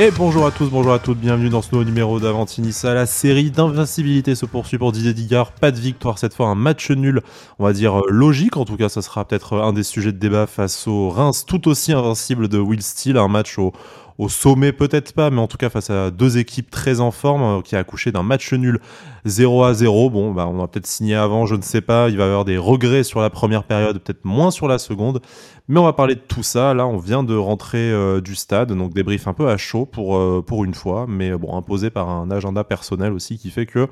Et 0.00 0.10
bonjour 0.10 0.44
à 0.44 0.50
tous, 0.50 0.70
bonjour 0.70 0.92
à 0.92 0.98
toutes, 0.98 1.18
bienvenue 1.18 1.50
dans 1.50 1.62
ce 1.62 1.70
nouveau 1.70 1.84
numéro 1.84 2.18
d'Avantinissa. 2.18 2.94
La 2.94 3.06
série 3.06 3.52
d'invincibilité 3.52 4.34
se 4.34 4.44
poursuit 4.44 4.76
pour 4.76 4.90
Didier 4.90 5.14
Digard. 5.14 5.52
Pas 5.52 5.70
de 5.70 5.78
victoire 5.78 6.18
cette 6.18 6.34
fois, 6.34 6.48
un 6.48 6.56
match 6.56 6.90
nul, 6.90 7.22
on 7.60 7.64
va 7.64 7.72
dire 7.72 8.00
euh, 8.00 8.06
logique. 8.08 8.56
En 8.56 8.64
tout 8.64 8.76
cas, 8.76 8.88
ça 8.88 9.02
sera 9.02 9.24
peut-être 9.24 9.56
un 9.56 9.72
des 9.72 9.84
sujets 9.84 10.10
de 10.10 10.18
débat 10.18 10.48
face 10.48 10.88
au 10.88 11.10
Reims, 11.10 11.44
tout 11.46 11.68
aussi 11.68 11.92
invincible 11.92 12.48
de 12.48 12.58
Will 12.58 12.82
Steele. 12.82 13.18
Un 13.18 13.28
match 13.28 13.56
au, 13.56 13.72
au 14.18 14.28
sommet 14.28 14.72
peut-être 14.72 15.12
pas, 15.12 15.30
mais 15.30 15.40
en 15.40 15.48
tout 15.48 15.56
cas 15.56 15.70
face 15.70 15.90
à 15.90 16.10
deux 16.10 16.38
équipes 16.38 16.70
très 16.70 17.00
en 17.00 17.10
forme, 17.10 17.42
euh, 17.42 17.62
qui 17.62 17.74
a 17.74 17.80
accouché 17.80 18.12
d'un 18.12 18.22
match 18.22 18.52
nul 18.52 18.78
0 19.24 19.64
à 19.64 19.74
0. 19.74 20.10
Bon, 20.10 20.32
bah, 20.32 20.46
on 20.46 20.62
a 20.62 20.68
peut-être 20.68 20.86
signé 20.86 21.16
avant, 21.16 21.46
je 21.46 21.56
ne 21.56 21.62
sais 21.62 21.80
pas. 21.80 22.08
Il 22.10 22.16
va 22.16 22.24
y 22.24 22.26
avoir 22.26 22.44
des 22.44 22.56
regrets 22.56 23.02
sur 23.02 23.20
la 23.20 23.30
première 23.30 23.64
période, 23.64 23.98
peut-être 23.98 24.24
moins 24.24 24.50
sur 24.50 24.68
la 24.68 24.78
seconde. 24.78 25.20
Mais 25.66 25.80
on 25.80 25.84
va 25.84 25.94
parler 25.94 26.14
de 26.14 26.20
tout 26.20 26.42
ça. 26.42 26.74
Là, 26.74 26.86
on 26.86 26.98
vient 26.98 27.24
de 27.24 27.34
rentrer 27.34 27.90
euh, 27.90 28.20
du 28.20 28.36
stade, 28.36 28.72
donc 28.72 28.92
débrief 28.92 29.26
un 29.26 29.32
peu 29.32 29.48
à 29.48 29.56
chaud 29.56 29.86
pour, 29.86 30.16
euh, 30.16 30.44
pour 30.46 30.64
une 30.64 30.74
fois, 30.74 31.06
mais 31.08 31.32
bon, 31.36 31.56
imposé 31.56 31.90
par 31.90 32.08
un 32.08 32.30
agenda 32.30 32.62
personnel 32.62 33.12
aussi 33.12 33.38
qui 33.38 33.50
fait 33.50 33.66
que 33.66 33.88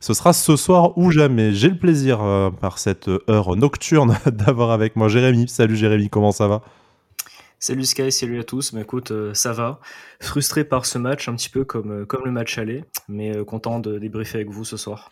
ce 0.00 0.14
sera 0.14 0.32
ce 0.32 0.56
soir 0.56 0.96
ou 0.96 1.10
jamais. 1.10 1.52
J'ai 1.52 1.68
le 1.68 1.78
plaisir, 1.78 2.20
par 2.60 2.78
cette 2.78 3.10
heure 3.28 3.56
nocturne, 3.56 4.16
d'avoir 4.26 4.70
avec 4.70 4.96
moi 4.96 5.08
Jérémy. 5.08 5.48
Salut 5.48 5.76
Jérémy, 5.76 6.08
comment 6.08 6.32
ça 6.32 6.48
va? 6.48 6.62
Salut 7.58 7.86
Sky, 7.86 8.12
salut 8.12 8.38
à 8.38 8.44
tous. 8.44 8.72
Mais 8.72 8.80
bah, 8.80 8.82
écoute, 8.84 9.10
euh, 9.12 9.32
ça 9.32 9.52
va. 9.52 9.80
Frustré 10.20 10.64
par 10.64 10.84
ce 10.84 10.98
match, 10.98 11.28
un 11.28 11.34
petit 11.34 11.48
peu 11.48 11.64
comme, 11.64 12.02
euh, 12.02 12.04
comme 12.04 12.24
le 12.24 12.30
match 12.30 12.58
aller, 12.58 12.84
mais 13.08 13.34
euh, 13.34 13.44
content 13.44 13.80
de 13.80 13.98
débriefer 13.98 14.38
avec 14.38 14.50
vous 14.50 14.64
ce 14.64 14.76
soir. 14.76 15.08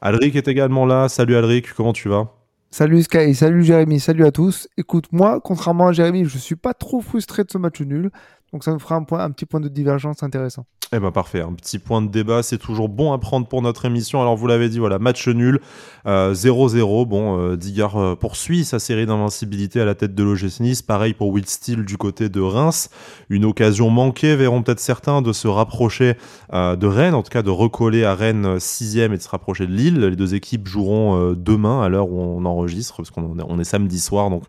Alric 0.00 0.36
est 0.36 0.46
également 0.46 0.86
là. 0.86 1.08
Salut 1.08 1.34
Alric, 1.34 1.72
comment 1.74 1.92
tu 1.92 2.08
vas? 2.08 2.28
Salut 2.70 3.02
Sky, 3.02 3.34
salut 3.34 3.64
Jérémy, 3.64 4.00
salut 4.00 4.24
à 4.24 4.30
tous. 4.30 4.68
Écoute, 4.78 5.06
moi, 5.10 5.40
contrairement 5.42 5.88
à 5.88 5.92
Jérémy, 5.92 6.24
je 6.24 6.38
suis 6.38 6.56
pas 6.56 6.72
trop 6.72 7.00
frustré 7.00 7.42
de 7.44 7.50
ce 7.50 7.58
match 7.58 7.80
nul. 7.80 8.10
Donc 8.52 8.64
ça 8.64 8.72
nous 8.72 8.78
fera 8.78 8.96
un, 8.96 9.30
petit 9.30 9.46
point 9.46 9.60
de 9.60 9.68
divergence 9.68 10.22
intéressant. 10.22 10.66
Eh 10.94 11.00
ben 11.00 11.10
parfait, 11.10 11.40
un 11.40 11.54
petit 11.54 11.78
point 11.78 12.02
de 12.02 12.08
débat, 12.08 12.42
c'est 12.42 12.58
toujours 12.58 12.90
bon 12.90 13.14
à 13.14 13.18
prendre 13.18 13.46
pour 13.46 13.62
notre 13.62 13.86
émission. 13.86 14.20
Alors 14.20 14.36
vous 14.36 14.46
l'avez 14.46 14.68
dit, 14.68 14.78
voilà, 14.78 14.98
match 14.98 15.26
nul, 15.26 15.58
0-0. 16.04 17.02
Euh, 17.02 17.04
bon, 17.06 17.38
euh, 17.38 17.56
euh, 17.96 18.14
poursuit 18.14 18.66
sa 18.66 18.78
série 18.78 19.06
d'invincibilité 19.06 19.80
à 19.80 19.86
la 19.86 19.94
tête 19.94 20.14
de 20.14 20.22
l'OGC 20.22 20.60
Nice. 20.60 20.82
Pareil 20.82 21.14
pour 21.14 21.28
Will 21.28 21.46
Steele 21.46 21.86
du 21.86 21.96
côté 21.96 22.28
de 22.28 22.42
Reims. 22.42 22.90
Une 23.30 23.46
occasion 23.46 23.88
manquée, 23.88 24.36
verront 24.36 24.62
peut-être 24.62 24.80
certains, 24.80 25.22
de 25.22 25.32
se 25.32 25.48
rapprocher 25.48 26.18
de 26.52 26.86
Rennes, 26.86 27.14
en 27.14 27.22
tout 27.22 27.30
cas 27.30 27.42
de 27.42 27.48
recoller 27.48 28.04
à 28.04 28.14
Rennes 28.14 28.60
6 28.60 28.98
et 28.98 29.08
de 29.08 29.16
se 29.16 29.30
rapprocher 29.30 29.66
de 29.66 29.72
Lille. 29.72 29.98
Les 29.98 30.16
deux 30.16 30.34
équipes 30.34 30.68
joueront 30.68 31.32
demain 31.32 31.80
à 31.80 31.88
l'heure 31.88 32.10
où 32.10 32.20
on 32.20 32.44
enregistre, 32.44 32.96
parce 32.98 33.10
qu'on 33.10 33.58
est, 33.58 33.64
samedi 33.64 33.98
soir, 33.98 34.28
donc 34.28 34.42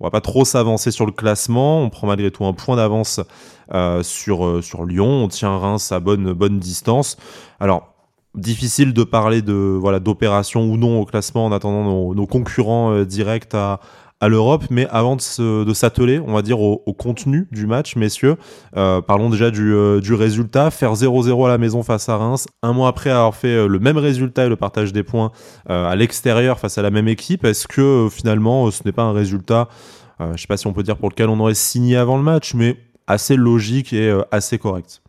on 0.00 0.06
va 0.06 0.10
pas 0.10 0.22
trop 0.22 0.46
s'avancer 0.46 0.90
sur 0.90 1.04
le 1.04 1.12
classement. 1.12 1.82
On 1.82 1.90
prend 1.90 2.06
malgré 2.06 2.30
tout 2.30 2.46
un 2.46 2.54
point 2.54 2.76
d'avance 2.76 3.18
euh, 3.18 3.24
sur, 4.02 4.46
euh, 4.46 4.62
sur 4.62 4.84
Lyon. 4.84 5.06
On 5.06 5.28
tient 5.28 5.56
Reims 5.56 5.92
à 5.92 6.00
bonne, 6.00 6.58
distance. 6.58 7.16
Alors, 7.58 7.94
difficile 8.34 8.92
de 8.92 9.02
parler 9.02 9.42
de 9.42 9.54
voilà 9.54 9.98
d'opération 9.98 10.64
ou 10.64 10.76
non 10.76 11.00
au 11.00 11.04
classement 11.04 11.46
en 11.46 11.52
attendant 11.52 12.14
nos, 12.14 12.26
concurrents 12.26 12.92
euh, 12.92 13.04
directs 13.04 13.54
à, 13.54 13.80
l'Europe, 14.28 14.64
mais 14.68 14.86
avant 14.90 15.16
de 15.16 15.72
s'atteler, 15.72 16.20
on 16.20 16.34
va 16.34 16.42
dire, 16.42 16.60
au, 16.60 16.92
contenu 16.92 17.48
du 17.52 17.66
match, 17.66 17.96
messieurs, 17.96 18.36
parlons 18.74 19.30
déjà 19.30 19.50
du, 19.50 19.74
du 20.02 20.12
résultat. 20.12 20.70
Faire 20.70 20.92
0-0 20.92 21.46
à 21.46 21.48
la 21.48 21.56
maison 21.56 21.82
face 21.82 22.10
à 22.10 22.18
Reims, 22.18 22.46
un 22.62 22.74
mois 22.74 22.88
après 22.88 23.08
avoir 23.08 23.34
fait 23.34 23.66
le 23.66 23.78
même 23.78 23.96
résultat 23.96 24.44
et 24.44 24.50
le 24.50 24.56
partage 24.56 24.92
des 24.92 25.04
points 25.04 25.32
à 25.70 25.96
l'extérieur 25.96 26.58
face 26.58 26.76
à 26.76 26.82
la 26.82 26.90
même 26.90 27.08
équipe, 27.08 27.46
est-ce 27.46 27.66
que 27.66 28.08
finalement 28.10 28.70
ce 28.70 28.82
n'est 28.84 28.92
pas 28.92 29.04
un 29.04 29.12
résultat, 29.12 29.68
je 30.18 30.26
ne 30.26 30.36
sais 30.36 30.46
pas 30.46 30.58
si 30.58 30.66
on 30.66 30.74
peut 30.74 30.82
dire 30.82 30.98
pour 30.98 31.08
lequel 31.08 31.30
on 31.30 31.40
aurait 31.40 31.54
signé 31.54 31.96
avant 31.96 32.18
le 32.18 32.22
match, 32.22 32.52
mais 32.52 32.76
assez 33.10 33.36
logique 33.36 33.92
et 33.92 34.08
euh, 34.08 34.22
assez 34.30 34.58
correct. 34.58 35.02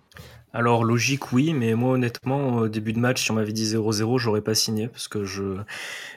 Alors 0.54 0.84
logique 0.84 1.32
oui, 1.32 1.54
mais 1.54 1.76
moi 1.76 1.94
honnêtement 1.94 2.58
au 2.58 2.68
début 2.68 2.92
de 2.92 3.00
match 3.00 3.24
si 3.24 3.32
on 3.32 3.36
m'avait 3.36 3.54
dit 3.54 3.74
0-0 3.74 4.18
j'aurais 4.18 4.42
pas 4.42 4.54
signé 4.54 4.90
parce 4.90 5.08
que 5.08 5.24
je 5.24 5.56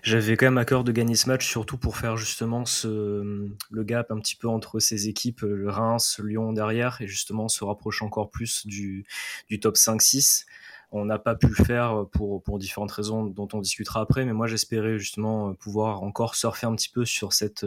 j'avais 0.02 0.36
quand 0.36 0.46
même 0.46 0.58
à 0.58 0.64
cœur 0.64 0.82
de 0.82 0.90
gagner 0.90 1.14
ce 1.14 1.28
match 1.28 1.48
surtout 1.48 1.76
pour 1.78 1.96
faire 1.96 2.16
justement 2.16 2.64
ce 2.64 3.48
le 3.70 3.84
gap 3.84 4.10
un 4.10 4.18
petit 4.18 4.34
peu 4.34 4.48
entre 4.48 4.80
ces 4.80 5.08
équipes 5.08 5.42
le 5.42 5.70
Reims, 5.70 6.20
Lyon 6.20 6.52
derrière 6.52 7.00
et 7.00 7.06
justement 7.06 7.46
se 7.46 7.62
rapprocher 7.62 8.04
encore 8.04 8.30
plus 8.30 8.66
du, 8.66 9.06
du 9.48 9.60
top 9.60 9.76
5-6. 9.76 10.46
On 10.90 11.04
n'a 11.04 11.18
pas 11.20 11.36
pu 11.36 11.46
le 11.46 11.54
faire 11.64 12.04
pour, 12.12 12.42
pour 12.42 12.58
différentes 12.58 12.92
raisons 12.92 13.24
dont 13.24 13.48
on 13.52 13.60
discutera 13.60 14.00
après, 14.00 14.24
mais 14.24 14.32
moi 14.32 14.46
j'espérais 14.48 14.98
justement 14.98 15.54
pouvoir 15.54 16.02
encore 16.02 16.34
surfer 16.34 16.66
un 16.66 16.74
petit 16.74 16.88
peu 16.88 17.04
sur 17.04 17.32
cette, 17.32 17.66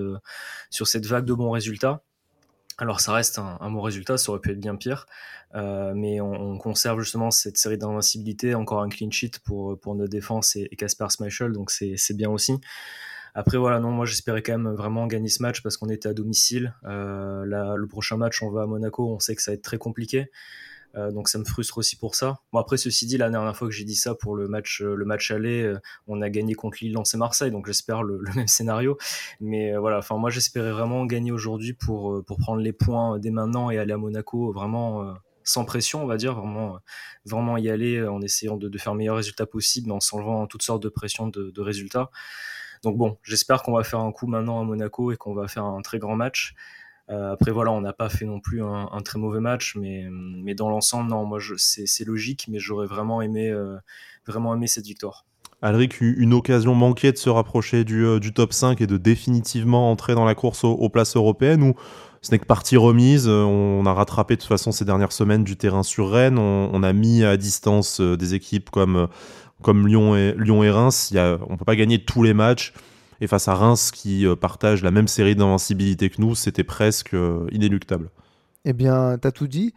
sur 0.70 0.88
cette 0.88 1.06
vague 1.06 1.26
de 1.26 1.34
bons 1.34 1.52
résultats 1.52 2.04
alors 2.78 3.00
ça 3.00 3.14
reste 3.14 3.40
un, 3.40 3.72
bon 3.72 3.82
résultat, 3.82 4.18
ça 4.18 4.32
aurait 4.32 4.40
pu 4.40 4.52
être 4.52 4.60
bien 4.60 4.76
pire, 4.76 5.08
euh, 5.56 5.94
mais 5.96 6.22
on, 6.22 6.58
conserve 6.58 7.00
justement 7.02 7.32
cette 7.32 7.58
série 7.58 7.78
d'invincibilité, 7.78 8.54
encore 8.56 8.82
un 8.82 8.90
clean 8.90 9.10
sheet 9.10 9.40
pour, 9.44 9.80
pour 9.80 9.96
notre 9.96 10.12
défense 10.12 10.56
et, 10.56 10.68
Casper 10.78 11.08
Schmeichel, 11.10 11.52
donc 11.52 11.72
c'est 11.72 12.14
bien 12.16 12.30
aussi. 12.30 12.60
Après 13.34 13.58
voilà, 13.58 13.80
non, 13.80 13.92
moi 13.92 14.06
j'espérais 14.06 14.42
quand 14.42 14.58
même 14.58 14.74
vraiment 14.74 15.06
gagner 15.06 15.30
ce 15.30 15.44
match 15.44 15.62
parce 15.62 15.78
qu'on 15.78 15.90
était 15.90 16.10
à 16.10 16.14
domicile. 16.14 16.74
Euh, 16.86 17.46
le 17.46 17.88
prochain 17.88 18.18
match, 18.18 18.42
on 18.42 18.50
va 18.50 18.64
à 18.64 18.66
Monaco, 18.66 19.14
on 19.14 19.20
sait 19.20 19.36
que 19.36 19.42
ça 19.42 19.52
va 19.52 19.56
être 19.56 19.62
très 19.62 19.78
compliqué. 19.78 20.32
Euh, 20.96 21.12
donc 21.12 21.30
ça 21.30 21.38
me 21.38 21.46
frustre 21.46 21.78
aussi 21.78 21.96
pour 21.96 22.16
ça. 22.16 22.40
Bon 22.54 22.60
après 22.60 22.78
ceci 22.78 23.06
dit, 23.06 23.18
la 23.18 23.30
dernière 23.30 23.56
fois 23.56 23.68
que 23.68 23.74
j'ai 23.74 23.84
dit 23.84 23.96
ça 23.96 24.16
pour 24.16 24.36
le 24.36 24.48
match, 24.48 24.82
euh, 24.82 24.96
le 24.96 25.06
match 25.06 25.32
aller, 25.32 25.64
euh, 25.64 25.80
on 26.08 26.22
a 26.22 26.30
gagné 26.30 26.56
contre 26.56 26.78
Lille, 26.82 26.94
Lens 26.94 27.14
et 27.14 27.18
Marseille, 27.18 27.52
donc 27.52 27.68
j'espère 27.68 28.04
le, 28.04 28.20
même 28.36 28.48
scénario. 28.48 28.98
Mais 29.40 29.76
voilà, 29.78 30.00
enfin 30.00 30.18
moi 30.18 30.30
j'espérais 30.30 30.72
vraiment 30.72 31.06
gagner 31.06 31.32
aujourd'hui 31.32 31.74
pour 31.74 32.24
pour 32.26 32.38
prendre 32.38 32.62
les 32.62 32.74
points 32.74 33.20
dès 33.20 33.32
maintenant 33.32 33.70
et 33.70 33.78
aller 33.78 33.94
à 33.94 33.98
Monaco 33.98 34.52
vraiment 34.52 35.14
sans 35.44 35.64
pression, 35.64 36.04
on 36.04 36.08
va 36.08 36.18
dire, 36.18 36.34
vraiment, 36.36 36.78
vraiment 37.26 37.56
y 37.58 37.70
aller 37.70 38.06
en 38.06 38.22
essayant 38.22 38.58
de, 38.58 38.78
faire 38.78 38.94
le 38.94 38.98
meilleur 38.98 39.16
résultat 39.16 39.46
possible, 39.46 39.88
mais 39.88 39.94
en 39.94 40.02
s'enlevant 40.02 40.46
toutes 40.46 40.62
sortes 40.62 40.84
de 40.84 40.90
pressions 40.90 41.28
de, 41.28 41.52
de 41.52 41.62
résultats. 41.62 42.12
Donc 42.84 42.98
bon, 42.98 43.18
j'espère 43.24 43.64
qu'on 43.64 43.74
va 43.74 43.84
faire 43.84 44.00
un 44.00 44.12
coup 44.12 44.28
maintenant 44.28 44.60
à 44.60 44.64
Monaco 44.64 45.12
et 45.12 45.18
qu'on 45.18 45.34
va 45.34 45.48
faire 45.48 45.64
un 45.64 45.82
très 45.82 46.00
grand 46.00 46.16
match. 46.16 46.54
Euh, 47.10 47.32
après 47.32 47.52
voilà, 47.52 47.72
on 47.72 47.82
n'a 47.82 47.94
pas 47.94 48.10
fait 48.10 48.26
non 48.26 48.40
plus 48.40 48.62
un, 48.64 49.02
très 49.04 49.20
mauvais 49.20 49.40
match, 49.40 49.76
mais, 49.80 50.06
mais 50.12 50.56
dans 50.56 50.70
l'ensemble, 50.70 51.10
non, 51.10 51.26
moi 51.26 51.40
c'est 51.58 52.06
logique, 52.06 52.48
mais 52.50 52.60
j'aurais 52.60 52.88
vraiment 52.88 53.22
aimé, 53.22 53.50
euh, 53.50 53.78
vraiment 54.26 54.54
aimé 54.54 54.68
cette 54.68 54.86
victoire. 54.86 55.26
Alric, 55.62 56.02
une 56.02 56.34
occasion 56.34 56.76
manquée 56.76 57.12
de 57.12 57.18
se 57.18 57.30
rapprocher 57.30 57.84
du, 57.84 58.06
euh, 58.06 58.20
top 58.20 58.54
5 58.54 58.82
et 58.82 58.88
de 58.88 58.98
définitivement 58.98 59.90
entrer 59.92 60.14
dans 60.14 60.26
la 60.26 60.36
course 60.36 60.64
aux, 60.64 60.90
places 60.90 61.16
européennes 61.16 61.64
ou 61.64 61.74
ce 62.22 62.32
n'est 62.32 62.40
que 62.40 62.46
partie 62.46 62.78
remise 62.78 63.28
On 63.28 63.86
a 63.86 63.94
rattrapé 63.94 64.36
de 64.36 64.42
toute 64.42 64.50
façon 64.50 64.72
ces 64.72 64.86
dernières 64.86 65.12
semaines 65.12 65.44
du 65.44 65.56
terrain 65.56 65.84
sur 65.84 66.12
Rennes. 66.12 66.38
On, 66.38 66.84
a 66.84 66.94
mis 66.94 67.24
à 67.24 67.38
distance 67.38 68.02
des 68.02 68.34
équipes 68.34 68.70
comme, 68.70 69.08
comme 69.62 69.88
Lyon, 69.88 70.16
et, 70.16 70.36
Lyon 70.38 70.64
et 70.64 70.70
Reims. 70.70 71.12
On 71.16 71.54
ne 71.54 71.58
peut 71.58 71.66
pas 71.66 71.76
gagner 71.76 72.04
tous 72.04 72.22
les 72.22 72.34
matchs. 72.34 72.74
Et 73.22 73.28
face 73.28 73.48
à 73.48 73.56
Reims, 73.56 73.92
qui 73.92 74.26
euh, 74.26 74.36
partage 74.36 74.84
la 74.84 74.92
même 74.92 75.08
série 75.08 75.36
d'invincibilité 75.36 76.10
que 76.10 76.22
nous, 76.22 76.36
c'était 76.36 76.64
presque 76.64 77.14
euh, 77.14 77.48
inéluctable. 77.52 78.10
Eh 78.66 78.74
bien, 78.74 79.18
t'as 79.18 79.32
tout 79.32 79.48
dit. 79.48 79.74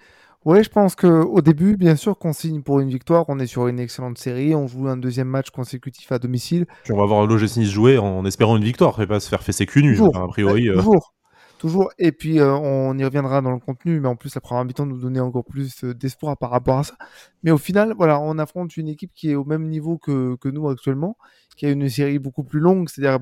Ouais, 0.46 0.64
je 0.64 0.70
pense 0.70 0.94
qu'au 0.94 1.40
début, 1.42 1.76
bien 1.76 1.96
sûr, 1.96 2.16
qu'on 2.18 2.32
signe 2.32 2.62
pour 2.62 2.80
une 2.80 2.88
victoire, 2.88 3.26
on 3.28 3.38
est 3.38 3.46
sur 3.46 3.68
une 3.68 3.78
excellente 3.78 4.16
série, 4.16 4.54
on 4.54 4.66
joue 4.66 4.88
un 4.88 4.96
deuxième 4.96 5.28
match 5.28 5.50
consécutif 5.50 6.10
à 6.12 6.18
domicile. 6.18 6.64
Puis 6.84 6.94
on 6.94 6.96
va 6.96 7.04
voir 7.04 7.26
l'OGC 7.26 7.58
Nice 7.58 7.70
jouer 7.70 7.98
en 7.98 8.24
espérant 8.24 8.56
une 8.56 8.64
victoire, 8.64 8.98
et 9.02 9.06
pas 9.06 9.20
se 9.20 9.28
faire 9.28 9.42
fesser 9.42 9.66
cul 9.66 9.82
nu, 9.82 10.00
a 10.14 10.26
priori. 10.28 10.70
Euh. 10.70 10.76
Toujours, 10.76 11.12
toujours. 11.60 11.92
Et 11.98 12.10
puis 12.10 12.40
on 12.40 12.98
y 12.98 13.04
reviendra 13.04 13.40
dans 13.42 13.52
le 13.52 13.60
contenu, 13.60 14.00
mais 14.00 14.08
en 14.08 14.16
plus 14.16 14.34
la 14.34 14.40
première 14.40 14.64
mi-temps 14.64 14.86
nous 14.86 14.98
donnait 14.98 15.20
encore 15.20 15.44
plus 15.44 15.84
d'espoir 15.84 16.36
par 16.36 16.50
rapport 16.50 16.78
à 16.78 16.84
ça. 16.84 16.94
Mais 17.42 17.52
au 17.52 17.58
final, 17.58 17.94
voilà, 17.96 18.18
on 18.20 18.38
affronte 18.38 18.76
une 18.76 18.88
équipe 18.88 19.12
qui 19.14 19.30
est 19.30 19.34
au 19.34 19.44
même 19.44 19.68
niveau 19.68 19.98
que, 19.98 20.36
que 20.36 20.48
nous 20.48 20.68
actuellement, 20.68 21.16
qui 21.56 21.66
a 21.66 21.70
une 21.70 21.88
série 21.88 22.18
beaucoup 22.18 22.42
plus 22.42 22.60
longue, 22.60 22.88
c'est-à-dire 22.88 23.20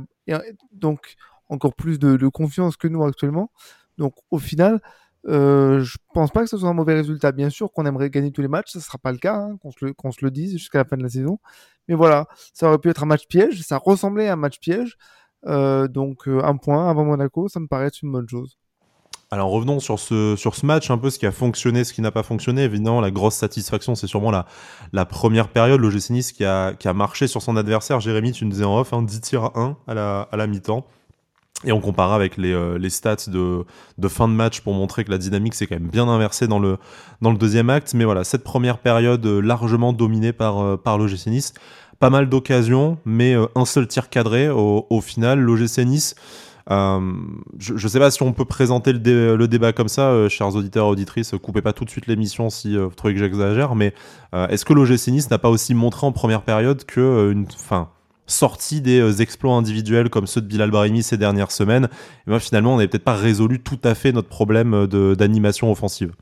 donc 0.72 1.16
encore 1.48 1.74
plus 1.74 1.98
de, 1.98 2.28
confiance 2.28 2.76
que 2.76 2.88
nous 2.88 3.04
actuellement. 3.04 3.50
Donc 3.98 4.14
au 4.30 4.38
final, 4.38 4.80
euh, 5.26 5.80
je 5.80 5.98
pense 6.14 6.30
pas 6.30 6.42
que 6.42 6.48
ce 6.48 6.56
soit 6.56 6.68
un 6.68 6.74
mauvais 6.74 6.94
résultat. 6.94 7.32
Bien 7.32 7.50
sûr 7.50 7.72
qu'on 7.72 7.84
aimerait 7.86 8.10
gagner 8.10 8.30
tous 8.30 8.42
les 8.42 8.48
matchs, 8.48 8.70
ce 8.70 8.80
sera 8.80 8.98
pas 8.98 9.12
le 9.12 9.18
cas, 9.18 9.34
hein, 9.34 9.56
qu'on 9.60 9.72
se, 9.72 9.78
se, 9.78 10.24
le 10.24 10.30
dise 10.30 10.52
jusqu'à 10.52 10.78
la 10.78 10.84
fin 10.84 10.96
de 10.96 11.02
la 11.02 11.08
saison. 11.08 11.38
Mais 11.88 11.94
voilà, 11.94 12.26
ça 12.52 12.68
aurait 12.68 12.78
pu 12.78 12.90
être 12.90 13.02
un 13.02 13.06
match 13.06 13.26
piège, 13.26 13.62
ça 13.62 13.78
ressemblait 13.78 14.28
à 14.28 14.34
un 14.34 14.36
match 14.36 14.60
piège. 14.60 14.96
Euh, 15.46 15.88
donc 15.88 16.26
euh, 16.28 16.42
un 16.44 16.56
point 16.56 16.88
avant 16.88 17.04
Monaco, 17.04 17.48
ça 17.48 17.60
me 17.60 17.66
paraît 17.66 17.86
être 17.86 18.02
une 18.02 18.12
bonne 18.12 18.28
chose. 18.28 18.58
Alors 19.30 19.50
revenons 19.50 19.78
sur 19.78 19.98
ce, 19.98 20.36
sur 20.36 20.54
ce 20.54 20.64
match, 20.64 20.90
un 20.90 20.96
peu 20.96 21.10
ce 21.10 21.18
qui 21.18 21.26
a 21.26 21.32
fonctionné, 21.32 21.84
ce 21.84 21.92
qui 21.92 22.00
n'a 22.00 22.10
pas 22.10 22.22
fonctionné. 22.22 22.62
Évidemment, 22.62 23.02
la 23.02 23.10
grosse 23.10 23.34
satisfaction, 23.34 23.94
c'est 23.94 24.06
sûrement 24.06 24.30
la, 24.30 24.46
la 24.94 25.04
première 25.04 25.48
période, 25.48 25.80
le 25.80 25.90
Nice 26.10 26.32
qui 26.32 26.46
a, 26.46 26.72
qui 26.72 26.88
a 26.88 26.94
marché 26.94 27.26
sur 27.26 27.42
son 27.42 27.56
adversaire. 27.58 28.00
Jérémy, 28.00 28.32
tu 28.32 28.46
nous 28.46 28.50
disais 28.50 28.64
en 28.64 28.78
off, 28.78 28.94
hein, 28.94 29.02
10 29.02 29.20
tirs 29.20 29.44
à 29.44 29.52
1 29.54 29.76
à 29.86 29.94
la, 29.94 30.28
à 30.32 30.36
la 30.38 30.46
mi-temps. 30.46 30.86
Et 31.64 31.72
on 31.72 31.80
compara 31.80 32.14
avec 32.14 32.36
les, 32.36 32.52
euh, 32.52 32.78
les 32.78 32.88
stats 32.88 33.26
de, 33.26 33.64
de, 33.98 34.08
fin 34.08 34.28
de 34.28 34.32
match 34.32 34.60
pour 34.60 34.72
montrer 34.72 35.04
que 35.04 35.10
la 35.10 35.18
dynamique 35.18 35.54
s'est 35.54 35.66
quand 35.66 35.74
même 35.74 35.90
bien 35.90 36.08
inversée 36.08 36.46
dans 36.46 36.60
le, 36.60 36.78
dans 37.20 37.30
le 37.32 37.36
deuxième 37.36 37.68
acte. 37.68 37.92
Mais 37.92 38.04
voilà, 38.04 38.24
cette 38.24 38.44
première 38.44 38.78
période 38.78 39.26
largement 39.26 39.92
dominée 39.92 40.32
par, 40.32 40.78
par 40.78 40.96
l'OGC 40.96 41.26
Nice. 41.26 41.52
Pas 42.00 42.10
mal 42.10 42.28
d'occasions, 42.28 42.98
mais 43.04 43.34
un 43.54 43.64
seul 43.64 43.88
tir 43.88 44.08
cadré 44.08 44.48
au, 44.48 45.00
final. 45.00 45.40
L'OGC 45.40 45.78
Nice 45.84 46.14
je 46.70 47.72
ne 47.72 47.88
sais 47.88 47.98
pas 47.98 48.10
si 48.10 48.22
on 48.22 48.34
peut 48.34 48.44
présenter 48.44 48.92
le, 48.92 49.36
le 49.36 49.48
débat 49.48 49.72
comme 49.72 49.88
ça, 49.88 50.28
chers 50.28 50.54
auditeurs 50.54 50.86
et 50.86 50.90
auditrices, 50.90 51.34
coupez 51.42 51.62
pas 51.62 51.72
tout 51.72 51.86
de 51.86 51.90
suite 51.90 52.06
l'émission 52.06 52.50
si 52.50 52.76
vous 52.76 52.90
trouvez 52.94 53.14
que 53.14 53.20
j'exagère, 53.20 53.74
mais 53.74 53.94
est-ce 54.34 54.66
que 54.66 54.74
l'OGC 54.74 55.08
Nice 55.08 55.30
n'a 55.30 55.38
pas 55.38 55.48
aussi 55.48 55.72
montré 55.72 56.06
en 56.06 56.12
première 56.12 56.42
période 56.42 56.84
que 56.84 57.32
une, 57.32 57.46
fin, 57.50 57.88
sorti 58.26 58.80
des 58.80 59.22
exploits 59.22 59.54
individuels 59.54 60.10
comme 60.10 60.26
ceux 60.26 60.40
de 60.40 60.46
Bilal 60.46 60.70
Brahimi 60.70 61.02
ces 61.02 61.16
dernières 61.16 61.50
semaines, 61.50 61.88
et 62.26 62.30
ben, 62.30 62.38
finalement 62.38 62.74
on 62.74 62.76
n'avait 62.76 62.88
peut-être 62.88 63.04
pas 63.04 63.16
résolu 63.16 63.60
tout 63.60 63.80
à 63.82 63.94
fait 63.94 64.12
notre 64.12 64.28
problème 64.28 64.86
d'animation 64.86 65.72
offensive 65.72 66.12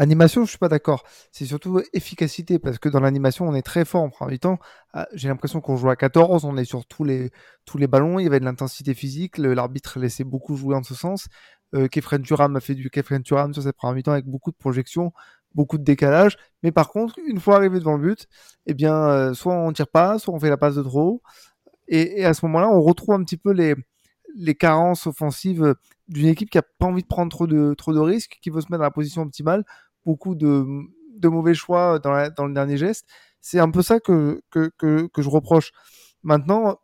Animation, 0.00 0.46
je 0.46 0.48
suis 0.48 0.58
pas 0.58 0.70
d'accord. 0.70 1.04
C'est 1.30 1.44
surtout 1.44 1.82
efficacité 1.92 2.58
parce 2.58 2.78
que 2.78 2.88
dans 2.88 3.00
l'animation, 3.00 3.46
on 3.46 3.54
est 3.54 3.60
très 3.60 3.84
fort 3.84 4.02
en 4.02 4.08
premier 4.08 4.38
temps. 4.38 4.58
Ah, 4.94 5.06
j'ai 5.12 5.28
l'impression 5.28 5.60
qu'on 5.60 5.76
joue 5.76 5.90
à 5.90 5.96
14, 5.96 6.46
on 6.46 6.56
est 6.56 6.64
sur 6.64 6.86
tous 6.86 7.04
les, 7.04 7.30
tous 7.66 7.76
les 7.76 7.86
ballons, 7.86 8.18
il 8.18 8.22
y 8.22 8.26
avait 8.26 8.40
de 8.40 8.46
l'intensité 8.46 8.94
physique, 8.94 9.36
l'arbitre 9.36 9.98
laissait 9.98 10.24
beaucoup 10.24 10.56
jouer 10.56 10.74
en 10.74 10.82
ce 10.82 10.94
sens. 10.94 11.26
Euh, 11.74 11.86
Kefren 11.86 12.22
Turam 12.22 12.56
a 12.56 12.60
fait 12.60 12.74
du 12.74 12.88
Kefren 12.88 13.22
Turam 13.22 13.52
sur 13.52 13.62
cette 13.62 13.76
première 13.76 13.94
mi-temps 13.94 14.12
avec 14.12 14.24
beaucoup 14.24 14.50
de 14.50 14.56
projections, 14.56 15.12
beaucoup 15.54 15.76
de 15.76 15.84
décalage. 15.84 16.38
Mais 16.62 16.72
par 16.72 16.88
contre, 16.88 17.18
une 17.28 17.38
fois 17.38 17.56
arrivé 17.56 17.78
devant 17.78 17.98
le 17.98 18.02
but, 18.02 18.26
eh 18.64 18.72
bien, 18.72 18.94
euh, 18.94 19.34
soit 19.34 19.52
on 19.54 19.70
tire 19.70 19.88
pas, 19.88 20.18
soit 20.18 20.32
on 20.32 20.40
fait 20.40 20.48
la 20.48 20.56
passe 20.56 20.76
de 20.76 20.82
trop. 20.82 21.20
Et, 21.88 22.24
à 22.24 22.32
ce 22.32 22.46
moment-là, 22.46 22.70
on 22.70 22.80
retrouve 22.80 23.16
un 23.16 23.22
petit 23.22 23.36
peu 23.36 23.52
les, 23.52 23.74
les 24.34 24.54
carences 24.54 25.06
offensives 25.06 25.74
d'une 26.08 26.28
équipe 26.28 26.48
qui 26.48 26.58
a 26.58 26.62
pas 26.62 26.86
envie 26.86 27.02
de 27.02 27.06
prendre 27.06 27.30
trop 27.30 27.46
de, 27.46 27.74
trop 27.74 27.92
de 27.92 27.98
risques, 27.98 28.38
qui 28.40 28.48
veut 28.48 28.62
se 28.62 28.68
mettre 28.68 28.78
dans 28.78 28.84
la 28.84 28.90
position 28.90 29.22
optimale 29.22 29.64
beaucoup 30.04 30.34
de, 30.34 30.64
mauvais 31.22 31.54
choix 31.54 31.98
dans, 31.98 32.12
le 32.12 32.54
dernier 32.54 32.76
geste. 32.76 33.06
C'est 33.40 33.58
un 33.58 33.70
peu 33.70 33.82
ça 33.82 34.00
que, 34.00 34.40
je 34.54 35.28
reproche. 35.28 35.72
Maintenant, 36.22 36.78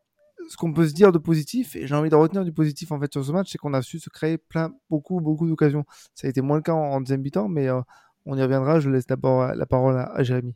ce 0.49 0.57
qu'on 0.57 0.73
peut 0.73 0.87
se 0.87 0.95
dire 0.95 1.13
de 1.13 1.19
positif, 1.19 1.77
et 1.77 1.87
j'ai 1.87 1.95
envie 1.95 2.11
de 2.11 2.15
retenir 2.15 2.45
du 2.45 2.53
positif 2.53 2.93
en 2.93 3.01
fait 3.01 3.13
sur 3.13 3.25
ce 3.25 3.33
match, 3.33 3.51
c'est 3.51 3.59
qu'on 3.59 3.75
a 3.75 3.83
su 3.83 3.99
se 3.99 4.11
créer 4.11 4.39
plein, 4.39 4.73
beaucoup, 4.91 5.21
beaucoup 5.21 5.49
d'occasions. 5.49 5.85
Ça 6.15 6.27
a 6.27 6.31
été 6.31 6.41
moins 6.41 6.57
le 6.57 6.63
cas 6.63 6.73
en, 6.73 7.01
deuxième 7.01 7.23
mi-temps, 7.23 7.49
mais 7.49 7.69
euh, 7.69 7.81
on 8.27 8.37
y 8.37 8.43
reviendra. 8.43 8.81
Je 8.81 8.91
laisse 8.91 9.07
d'abord 9.07 9.55
la 9.55 9.67
parole 9.67 9.99
à, 9.99 10.23
Jérémy. 10.23 10.55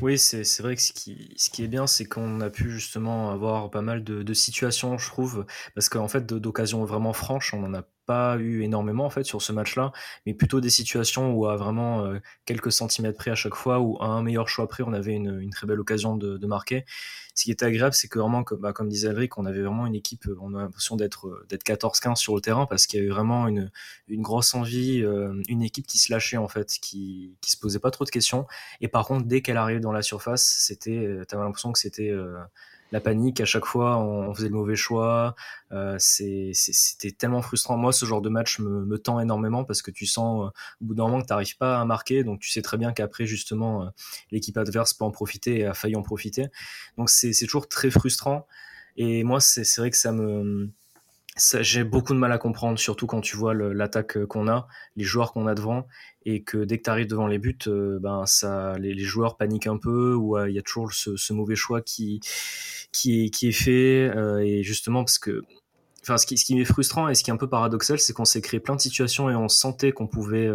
Oui, 0.00 0.16
c'est 0.16 0.60
vrai 0.60 0.76
que 0.76 0.82
ce 0.82 0.92
qui, 0.92 1.34
ce 1.36 1.50
qui 1.50 1.64
est 1.64 1.68
bien, 1.68 1.88
c'est 1.88 2.04
qu'on 2.04 2.40
a 2.40 2.50
pu 2.50 2.70
justement 2.70 3.30
avoir 3.30 3.68
pas 3.70 3.82
mal 3.82 4.04
de, 4.04 4.22
de 4.22 4.34
situations, 4.34 4.96
je 4.96 5.08
trouve, 5.08 5.44
parce 5.74 5.88
qu'en 5.88 6.06
fait, 6.06 6.24
d'occasions 6.24 6.84
vraiment 6.84 7.12
franches, 7.12 7.52
on 7.52 7.64
en 7.64 7.74
a 7.74 7.82
pas 8.08 8.38
eu 8.38 8.62
énormément 8.62 9.04
en 9.04 9.10
fait 9.10 9.24
sur 9.24 9.42
ce 9.42 9.52
match-là, 9.52 9.92
mais 10.24 10.32
plutôt 10.32 10.62
des 10.62 10.70
situations 10.70 11.34
où 11.34 11.46
à 11.46 11.56
vraiment 11.56 12.06
euh, 12.06 12.18
quelques 12.46 12.72
centimètres 12.72 13.18
près 13.18 13.30
à 13.30 13.34
chaque 13.34 13.54
fois, 13.54 13.80
ou 13.80 13.98
à 14.00 14.06
un 14.06 14.22
meilleur 14.22 14.48
choix 14.48 14.66
près, 14.66 14.82
on 14.82 14.94
avait 14.94 15.12
une, 15.12 15.50
très 15.50 15.66
belle 15.66 15.78
occasion 15.78 16.16
de, 16.16 16.46
marquer. 16.46 16.86
Ce 17.34 17.44
qui 17.44 17.50
était 17.50 17.66
agréable, 17.66 17.94
c'est 17.94 18.08
que 18.08 18.18
vraiment, 18.18 18.44
comme, 18.44 18.60
bah, 18.60 18.72
disait 18.80 19.10
Alric, 19.10 19.36
on 19.36 19.44
avait 19.44 19.60
vraiment 19.60 19.86
une 19.86 19.94
équipe, 19.94 20.26
euh, 20.26 20.38
on 20.40 20.54
a 20.54 20.62
l'impression 20.62 20.96
d'être 20.96 21.28
euh, 21.28 21.46
d'être 21.50 21.64
14-15 21.64 22.16
sur 22.16 22.34
le 22.34 22.40
terrain 22.40 22.64
parce 22.64 22.86
qu'il 22.86 22.98
y 22.98 23.02
avait 23.02 23.12
vraiment 23.12 23.46
une, 23.46 23.70
une 24.08 24.22
grosse 24.22 24.54
envie, 24.54 25.04
une 25.48 25.62
équipe 25.62 25.86
qui 25.86 25.98
se 25.98 26.10
lâchait 26.10 26.38
en 26.38 26.48
fait, 26.48 26.78
qui, 26.80 27.36
qui 27.42 27.50
se 27.50 27.58
posait 27.58 27.78
pas 27.78 27.90
trop 27.90 28.06
de 28.06 28.10
questions. 28.10 28.46
Et 28.80 28.88
par 28.88 29.06
contre, 29.06 29.26
dès 29.26 29.42
qu'elle 29.42 29.58
arrivait 29.58 29.80
dans 29.80 29.92
la 29.92 30.02
surface, 30.02 30.56
c'était, 30.60 31.20
t'avais 31.28 31.42
l'impression 31.42 31.72
que 31.72 31.78
c'était 31.78 32.10
la 32.92 33.00
panique 33.00 33.40
à 33.40 33.44
chaque 33.44 33.66
fois, 33.66 33.98
on, 33.98 34.34
faisait 34.34 34.48
le 34.48 34.54
mauvais 34.54 34.76
choix. 34.76 35.34
Euh, 35.72 35.96
c'était 35.98 37.10
tellement 37.10 37.42
frustrant. 37.42 37.76
Moi, 37.76 37.92
ce 37.92 38.06
genre 38.06 38.22
de 38.22 38.28
match 38.28 38.58
me, 38.58 38.98
tend 38.98 39.20
énormément 39.20 39.64
parce 39.64 39.82
que 39.82 39.90
tu 39.90 40.06
sens 40.06 40.46
euh, 40.46 40.48
au 40.80 40.84
bout 40.84 40.94
d'un 40.94 41.04
moment 41.04 41.20
que 41.20 41.26
tu 41.26 41.32
n'arrives 41.32 41.56
pas 41.56 41.80
à 41.80 41.84
marquer, 41.84 42.24
donc 42.24 42.40
tu 42.40 42.50
sais 42.50 42.62
très 42.62 42.78
bien 42.78 42.92
qu'après 42.92 43.26
justement 43.26 43.82
euh, 43.82 43.86
l'équipe 44.30 44.56
adverse 44.56 44.94
peut 44.94 45.04
en 45.04 45.10
profiter 45.10 45.60
et 45.60 45.66
a 45.66 45.74
failli 45.74 45.96
en 45.96 46.02
profiter. 46.02 46.48
Donc 46.96 47.10
c'est 47.10 47.32
toujours 47.44 47.68
très 47.68 47.90
frustrant. 47.90 48.46
Et 48.96 49.22
moi, 49.22 49.40
c'est 49.40 49.62
vrai 49.76 49.90
que 49.90 49.96
ça 49.96 50.10
me 50.10 50.70
j'ai 51.60 51.84
beaucoup 51.84 52.14
de 52.14 52.18
mal 52.18 52.32
à 52.32 52.38
comprendre, 52.38 52.78
surtout 52.78 53.06
quand 53.06 53.20
tu 53.20 53.36
vois 53.36 53.54
l'attaque 53.54 54.24
qu'on 54.26 54.48
a, 54.48 54.66
les 54.96 55.04
joueurs 55.04 55.32
qu'on 55.32 55.46
a 55.46 55.54
devant, 55.54 55.86
et 56.24 56.42
que 56.42 56.58
dès 56.58 56.78
que 56.78 56.82
tu 56.84 56.90
arrives 56.90 57.06
devant 57.06 57.26
les 57.26 57.38
buts, 57.38 57.58
euh, 57.66 57.98
ben 58.00 58.26
ça, 58.26 58.76
les, 58.78 58.98
joueurs 58.98 59.36
paniquent 59.36 59.66
un 59.66 59.78
peu, 59.78 60.14
ou 60.14 60.36
euh, 60.36 60.48
il 60.48 60.54
y 60.54 60.58
a 60.58 60.62
toujours 60.62 60.92
ce, 60.92 61.32
mauvais 61.32 61.56
choix 61.56 61.80
qui, 61.80 62.20
qui, 62.92 63.24
est, 63.24 63.30
qui 63.30 63.48
est 63.48 63.52
fait, 63.52 64.10
euh, 64.14 64.38
et 64.38 64.62
justement 64.62 65.04
parce 65.04 65.18
que 65.18 65.42
Enfin, 66.02 66.16
ce 66.16 66.26
qui, 66.26 66.38
ce 66.38 66.44
qui 66.44 66.60
est 66.60 66.64
frustrant 66.64 67.08
et 67.08 67.14
ce 67.14 67.24
qui 67.24 67.30
est 67.30 67.34
un 67.34 67.36
peu 67.36 67.48
paradoxal, 67.48 67.98
c'est 67.98 68.12
qu'on 68.12 68.24
s'est 68.24 68.40
créé 68.40 68.60
plein 68.60 68.76
de 68.76 68.80
situations 68.80 69.28
et 69.28 69.34
on 69.34 69.48
sentait 69.48 69.92
qu'on 69.92 70.06
pouvait 70.06 70.48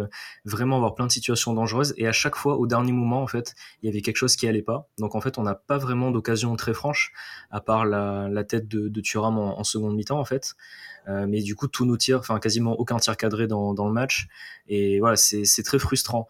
vraiment 0.44 0.76
avoir 0.76 0.94
plein 0.94 1.06
de 1.06 1.12
situations 1.12 1.52
dangereuses. 1.52 1.94
Et 1.96 2.08
à 2.08 2.12
chaque 2.12 2.34
fois, 2.34 2.56
au 2.56 2.66
dernier 2.66 2.92
moment, 2.92 3.22
en 3.22 3.26
fait, 3.26 3.54
il 3.82 3.86
y 3.86 3.88
avait 3.88 4.00
quelque 4.00 4.16
chose 4.16 4.36
qui 4.36 4.48
allait 4.48 4.62
pas. 4.62 4.88
Donc, 4.98 5.14
en 5.14 5.20
fait, 5.20 5.38
on 5.38 5.42
n'a 5.42 5.54
pas 5.54 5.78
vraiment 5.78 6.10
d'occasion 6.10 6.56
très 6.56 6.74
franche, 6.74 7.12
à 7.50 7.60
part 7.60 7.84
la, 7.84 8.28
la 8.28 8.42
tête 8.44 8.68
de, 8.68 8.88
de 8.88 9.00
Thuram 9.00 9.38
en, 9.38 9.60
en 9.60 9.64
seconde 9.64 9.94
mi-temps, 9.94 10.18
en 10.18 10.24
fait. 10.24 10.54
Euh, 11.08 11.26
mais 11.28 11.42
du 11.42 11.54
coup, 11.54 11.68
tous 11.68 11.84
nos 11.84 11.96
tirs, 11.98 12.18
enfin 12.18 12.38
quasiment 12.38 12.72
aucun 12.80 12.96
tir 12.96 13.16
cadré 13.16 13.46
dans, 13.46 13.74
dans 13.74 13.86
le 13.86 13.92
match. 13.92 14.28
Et 14.68 14.98
voilà, 15.00 15.16
c'est 15.16 15.62
très 15.62 15.78
frustrant. 15.78 16.26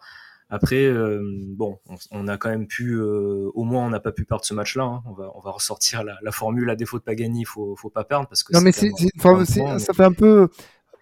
Après, 0.49 0.85
euh, 0.85 1.21
bon, 1.23 1.79
on, 2.11 2.27
a 2.27 2.37
quand 2.37 2.49
même 2.49 2.67
pu, 2.67 2.93
euh, 2.93 3.49
au 3.55 3.63
moins, 3.63 3.85
on 3.85 3.89
n'a 3.89 3.99
pas 3.99 4.11
pu 4.11 4.25
perdre 4.25 4.45
ce 4.45 4.53
match-là. 4.53 4.83
Hein. 4.83 5.03
On, 5.07 5.13
va, 5.13 5.31
on 5.33 5.39
va 5.39 5.51
ressortir 5.51 6.03
la, 6.03 6.17
la, 6.21 6.31
formule 6.31 6.69
à 6.69 6.75
défaut 6.75 6.99
de 6.99 7.03
Pagani, 7.03 7.41
il 7.41 7.45
faut, 7.45 7.75
faut 7.75 7.89
pas 7.89 8.03
perdre 8.03 8.27
parce 8.27 8.43
que. 8.43 8.53
Non, 8.53 8.61
mais 8.61 8.71
c'est, 8.71 8.91
ça 9.79 9.93
fait 9.93 10.03
un 10.03 10.13
peu 10.13 10.49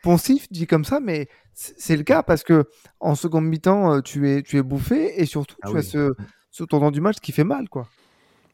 poncif 0.02 0.50
dit 0.50 0.66
comme 0.66 0.86
ça, 0.86 1.00
mais 1.02 1.28
c'est 1.54 1.98
le 1.98 2.04
cas 2.04 2.24
parce 2.24 2.44
que 2.44 2.66
en 3.00 3.16
seconde 3.16 3.46
mi-temps, 3.46 4.02
tu 4.02 4.30
es, 4.30 4.44
tu 4.44 4.58
es 4.58 4.64
bouffé 4.64 5.22
et 5.22 5.26
surtout, 5.26 5.58
ah 5.62 5.70
tu 5.70 5.78
as 5.78 5.82
ce, 5.82 6.14
ce 6.50 6.64
tournant 6.64 6.92
du 6.92 7.02
match 7.02 7.18
qui 7.20 7.34
fait 7.34 7.44
mal, 7.44 7.68
quoi 7.68 7.88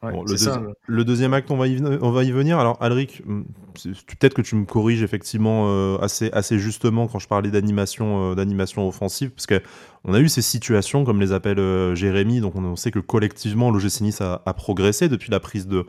le, 0.01 1.04
deuxième 1.04 1.34
acte, 1.34 1.51
on 1.51 1.57
va, 1.57 1.68
y, 1.68 1.81
on 2.01 2.12
va 2.12 2.24
y 2.24 2.31
venir. 2.31 2.57
Alors, 2.57 2.78
Alric, 2.80 3.22
hmm, 3.25 3.44
peut-être 3.84 4.34
que 4.34 4.42
tu 4.42 4.56
me 4.56 4.66
corriges 4.66 5.04
effectivement 5.04 5.66
euh, 5.68 5.98
assez, 5.98 6.31
assez 6.31 6.57
justement 6.57 7.07
quand 7.07 7.19
je 7.19 7.28
parlais 7.28 7.51
d'animation, 7.51 8.31
euh, 8.31 8.36
d'animation 8.36 8.88
offensive, 8.88 9.31
parce 9.31 9.46
qu'on 9.46 10.13
a 10.13 10.19
eu 10.19 10.30
ces 10.30 10.42
situations, 10.42 11.04
comme 11.04 11.19
les 11.19 11.34
appelle 11.34 11.60
euh, 11.60 11.96
Jérémy, 11.96 12.40
donc 12.40 12.56
on, 12.56 12.75
sait 12.78 12.92
que 12.92 13.00
collectivement, 13.00 13.72
l'OGC 13.72 14.01
Nice 14.01 14.22
a, 14.22 14.42
a, 14.46 14.54
progressé 14.54 15.10
depuis 15.10 15.31
la 15.31 15.42
prise 15.42 15.68
de, 15.68 15.86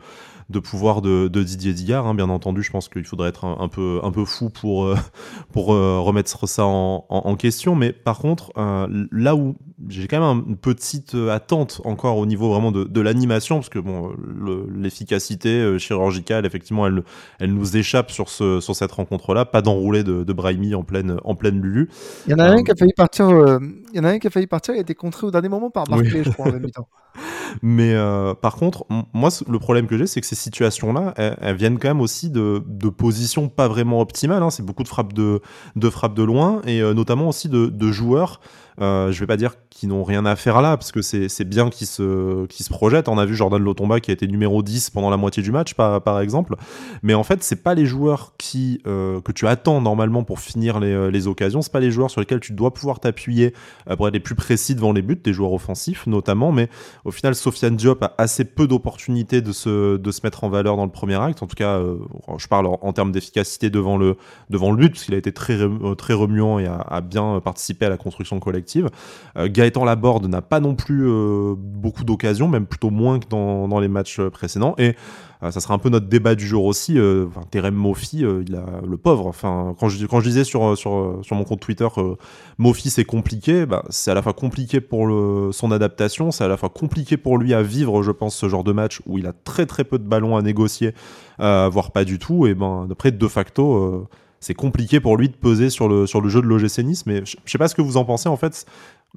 de 0.49 0.59
pouvoir 0.59 1.01
de, 1.01 1.27
Didier 1.29 1.73
Digard. 1.73 2.05
Hein. 2.05 2.13
Bien 2.13 2.29
entendu, 2.29 2.63
je 2.63 2.71
pense 2.71 2.89
qu'il 2.89 3.05
faudrait 3.05 3.29
être 3.29 3.45
un, 3.45 3.69
peu, 3.69 4.01
un 4.03 4.11
peu 4.11 4.25
fou 4.25 4.49
pour, 4.49 4.93
pour 5.53 5.67
remettre 5.67 6.47
ça 6.47 6.65
en, 6.65 7.35
question. 7.37 7.75
Mais 7.75 7.93
par 7.93 8.19
contre, 8.19 8.51
là 9.11 9.35
où 9.35 9.55
j'ai 9.89 10.07
quand 10.07 10.19
même 10.19 10.43
une 10.47 10.57
petite 10.57 11.15
attente 11.29 11.81
encore 11.85 12.17
au 12.17 12.25
niveau 12.25 12.51
vraiment 12.51 12.71
de, 12.71 13.01
l'animation, 13.01 13.57
parce 13.57 13.69
que 13.69 13.79
bon, 13.79 14.11
l'efficacité 14.75 15.77
chirurgicale, 15.79 16.45
effectivement, 16.45 16.87
elle, 16.87 17.03
elle 17.39 17.53
nous 17.53 17.77
échappe 17.77 18.11
sur, 18.11 18.29
ce, 18.29 18.59
sur 18.59 18.75
cette 18.75 18.91
rencontre-là. 18.91 19.45
Pas 19.45 19.61
d'enroulé 19.61 20.03
de, 20.03 20.23
de 20.23 20.33
Brahimi 20.33 20.75
en 20.75 20.83
pleine, 20.83 21.17
en 21.23 21.35
pleine 21.35 21.59
Lulu. 21.61 21.89
Il 22.27 22.31
y 22.31 22.33
en 22.33 22.39
a 22.39 22.45
un 22.45 22.63
qui 22.63 22.71
a 22.71 22.75
failli 22.75 22.93
partir. 22.93 23.29
il 23.29 23.97
y 23.97 23.99
en 23.99 24.03
a 24.03 24.09
un 24.09 24.19
qui 24.19 24.27
a 24.27 24.29
failli 24.29 24.47
partir. 24.47 24.73
Il 24.73 24.77
a 24.77 24.81
été 24.81 24.95
contré 24.95 25.27
au 25.27 25.31
dernier 25.31 25.49
moment 25.49 25.69
par 25.69 25.85
Barclay, 25.85 26.23
je 26.23 26.29
crois, 26.29 26.47
en 26.47 26.53
même 26.53 26.71
temps. 26.71 26.87
Mais 27.61 27.95
par 28.41 28.55
contre, 28.55 28.85
moi, 29.13 29.29
le 29.47 29.59
problème 29.59 29.87
que 29.87 29.97
j'ai, 29.97 30.07
c'est 30.07 30.21
que 30.21 30.27
ces 30.27 30.35
situations-là, 30.35 31.13
elles, 31.17 31.55
viennent 31.55 31.79
quand 31.79 31.89
même 31.89 32.01
aussi 32.01 32.29
de, 32.29 32.63
de 32.65 32.89
positions 32.89 33.49
pas 33.49 33.67
vraiment 33.67 33.99
optimales. 33.99 34.43
Hein. 34.43 34.49
C'est 34.49 34.65
beaucoup 34.65 34.83
de 34.83 34.87
frappes 34.87 35.13
de, 35.13 35.41
de 35.75 35.89
frappes 35.89 36.13
de 36.13 36.23
loin 36.23 36.61
et 36.65 36.81
euh, 36.81 36.93
notamment 36.93 37.27
aussi 37.27 37.49
de, 37.49 37.67
de 37.67 37.91
joueurs 37.91 38.39
euh, 38.79 39.11
je 39.11 39.19
vais 39.19 39.27
pas 39.27 39.37
dire 39.37 39.55
qu'ils 39.69 39.89
n'ont 39.89 40.03
rien 40.03 40.25
à 40.25 40.35
faire 40.35 40.61
là, 40.61 40.77
parce 40.77 40.91
que 40.91 41.01
c'est 41.01 41.43
bien 41.43 41.69
qu'ils 41.69 41.87
se, 41.87 42.69
projettent. 42.69 43.09
On 43.09 43.17
a 43.17 43.25
vu 43.25 43.35
Jordan 43.35 43.61
Lotomba 43.61 43.99
qui 43.99 44.11
a 44.11 44.13
été 44.13 44.27
numéro 44.27 44.63
10 44.63 44.91
pendant 44.91 45.09
la 45.09 45.17
moitié 45.17 45.43
du 45.43 45.51
match, 45.51 45.73
par, 45.73 46.19
exemple. 46.19 46.55
Mais 47.03 47.13
en 47.13 47.23
fait, 47.23 47.43
c'est 47.43 47.63
pas 47.63 47.73
les 47.73 47.85
joueurs 47.85 48.33
euh, 48.87 49.21
que 49.21 49.31
tu 49.31 49.47
attends 49.47 49.81
normalement 49.81 50.23
pour 50.23 50.39
finir 50.39 50.79
les, 50.79 50.91
euh, 50.91 51.09
les 51.09 51.27
occasions. 51.27 51.61
C'est 51.61 51.71
pas 51.71 51.79
les 51.79 51.91
joueurs 51.91 52.11
sur 52.11 52.21
lesquels 52.21 52.39
tu 52.39 52.53
dois 52.53 52.73
pouvoir 52.73 52.99
t'appuyer 52.99 53.53
pour 53.97 54.07
être 54.07 54.13
les 54.13 54.19
plus 54.19 54.35
précis 54.35 54.75
devant 54.75 54.93
les 54.93 55.01
buts, 55.01 55.19
des 55.21 55.33
joueurs 55.33 55.53
offensifs 55.53 56.07
notamment. 56.07 56.51
Mais 56.51 56.69
au 57.05 57.11
final, 57.11 57.35
Sofiane 57.35 57.75
Diop 57.75 58.03
a 58.03 58.13
assez 58.17 58.45
peu 58.45 58.67
d'opportunités 58.67 59.41
de 59.41 59.51
se, 59.51 59.99
mettre 60.23 60.43
en 60.43 60.49
valeur 60.49 60.77
dans 60.77 60.85
le 60.85 60.91
premier 60.91 61.15
acte. 61.15 61.41
En 61.43 61.47
tout 61.47 61.55
cas, 61.55 61.81
je 62.37 62.47
parle 62.47 62.67
en, 62.67 62.93
termes 62.93 63.11
d'efficacité 63.11 63.69
devant 63.69 63.97
le, 63.97 64.17
but, 64.49 64.89
parce 64.89 65.03
qu'il 65.05 65.15
a 65.15 65.17
été 65.17 65.31
très, 65.31 65.57
très 65.97 66.13
remuant 66.13 66.59
et 66.59 66.67
a, 66.67 66.75
a 66.75 67.01
bien 67.01 67.39
participé 67.39 67.85
à 67.85 67.89
la 67.89 67.97
construction 67.97 68.39
collective 68.39 68.60
euh, 69.37 69.47
Gaëtan 69.49 69.85
Laborde 69.85 70.27
n'a 70.27 70.41
pas 70.41 70.59
non 70.59 70.75
plus 70.75 71.07
euh, 71.07 71.55
beaucoup 71.57 72.03
d'occasions, 72.03 72.47
même 72.47 72.65
plutôt 72.65 72.89
moins 72.89 73.19
que 73.19 73.27
dans, 73.29 73.79
les 73.79 73.87
matchs 73.87 74.19
euh, 74.19 74.29
précédents. 74.29 74.75
Et 74.77 74.95
ça 75.49 75.59
sera 75.59 75.73
un 75.73 75.79
peu 75.79 75.89
notre 75.89 76.05
débat 76.05 76.35
du 76.35 76.45
jour 76.45 76.65
aussi. 76.65 76.99
Terem 77.49 77.73
Mofi, 77.73 78.19
il 78.19 78.55
a 78.55 78.63
le 78.87 78.95
pauvre. 78.97 79.25
Enfin, 79.25 79.73
quand 79.79 79.89
je, 79.89 80.19
disais 80.21 80.43
sur, 80.43 80.61
mon 81.31 81.43
compte 81.43 81.61
Twitter 81.61 81.87
Mofi 82.59 82.91
c'est 82.91 83.05
compliqué, 83.05 83.65
bah, 83.65 83.83
c'est 83.89 84.11
à 84.11 84.13
la 84.13 84.21
fois 84.21 84.33
compliqué 84.33 84.81
pour 84.81 85.09
son 85.51 85.71
adaptation, 85.71 86.29
c'est 86.29 86.43
à 86.43 86.47
la 86.47 86.57
fois 86.57 86.69
compliqué 86.69 87.17
pour 87.17 87.39
lui 87.39 87.55
à 87.55 87.63
vivre, 87.63 88.03
je 88.03 88.11
pense, 88.11 88.35
ce 88.35 88.49
genre 88.49 88.63
de 88.63 88.71
match 88.71 89.01
où 89.07 89.17
il 89.17 89.25
a 89.25 89.33
très 89.33 89.65
très 89.65 89.83
peu 89.83 89.97
de 89.97 90.07
ballons 90.07 90.37
à 90.37 90.43
négocier, 90.43 90.93
voire 91.39 91.89
pas 91.91 92.05
du 92.05 92.19
tout. 92.19 92.45
Et 92.45 92.53
ben, 92.53 92.85
d'après 92.87 93.11
de 93.11 93.27
facto 93.27 94.07
c'est 94.41 94.53
compliqué 94.53 94.99
pour 94.99 95.15
lui 95.15 95.29
de 95.29 95.35
peser 95.35 95.69
sur 95.69 95.87
le, 95.87 96.05
jeu 96.05 96.41
de 96.41 96.47
l'OGC 96.47 96.79
Nice. 96.79 97.05
Mais 97.05 97.23
je, 97.25 97.37
sais 97.45 97.57
pas 97.57 97.67
ce 97.69 97.75
que 97.75 97.81
vous 97.81 97.95
en 97.95 98.03
pensez 98.03 98.27
en 98.27 98.35
fait. 98.35 98.65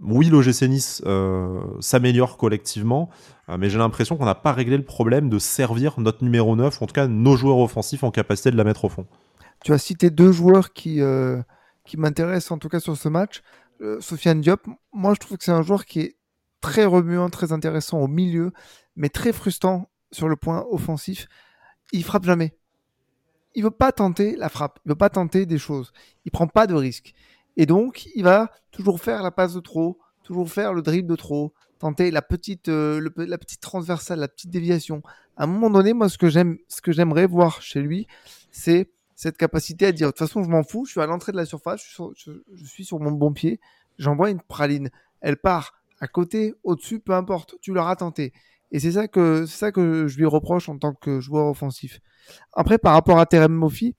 oui, 0.00 0.28
l'OGC 0.28 0.62
Nice 0.69 1.02
s'améliore 1.81 2.37
collectivement, 2.37 3.11
mais 3.59 3.71
j'ai 3.71 3.78
l'impression 3.78 4.16
qu'on 4.16 4.26
n'a 4.26 4.37
pas 4.37 4.52
réglé 4.52 4.76
le 4.76 4.85
problème 4.85 5.28
de 5.28 5.38
servir 5.38 5.99
notre 5.99 6.23
numéro 6.23 6.54
9, 6.54 6.81
en 6.81 6.87
tout 6.87 6.93
cas 6.93 7.09
nos 7.09 7.37
joueurs 7.37 7.59
offensifs 7.59 8.04
en 8.04 8.11
capacité 8.11 8.50
de 8.50 8.57
la 8.57 8.64
mettre 8.64 8.85
au 8.85 8.88
fond. 8.88 9.07
Tu 9.64 9.73
as 9.73 9.78
cité 9.78 10.11
deux 10.11 10.31
joueurs 10.31 10.73
qui, 10.73 11.00
qui 11.85 11.97
m'intéressent 11.97 12.52
en 12.52 12.59
tout 12.59 12.69
cas 12.69 12.81
sur 12.81 12.97
ce 12.97 13.09
match. 13.09 13.43
Sofiane 14.00 14.40
Diop, 14.40 14.66
moi 14.93 15.14
je 15.14 15.21
trouve 15.21 15.38
que 15.38 15.45
c'est 15.45 15.52
un 15.52 15.62
joueur 15.62 15.85
qui 15.87 16.00
est 16.00 16.16
très 16.64 16.87
remuant, 16.87 17.28
très 17.28 17.52
intéressant 17.52 17.99
au 18.00 18.09
milieu, 18.09 18.52
mais 18.97 19.11
très 19.11 19.33
frustrant 19.33 19.90
sur 20.12 20.28
le 20.28 20.37
point 20.37 20.64
offensif. 20.71 21.28
Il 21.93 22.02
frappe 22.04 22.25
jamais. 22.25 22.57
Il 23.55 23.63
veut 23.63 23.71
pas 23.71 23.93
tenter 23.93 24.37
la 24.37 24.49
frappe. 24.49 24.81
Il 24.85 24.91
veut 24.91 24.97
pas 24.97 25.11
tenter 25.11 25.47
des 25.47 25.59
choses. 25.59 25.93
Il 26.25 26.31
prend 26.31 26.47
pas 26.47 26.67
de 26.67 26.75
risques. 26.75 27.15
Et 27.57 27.67
donc, 27.67 28.09
il 28.15 28.25
va 28.25 28.51
toujours 28.71 29.01
faire 29.01 29.23
la 29.23 29.31
passe 29.31 29.55
de 29.55 29.61
trop, 29.61 29.99
toujours 30.23 30.51
faire 30.51 30.73
le 30.73 30.83
dribble 30.83 31.09
de 31.09 31.17
trop, 31.17 31.53
tenter 31.79 32.11
la 32.11 32.23
petite, 32.23 32.69
euh, 32.69 33.11
la 33.17 33.39
petite 33.39 33.61
transversale, 33.61 34.19
la 34.19 34.29
petite 34.29 34.51
déviation. 34.51 35.03
À 35.37 35.45
un 35.45 35.47
moment 35.47 35.71
donné, 35.71 35.93
moi, 35.93 36.09
ce 36.09 36.19
que 36.19 36.29
j'aime, 36.29 36.59
ce 36.69 36.81
que 36.81 36.93
j'aimerais 36.93 37.27
voir 37.27 37.63
chez 37.63 37.81
lui, 37.81 38.07
c'est 38.51 38.91
cette 39.15 39.37
capacité 39.37 39.87
à 39.87 39.93
dire, 39.93 40.09
de 40.09 40.13
toute 40.13 40.19
façon, 40.19 40.43
je 40.43 40.49
m'en 40.49 40.63
fous, 40.63 40.87
je 40.87 40.93
suis 40.93 41.01
à 41.01 41.07
l'entrée 41.07 41.33
de 41.33 41.37
la 41.37 41.45
surface, 41.45 41.83
je 41.85 42.65
suis 42.67 42.85
sur, 42.85 43.01
mon 43.01 43.13
bon 43.13 43.33
pied, 43.33 43.61
j'envoie 43.99 44.31
une 44.31 44.41
praline. 44.41 44.91
Elle 45.21 45.37
part 45.37 45.75
à 46.01 46.09
côté, 46.09 46.55
au-dessus, 46.65 47.01
peu 47.01 47.13
importe, 47.13 47.55
tu 47.61 47.73
l'auras 47.73 47.97
tenté. 47.97 48.33
Et 48.75 48.81
c'est 48.81 48.90
ça 48.90 49.07
que 49.07 49.47
c'est 49.47 49.57
ça 49.57 49.71
que 49.71 50.09
je 50.09 50.19
lui 50.19 50.26
reproche 50.26 50.69
en 50.69 50.78
tant 50.78 50.95
que 50.95 51.21
joueur 51.21 51.47
offensif. 51.47 52.00
Après, 52.52 52.76
par 52.76 52.95
rapport 52.95 53.21
à 53.21 53.25
Terem 53.25 53.52
Moffi, 53.52 53.95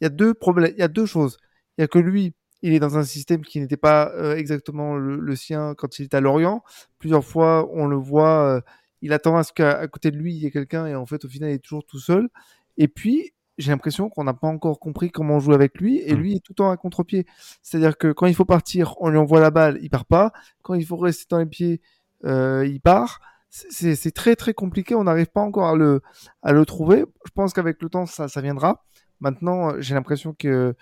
il 0.00 0.04
y 0.04 0.06
a 0.06 0.08
deux 0.08 0.34
problèmes, 0.34 0.72
il 0.76 0.78
y 0.78 0.84
a 0.84 0.88
deux 0.88 1.04
choses. 1.04 1.36
Il 1.76 1.80
y 1.80 1.84
a 1.84 1.88
que 1.88 1.98
lui, 1.98 2.32
il 2.62 2.72
est 2.72 2.78
dans 2.78 2.96
un 2.96 3.02
système 3.02 3.42
qui 3.42 3.58
n'était 3.58 3.76
pas 3.76 4.12
euh, 4.12 4.36
exactement 4.36 4.94
le, 4.94 5.34
sien 5.34 5.74
quand 5.76 5.98
il 5.98 6.04
est 6.04 6.14
à 6.14 6.20
Lorient. 6.20 6.62
Plusieurs 7.00 7.24
fois, 7.24 7.68
on 7.72 7.88
le 7.88 7.96
voit, 7.96 8.44
euh, 8.44 8.60
il 9.02 9.12
attend 9.12 9.36
à 9.36 9.42
ce 9.42 9.52
qu'à 9.52 9.88
côté 9.88 10.12
de 10.12 10.16
lui, 10.16 10.32
il 10.32 10.38
y 10.40 10.46
ait 10.46 10.52
quelqu'un 10.52 10.86
et 10.86 10.94
en 10.94 11.06
fait, 11.06 11.24
au 11.24 11.28
final, 11.28 11.50
il 11.50 11.54
est 11.54 11.58
toujours 11.58 11.84
tout 11.84 11.98
seul. 11.98 12.28
Et 12.76 12.86
puis, 12.86 13.32
j'ai 13.58 13.72
l'impression 13.72 14.10
qu'on 14.10 14.22
n'a 14.22 14.32
pas 14.32 14.46
encore 14.46 14.78
compris 14.78 15.10
comment 15.10 15.40
jouer 15.40 15.56
avec 15.56 15.80
lui 15.80 16.02
et 16.06 16.14
mmh. 16.14 16.18
lui 16.18 16.36
est 16.36 16.40
tout 16.40 16.52
le 16.52 16.54
temps 16.56 16.70
à 16.70 16.76
contre-pied. 16.76 17.26
C'est-à-dire 17.62 17.98
que 17.98 18.12
quand 18.12 18.26
il 18.26 18.36
faut 18.36 18.44
partir, 18.44 18.94
on 19.00 19.08
lui 19.08 19.18
envoie 19.18 19.40
la 19.40 19.50
balle, 19.50 19.80
il 19.82 19.90
part 19.90 20.06
pas. 20.06 20.30
Quand 20.62 20.74
il 20.74 20.86
faut 20.86 20.98
rester 20.98 21.26
dans 21.28 21.38
les 21.38 21.46
pieds, 21.46 21.80
euh, 22.24 22.64
il 22.64 22.80
part. 22.80 23.20
C'est 23.50 24.14
très 24.14 24.36
très 24.36 24.54
compliqué, 24.54 24.94
on 24.94 25.04
n'arrive 25.04 25.26
pas 25.26 25.40
encore 25.40 25.68
à 25.68 25.74
le, 25.74 26.02
à 26.42 26.52
le 26.52 26.64
trouver. 26.64 27.04
Je 27.26 27.32
pense 27.34 27.52
qu'avec 27.52 27.82
le 27.82 27.88
temps, 27.88 28.06
ça, 28.06 28.28
ça 28.28 28.40
viendra. 28.40 28.84
Maintenant, 29.20 29.80
j'ai 29.80 29.94
l'impression 29.94 30.34
que 30.38 30.74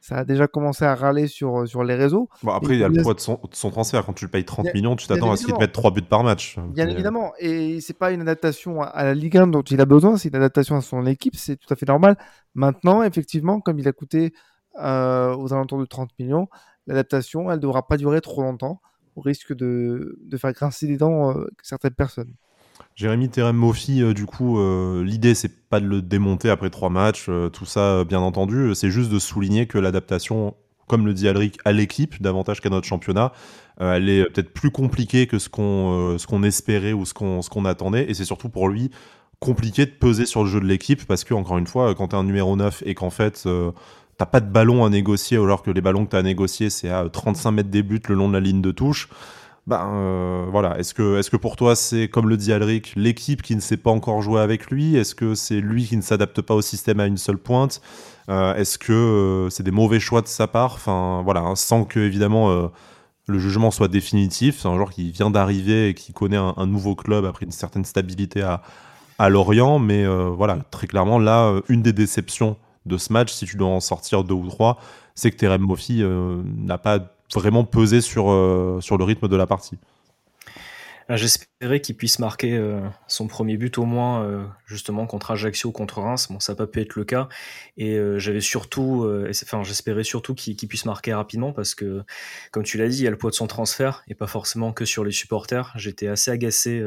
ça 0.00 0.18
a 0.18 0.24
déjà 0.24 0.46
commencé 0.46 0.84
à 0.84 0.94
râler 0.94 1.26
sur, 1.26 1.62
euh, 1.62 1.66
sur 1.66 1.82
les 1.82 1.94
réseaux. 1.94 2.28
Bon, 2.42 2.52
après, 2.52 2.74
il 2.74 2.80
y 2.80 2.84
a 2.84 2.88
le 2.88 3.02
poids 3.02 3.14
de 3.14 3.20
son, 3.20 3.38
transfert. 3.70 4.06
Quand 4.06 4.12
tu 4.12 4.24
le 4.24 4.30
payes 4.30 4.44
30 4.44 4.72
millions, 4.72 4.94
tu 4.94 5.06
t'attends 5.06 5.32
à 5.32 5.36
ce 5.36 5.44
qu'il 5.44 5.54
te 5.54 5.58
mette 5.58 5.72
3 5.72 5.90
buts 5.90 6.02
par 6.02 6.22
match. 6.22 6.58
Bien 6.58 6.88
évidemment. 6.88 7.32
Et 7.38 7.80
c'est 7.80 7.98
pas 7.98 8.12
une 8.12 8.20
adaptation 8.20 8.82
à 8.82 9.04
la 9.04 9.14
Ligue 9.14 9.36
1 9.36 9.48
dont 9.48 9.62
il 9.62 9.80
a 9.80 9.84
besoin, 9.84 10.16
c'est 10.16 10.28
une 10.28 10.36
adaptation 10.36 10.76
à 10.76 10.80
son 10.80 11.06
équipe. 11.06 11.34
C'est 11.34 11.56
tout 11.56 11.72
à 11.72 11.76
fait 11.76 11.86
normal. 11.86 12.16
Maintenant, 12.54 13.02
effectivement, 13.02 13.60
comme 13.60 13.78
il 13.78 13.88
a 13.88 13.92
coûté 13.92 14.32
euh, 14.80 15.34
aux 15.34 15.52
alentours 15.52 15.80
de 15.80 15.86
30 15.86 16.10
millions, 16.20 16.48
l'adaptation, 16.86 17.50
elle 17.50 17.56
ne 17.56 17.62
devra 17.62 17.86
pas 17.86 17.96
durer 17.96 18.20
trop 18.20 18.42
longtemps 18.42 18.80
au 19.16 19.22
risque 19.22 19.54
de, 19.54 20.18
de 20.22 20.36
faire 20.36 20.52
grincer 20.52 20.86
les 20.86 20.98
dents 20.98 21.36
euh, 21.36 21.46
certaines 21.62 21.94
personnes. 21.94 22.32
Jérémy 22.94 23.28
Terem 23.30 23.56
Mofi, 23.56 24.02
euh, 24.02 24.14
du 24.14 24.26
coup, 24.26 24.58
euh, 24.58 25.02
l'idée 25.02 25.34
c'est 25.34 25.68
pas 25.68 25.80
de 25.80 25.86
le 25.86 26.02
démonter 26.02 26.50
après 26.50 26.70
trois 26.70 26.90
matchs, 26.90 27.28
tout 27.52 27.64
ça 27.64 28.04
bien 28.04 28.20
entendu, 28.20 28.74
c'est 28.74 28.90
juste 28.90 29.10
de 29.10 29.18
souligner 29.18 29.66
que 29.66 29.78
l'adaptation, 29.78 30.54
comme 30.86 31.06
le 31.06 31.14
dit 31.14 31.28
Alric, 31.28 31.58
à 31.64 31.72
l'équipe 31.72 32.22
davantage 32.22 32.60
qu'à 32.60 32.70
notre 32.70 32.86
championnat, 32.86 33.32
elle 33.78 34.08
est 34.08 34.24
peut-être 34.24 34.52
plus 34.52 34.70
compliquée 34.70 35.26
que 35.26 35.38
ce 35.38 35.48
qu'on 35.48 36.42
espérait 36.42 36.92
ou 36.92 37.04
ce 37.04 37.12
qu'on 37.12 37.42
ce 37.42 37.50
qu'on 37.50 37.64
attendait, 37.64 38.08
et 38.08 38.14
c'est 38.14 38.24
surtout 38.24 38.48
pour 38.48 38.68
lui 38.68 38.90
compliqué 39.38 39.84
de 39.84 39.90
peser 39.90 40.24
sur 40.24 40.44
le 40.44 40.48
jeu 40.48 40.60
de 40.60 40.66
l'équipe 40.66 41.04
parce 41.04 41.22
que 41.22 41.34
encore 41.34 41.58
une 41.58 41.66
fois, 41.66 41.94
quand 41.94 42.08
tu 42.08 42.16
es 42.16 42.18
un 42.18 42.24
numéro 42.24 42.56
9 42.56 42.84
et 42.86 42.94
qu'en 42.94 43.10
fait 43.10 43.46
t'as 44.18 44.26
pas 44.26 44.40
de 44.40 44.50
ballon 44.50 44.84
à 44.84 44.90
négocier 44.90 45.36
alors 45.36 45.62
que 45.62 45.70
les 45.70 45.80
ballons 45.80 46.04
que 46.04 46.10
tu 46.10 46.16
as 46.16 46.20
à 46.20 46.22
négocier 46.22 46.70
c'est 46.70 46.88
à 46.88 47.08
35 47.08 47.50
mètres 47.50 47.70
des 47.70 47.82
buts 47.82 48.00
le 48.08 48.14
long 48.14 48.28
de 48.28 48.34
la 48.34 48.40
ligne 48.40 48.62
de 48.62 48.70
touche. 48.70 49.08
Ben 49.66 49.84
euh, 49.94 50.46
voilà, 50.48 50.78
est-ce 50.78 50.94
que, 50.94 51.18
est 51.18 51.28
que 51.28 51.36
pour 51.36 51.56
toi 51.56 51.74
c'est 51.74 52.08
comme 52.08 52.28
le 52.28 52.36
dit 52.36 52.52
Alric, 52.52 52.92
l'équipe 52.94 53.42
qui 53.42 53.56
ne 53.56 53.60
sait 53.60 53.76
pas 53.76 53.90
encore 53.90 54.22
jouer 54.22 54.40
avec 54.40 54.70
lui? 54.70 54.94
Est-ce 54.96 55.16
que 55.16 55.34
c'est 55.34 55.60
lui 55.60 55.84
qui 55.84 55.96
ne 55.96 56.02
s'adapte 56.02 56.40
pas 56.40 56.54
au 56.54 56.62
système 56.62 57.00
à 57.00 57.06
une 57.06 57.16
seule 57.16 57.38
pointe? 57.38 57.80
Euh, 58.28 58.54
Est-ce 58.54 58.78
que 58.78 58.92
euh, 58.92 59.50
c'est 59.50 59.64
des 59.64 59.72
mauvais 59.72 59.98
choix 59.98 60.22
de 60.22 60.28
sa 60.28 60.46
part? 60.46 60.74
Enfin 60.74 61.22
voilà, 61.24 61.40
hein, 61.40 61.56
sans 61.56 61.84
que 61.84 61.98
évidemment 61.98 62.70
le 63.26 63.38
jugement 63.40 63.72
soit 63.72 63.88
définitif. 63.88 64.60
C'est 64.60 64.68
un 64.68 64.76
joueur 64.76 64.90
qui 64.90 65.10
vient 65.10 65.30
d'arriver 65.30 65.88
et 65.88 65.94
qui 65.94 66.12
connaît 66.12 66.36
un, 66.36 66.66
nouveau 66.66 66.94
club 66.94 67.24
après 67.24 67.44
une 67.44 67.50
certaine 67.50 67.84
stabilité 67.84 68.42
à, 68.42 68.62
à 69.18 69.28
Lorient, 69.28 69.80
mais 69.80 70.06
voilà, 70.06 70.58
très 70.70 70.86
clairement 70.86 71.18
là, 71.18 71.60
une 71.68 71.82
des 71.82 71.92
déceptions 71.92 72.56
de 72.86 72.96
ce 72.98 73.12
match, 73.12 73.32
si 73.32 73.44
tu 73.46 73.56
dois 73.56 73.68
en 73.68 73.80
sortir 73.80 74.24
deux 74.24 74.34
ou 74.34 74.48
trois, 74.48 74.78
c'est 75.14 75.30
que 75.30 75.36
Terem 75.36 75.62
Moffi 75.62 76.02
n'a 76.04 76.78
pas 76.78 77.16
vraiment 77.34 77.64
peser 77.64 78.00
sur, 78.00 78.30
euh, 78.30 78.78
sur 78.80 78.98
le 78.98 79.04
rythme 79.04 79.28
de 79.28 79.36
la 79.36 79.46
partie. 79.46 79.78
Ah, 81.08 81.16
j'espérais 81.16 81.80
qu'il 81.80 81.96
puisse 81.96 82.18
marquer 82.18 82.56
euh, 82.56 82.80
son 83.06 83.28
premier 83.28 83.56
but 83.56 83.78
au 83.78 83.84
moins 83.84 84.24
euh, 84.24 84.44
justement 84.66 85.06
contre 85.06 85.30
Ajaccio, 85.30 85.70
contre 85.70 86.00
Reims. 86.00 86.26
Bon, 86.28 86.40
ça 86.40 86.52
n'a 86.52 86.56
pas 86.56 86.66
pu 86.66 86.80
être 86.80 86.96
le 86.96 87.04
cas. 87.04 87.28
Et 87.76 87.96
j'avais 88.16 88.40
surtout, 88.40 89.08
enfin, 89.30 89.62
j'espérais 89.62 90.02
surtout 90.02 90.34
qu'il 90.34 90.56
puisse 90.68 90.84
marquer 90.84 91.14
rapidement 91.14 91.52
parce 91.52 91.76
que, 91.76 92.02
comme 92.50 92.64
tu 92.64 92.76
l'as 92.76 92.88
dit, 92.88 92.98
il 92.98 93.04
y 93.04 93.06
a 93.06 93.10
le 93.10 93.18
poids 93.18 93.30
de 93.30 93.36
son 93.36 93.46
transfert 93.46 94.02
et 94.08 94.16
pas 94.16 94.26
forcément 94.26 94.72
que 94.72 94.84
sur 94.84 95.04
les 95.04 95.12
supporters. 95.12 95.72
J'étais 95.76 96.08
assez 96.08 96.32
agacé 96.32 96.84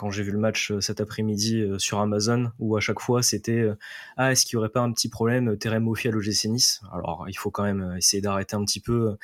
quand 0.00 0.10
j'ai 0.10 0.22
vu 0.22 0.30
le 0.30 0.38
match 0.38 0.70
euh, 0.70 0.80
cet 0.80 1.02
après-midi 1.02 1.60
euh, 1.60 1.78
sur 1.78 1.98
Amazon, 2.00 2.52
où 2.58 2.74
à 2.74 2.80
chaque 2.80 3.00
fois 3.00 3.22
c'était 3.22 3.60
euh, 3.60 3.74
Ah, 4.16 4.32
est-ce 4.32 4.46
qu'il 4.46 4.56
n'y 4.56 4.60
aurait 4.60 4.70
pas 4.70 4.80
un 4.80 4.90
petit 4.92 5.10
problème 5.10 5.58
Terem 5.58 5.82
Mofi 5.82 6.08
à 6.08 6.10
l'OGC 6.10 6.46
Nice? 6.46 6.80
Alors 6.90 7.26
il 7.28 7.36
faut 7.36 7.50
quand 7.50 7.64
même 7.64 7.96
essayer 7.98 8.22
d'arrêter 8.22 8.56
un 8.56 8.64
petit 8.64 8.80
peu 8.80 9.18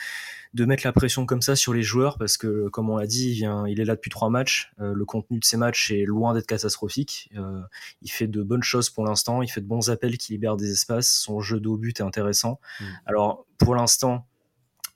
de 0.52 0.64
mettre 0.66 0.86
la 0.86 0.92
pression 0.92 1.24
comme 1.24 1.40
ça 1.40 1.56
sur 1.56 1.72
les 1.72 1.82
joueurs, 1.82 2.18
parce 2.18 2.36
que 2.36 2.68
comme 2.68 2.90
on 2.90 2.98
l'a 2.98 3.06
dit, 3.06 3.30
il, 3.30 3.34
vient, 3.36 3.66
il 3.66 3.80
est 3.80 3.86
là 3.86 3.96
depuis 3.96 4.10
trois 4.10 4.28
matchs. 4.28 4.70
le 4.78 5.04
contenu 5.06 5.38
de 5.38 5.44
ces 5.46 5.56
matchs 5.56 5.90
est 5.92 6.04
loin 6.04 6.34
d'être 6.34 6.46
catastrophique. 6.46 7.30
il 8.02 8.10
fait 8.10 8.26
de 8.26 8.42
bonnes 8.42 8.62
choses 8.62 8.90
pour 8.90 9.04
l'instant, 9.04 9.40
il 9.40 9.48
fait 9.48 9.62
de 9.62 9.66
bons 9.66 9.88
appels 9.88 10.18
qui 10.18 10.32
libèrent 10.32 10.56
des 10.56 10.70
espaces. 10.70 11.08
Son 11.08 11.40
jeu 11.40 11.58
de 11.58 11.76
but 11.76 12.00
est 12.00 12.02
intéressant. 12.02 12.60
Mmh. 12.80 12.84
Alors 13.06 13.46
pour 13.58 13.74
l'instant, 13.74 14.26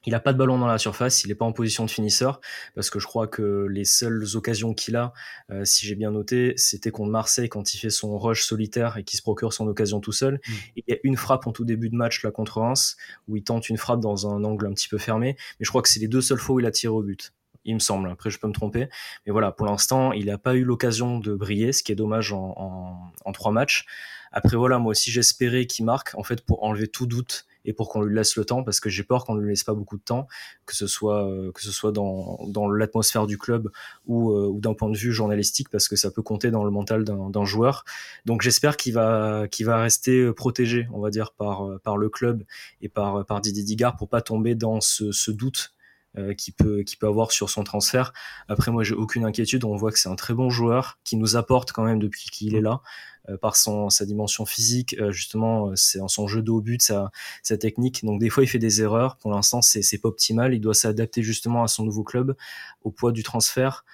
il 0.06 0.12
n'a 0.12 0.20
pas 0.20 0.32
de 0.32 0.38
ballon 0.38 0.58
dans 0.58 0.66
la 0.66 0.78
surface, 0.78 1.24
il 1.24 1.28
n'est 1.28 1.34
pas 1.34 1.44
en 1.44 1.52
position 1.52 1.84
de 1.84 1.90
finisseur, 1.90 2.40
parce 2.74 2.88
que 2.88 2.98
je 2.98 3.06
crois 3.06 3.26
que 3.26 3.66
les 3.68 3.84
seules 3.84 4.24
occasions 4.34 4.72
qu'il 4.72 4.96
a, 4.96 5.12
euh, 5.50 5.64
si 5.64 5.86
j'ai 5.86 5.94
bien 5.94 6.10
noté, 6.10 6.54
c'était 6.56 6.90
contre 6.90 7.10
Marseille 7.10 7.48
quand 7.48 7.74
il 7.74 7.78
fait 7.78 7.90
son 7.90 8.18
rush 8.18 8.44
solitaire 8.44 8.96
et 8.96 9.04
qu'il 9.04 9.18
se 9.18 9.22
procure 9.22 9.52
son 9.52 9.66
occasion 9.68 10.00
tout 10.00 10.12
seul. 10.12 10.34
Mm. 10.34 10.52
il 10.76 10.84
y 10.88 10.92
a 10.92 10.96
une 11.04 11.16
frappe 11.16 11.46
en 11.46 11.52
tout 11.52 11.64
début 11.64 11.90
de 11.90 11.96
match 11.96 12.24
là 12.24 12.30
contre 12.30 12.58
Reims, 12.60 12.96
où 13.28 13.36
il 13.36 13.44
tente 13.44 13.68
une 13.68 13.76
frappe 13.76 14.00
dans 14.00 14.26
un 14.26 14.42
angle 14.44 14.66
un 14.66 14.72
petit 14.72 14.88
peu 14.88 14.98
fermé, 14.98 15.36
mais 15.58 15.64
je 15.64 15.68
crois 15.68 15.82
que 15.82 15.88
c'est 15.88 16.00
les 16.00 16.08
deux 16.08 16.22
seules 16.22 16.38
fois 16.38 16.56
où 16.56 16.60
il 16.60 16.66
a 16.66 16.70
tiré 16.70 16.92
au 16.92 17.02
but. 17.02 17.32
Il 17.66 17.74
me 17.74 17.80
semble, 17.80 18.08
après 18.08 18.30
je 18.30 18.38
peux 18.38 18.48
me 18.48 18.54
tromper. 18.54 18.88
Mais 19.26 19.32
voilà, 19.32 19.52
pour 19.52 19.66
l'instant, 19.66 20.12
il 20.12 20.26
n'a 20.26 20.38
pas 20.38 20.54
eu 20.54 20.64
l'occasion 20.64 21.18
de 21.18 21.34
briller, 21.34 21.74
ce 21.74 21.82
qui 21.82 21.92
est 21.92 21.96
dommage 21.96 22.32
en, 22.32 22.54
en, 22.56 23.12
en 23.26 23.32
trois 23.32 23.52
matchs. 23.52 23.84
Après 24.32 24.56
voilà, 24.56 24.78
moi 24.78 24.92
aussi 24.92 25.10
j'espérais 25.10 25.66
qu'il 25.66 25.84
marque, 25.84 26.14
en 26.14 26.22
fait, 26.22 26.40
pour 26.40 26.62
enlever 26.62 26.88
tout 26.88 27.06
doute 27.06 27.44
et 27.64 27.72
pour 27.72 27.88
qu'on 27.88 28.02
lui 28.02 28.14
laisse 28.14 28.36
le 28.36 28.44
temps 28.44 28.62
parce 28.62 28.80
que 28.80 28.88
j'ai 28.88 29.02
peur 29.02 29.24
qu'on 29.24 29.34
ne 29.34 29.40
lui 29.40 29.50
laisse 29.50 29.64
pas 29.64 29.74
beaucoup 29.74 29.96
de 29.96 30.02
temps, 30.02 30.26
que 30.66 30.74
ce 30.74 30.86
soit 30.86 31.26
euh, 31.26 31.52
que 31.52 31.62
ce 31.62 31.72
soit 31.72 31.92
dans, 31.92 32.38
dans 32.48 32.70
l'atmosphère 32.70 33.26
du 33.26 33.38
club 33.38 33.70
ou, 34.06 34.32
euh, 34.32 34.46
ou 34.46 34.60
d'un 34.60 34.74
point 34.74 34.90
de 34.90 34.96
vue 34.96 35.12
journalistique 35.12 35.68
parce 35.68 35.88
que 35.88 35.96
ça 35.96 36.10
peut 36.10 36.22
compter 36.22 36.50
dans 36.50 36.64
le 36.64 36.70
mental 36.70 37.04
d'un 37.04 37.44
joueur. 37.44 37.84
Donc 38.24 38.42
j'espère 38.42 38.76
qu'il 38.76 38.94
va 38.94 39.46
qu'il 39.48 39.66
va 39.66 39.80
rester 39.80 40.20
euh, 40.20 40.32
protégé, 40.32 40.88
on 40.92 41.00
va 41.00 41.10
dire 41.10 41.32
par 41.32 41.80
par 41.82 41.96
le 41.96 42.08
club 42.08 42.44
et 42.80 42.88
par 42.88 43.24
par 43.26 43.40
Didier 43.40 43.64
Digard 43.64 43.96
pour 43.96 44.08
pas 44.08 44.22
tomber 44.22 44.54
dans 44.54 44.80
ce, 44.80 45.12
ce 45.12 45.30
doute 45.30 45.74
euh, 46.18 46.34
qui 46.34 46.50
peut 46.50 46.82
qui 46.82 46.96
peut 46.96 47.06
avoir 47.06 47.30
sur 47.30 47.50
son 47.50 47.62
transfert. 47.62 48.12
Après 48.48 48.72
moi 48.72 48.82
j'ai 48.82 48.96
aucune 48.96 49.24
inquiétude, 49.24 49.62
on 49.62 49.76
voit 49.76 49.92
que 49.92 49.98
c'est 50.00 50.08
un 50.08 50.16
très 50.16 50.34
bon 50.34 50.50
joueur 50.50 50.98
qui 51.04 51.16
nous 51.16 51.36
apporte 51.36 51.70
quand 51.70 51.84
même 51.84 52.00
depuis 52.00 52.30
qu'il 52.30 52.56
est 52.56 52.60
là 52.60 52.80
euh, 53.19 53.19
par 53.36 53.56
son 53.56 53.90
sa 53.90 54.04
dimension 54.06 54.46
physique 54.46 54.96
euh, 54.98 55.12
justement 55.12 55.72
c'est 55.76 56.00
en 56.00 56.08
son 56.08 56.26
jeu 56.26 56.42
de 56.42 56.60
but 56.60 56.82
sa 56.82 57.10
sa 57.42 57.56
technique. 57.56 58.04
Donc 58.04 58.20
des 58.20 58.30
fois 58.30 58.42
il 58.42 58.46
fait 58.46 58.58
des 58.58 58.82
erreurs, 58.82 59.16
pour 59.16 59.30
l'instant 59.30 59.62
c'est 59.62 59.98
pas 59.98 60.08
optimal, 60.08 60.54
il 60.54 60.60
doit 60.60 60.74
s'adapter 60.74 61.22
justement 61.22 61.62
à 61.62 61.68
son 61.68 61.84
nouveau 61.84 62.04
club 62.04 62.36
au 62.82 62.90
poids 62.90 63.12
du 63.12 63.22
transfert 63.22 63.84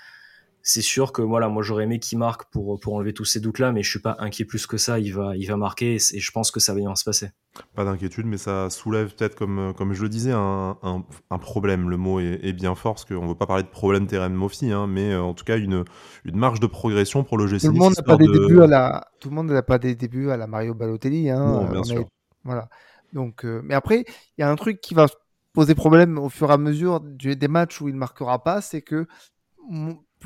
c'est 0.69 0.83
sûr 0.83 1.13
que 1.13 1.23
voilà, 1.23 1.49
moi 1.49 1.63
j'aurais 1.63 1.85
aimé 1.85 2.01
qu'il 2.01 2.19
marque 2.19 2.51
pour, 2.51 2.81
pour 2.81 2.95
enlever 2.95 3.13
tous 3.13 3.25
ces 3.25 3.39
doutes-là, 3.39 3.71
mais 3.71 3.85
je 3.85 3.89
suis 3.89 4.01
pas 4.01 4.17
inquiet 4.19 4.45
plus 4.45 4.67
que 4.67 4.79
ça. 4.79 4.99
Il 4.99 5.15
va, 5.15 5.37
il 5.37 5.47
va 5.47 5.57
marquer 5.57 5.95
et, 5.95 6.19
je 6.19 6.31
pense 6.33 6.51
que 6.51 6.59
ça 6.59 6.75
va 6.75 6.81
bien 6.81 6.97
se 6.97 7.05
passer. 7.05 7.31
Pas 7.77 7.85
d'inquiétude, 7.85 8.27
mais 8.27 8.37
ça 8.37 8.69
soulève 8.69 9.15
peut-être, 9.15 9.37
comme, 9.37 9.73
comme 9.77 9.95
je 9.95 10.03
le 10.03 10.09
disais, 10.09 10.33
un, 10.33 10.77
un, 10.83 11.39
problème. 11.39 11.89
Le 11.89 11.97
mot 11.97 12.19
est, 12.19 12.53
bien 12.53 12.75
fort, 12.75 12.95
parce 12.95 13.05
qu'on 13.05 13.23
ne 13.23 13.29
veut 13.29 13.37
pas 13.37 13.47
parler 13.47 13.63
de 13.63 13.69
problème 13.69 14.09
terrain 14.09 14.29
Mofi, 14.29 14.73
hein, 14.73 14.89
mais 14.89 15.13
euh, 15.13 15.23
en 15.23 15.35
tout 15.35 15.45
cas 15.45 15.57
une, 15.57 15.85
une 16.25 16.37
marge 16.37 16.59
de 16.59 16.67
progression 16.67 17.23
pour 17.23 17.39
le 17.39 17.47
GC. 17.47 17.69
Tout 17.69 17.73
le 17.73 17.79
monde 17.79 17.95
n'a 17.97 18.03
pas 18.03 18.17
des 18.17 18.27
débuts 18.27 18.61
à 18.61 18.67
la, 18.67 19.07
tout 19.21 19.29
le 19.29 19.37
monde 19.37 19.53
n'a 19.53 19.63
pas 19.63 19.79
des 19.79 19.95
débuts 19.95 20.31
à 20.31 20.37
la 20.37 20.49
Mario 20.49 20.75
Balotelli. 20.75 21.31
Hein, 21.31 21.69
bien 21.71 21.85
sûr. 21.85 22.07
Voilà. 22.43 22.69
Donc, 23.13 23.45
euh, 23.45 23.61
mais 23.63 23.75
après, 23.75 24.05
il 24.37 24.41
y 24.41 24.43
a 24.43 24.51
un 24.51 24.57
truc 24.57 24.81
qui 24.81 24.95
va 24.95 25.07
poser 25.53 25.77
problème 25.77 26.19
au 26.19 26.29
fur 26.29 26.51
et 26.51 26.55
à 26.55 26.59
mesure 26.59 27.01
des 27.01 27.49
matchs 27.49 27.81
où 27.81 27.87
il 27.87 27.95
ne 27.95 28.01
marquera 28.01 28.43
pas, 28.43 28.61
c'est 28.61 28.83
que 28.83 29.07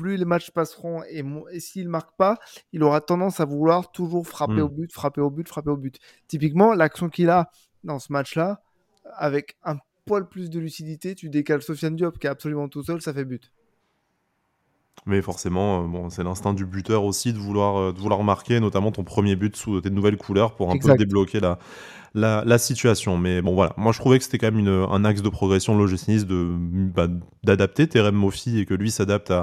plus 0.01 0.17
les 0.17 0.25
matchs 0.25 0.51
passeront 0.51 1.03
et, 1.03 1.23
et 1.51 1.59
s'il 1.59 1.85
ne 1.85 1.89
marque 1.89 2.15
pas, 2.17 2.37
il 2.73 2.83
aura 2.83 3.01
tendance 3.01 3.39
à 3.39 3.45
vouloir 3.45 3.91
toujours 3.91 4.27
frapper 4.27 4.53
hmm. 4.53 4.61
au 4.61 4.69
but, 4.69 4.91
frapper 4.91 5.21
au 5.21 5.29
but, 5.29 5.47
frapper 5.47 5.69
au 5.69 5.77
but. 5.77 5.99
Typiquement, 6.27 6.73
l'action 6.73 7.09
qu'il 7.09 7.29
a 7.29 7.49
dans 7.83 7.99
ce 7.99 8.11
match-là, 8.11 8.61
avec 9.15 9.57
un 9.63 9.77
poil 10.05 10.27
plus 10.27 10.49
de 10.49 10.59
lucidité, 10.59 11.15
tu 11.15 11.29
décales 11.29 11.61
Sofiane 11.61 11.95
Diop 11.95 12.17
qui 12.17 12.27
est 12.27 12.29
absolument 12.29 12.67
tout 12.67 12.83
seul, 12.83 13.01
ça 13.01 13.13
fait 13.13 13.25
but. 13.25 13.51
Mais 15.05 15.21
forcément, 15.21 15.83
euh, 15.83 15.87
bon, 15.87 16.09
c'est 16.09 16.23
l'instinct 16.23 16.53
du 16.53 16.65
buteur 16.65 17.03
aussi 17.03 17.33
de 17.33 17.37
vouloir, 17.37 17.77
euh, 17.77 17.91
de 17.91 17.97
vouloir 17.97 18.23
marquer, 18.23 18.59
notamment 18.59 18.91
ton 18.91 19.03
premier 19.03 19.35
but 19.35 19.55
sous 19.55 19.81
tes 19.81 19.89
nouvelles 19.89 20.17
couleurs 20.17 20.55
pour 20.55 20.69
un 20.69 20.77
peu 20.77 20.95
débloquer 20.95 21.39
la, 21.39 21.57
la, 22.13 22.57
situation. 22.57 23.17
Mais 23.17 23.41
bon, 23.41 23.53
voilà. 23.53 23.73
Moi, 23.77 23.91
je 23.91 23.99
trouvais 23.99 24.17
que 24.17 24.23
c'était 24.23 24.37
quand 24.37 24.51
même 24.51 24.59
une, 24.59 24.85
un 24.89 25.05
axe 25.05 25.21
de 25.21 25.29
progression 25.29 25.77
de 25.77 25.81
de, 26.23 26.55
bah, 26.93 27.07
d'adapter 27.43 27.87
Terem 27.87 28.15
Moffi 28.15 28.59
et 28.59 28.65
que 28.65 28.73
lui 28.73 28.91
s'adapte 28.91 29.33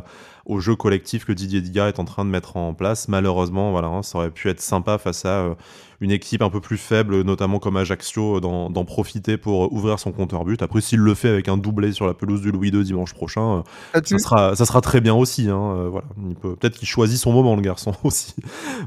au 0.49 0.61
jeu 0.61 0.75
collectif 0.75 1.27
que 1.27 1.33
Didier 1.33 1.61
Digard 1.61 1.89
est 1.89 2.01
en 2.01 2.05
train 2.05 2.25
de 2.25 2.31
mettre 2.31 2.57
en 2.57 2.73
place. 2.73 3.09
Malheureusement, 3.09 3.71
voilà, 3.71 3.89
hein, 3.89 4.03
ça 4.03 4.19
aurait 4.19 4.31
pu 4.31 4.49
être 4.49 4.61
sympa 4.61 4.97
face 4.97 5.27
à 5.27 5.41
euh, 5.41 5.55
une 6.01 6.11
équipe 6.11 6.41
un 6.41 6.49
peu 6.49 6.61
plus 6.61 6.79
faible, 6.79 7.23
notamment 7.23 7.59
comme 7.59 7.77
Ajaccio, 7.77 8.41
d'en 8.41 8.85
profiter 8.85 9.37
pour 9.37 9.71
ouvrir 9.73 9.99
son 9.99 10.11
compteur 10.11 10.45
but. 10.45 10.63
Après, 10.63 10.81
s'il 10.81 11.01
le 11.01 11.15
fait 11.15 11.29
avec 11.29 11.49
un 11.49 11.59
doublé 11.59 11.93
sur 11.93 12.07
la 12.07 12.15
pelouse 12.15 12.41
du 12.41 12.51
Louis 12.51 12.71
II 12.71 12.83
dimanche 12.83 13.13
prochain, 13.13 13.63
euh, 13.95 14.01
ça, 14.05 14.19
sera, 14.19 14.57
ça 14.57 14.65
sera 14.65 14.81
très 14.81 15.03
bien 15.03 15.15
aussi. 15.15 15.51
Hein, 15.51 15.75
euh, 15.77 15.89
voilà. 15.91 16.07
peut, 16.41 16.57
peut-être 16.57 16.79
qu'il 16.79 16.89
choisit 16.89 17.19
son 17.19 17.33
moment, 17.33 17.55
le 17.55 17.63
garçon 17.63 17.93
aussi. 18.05 18.35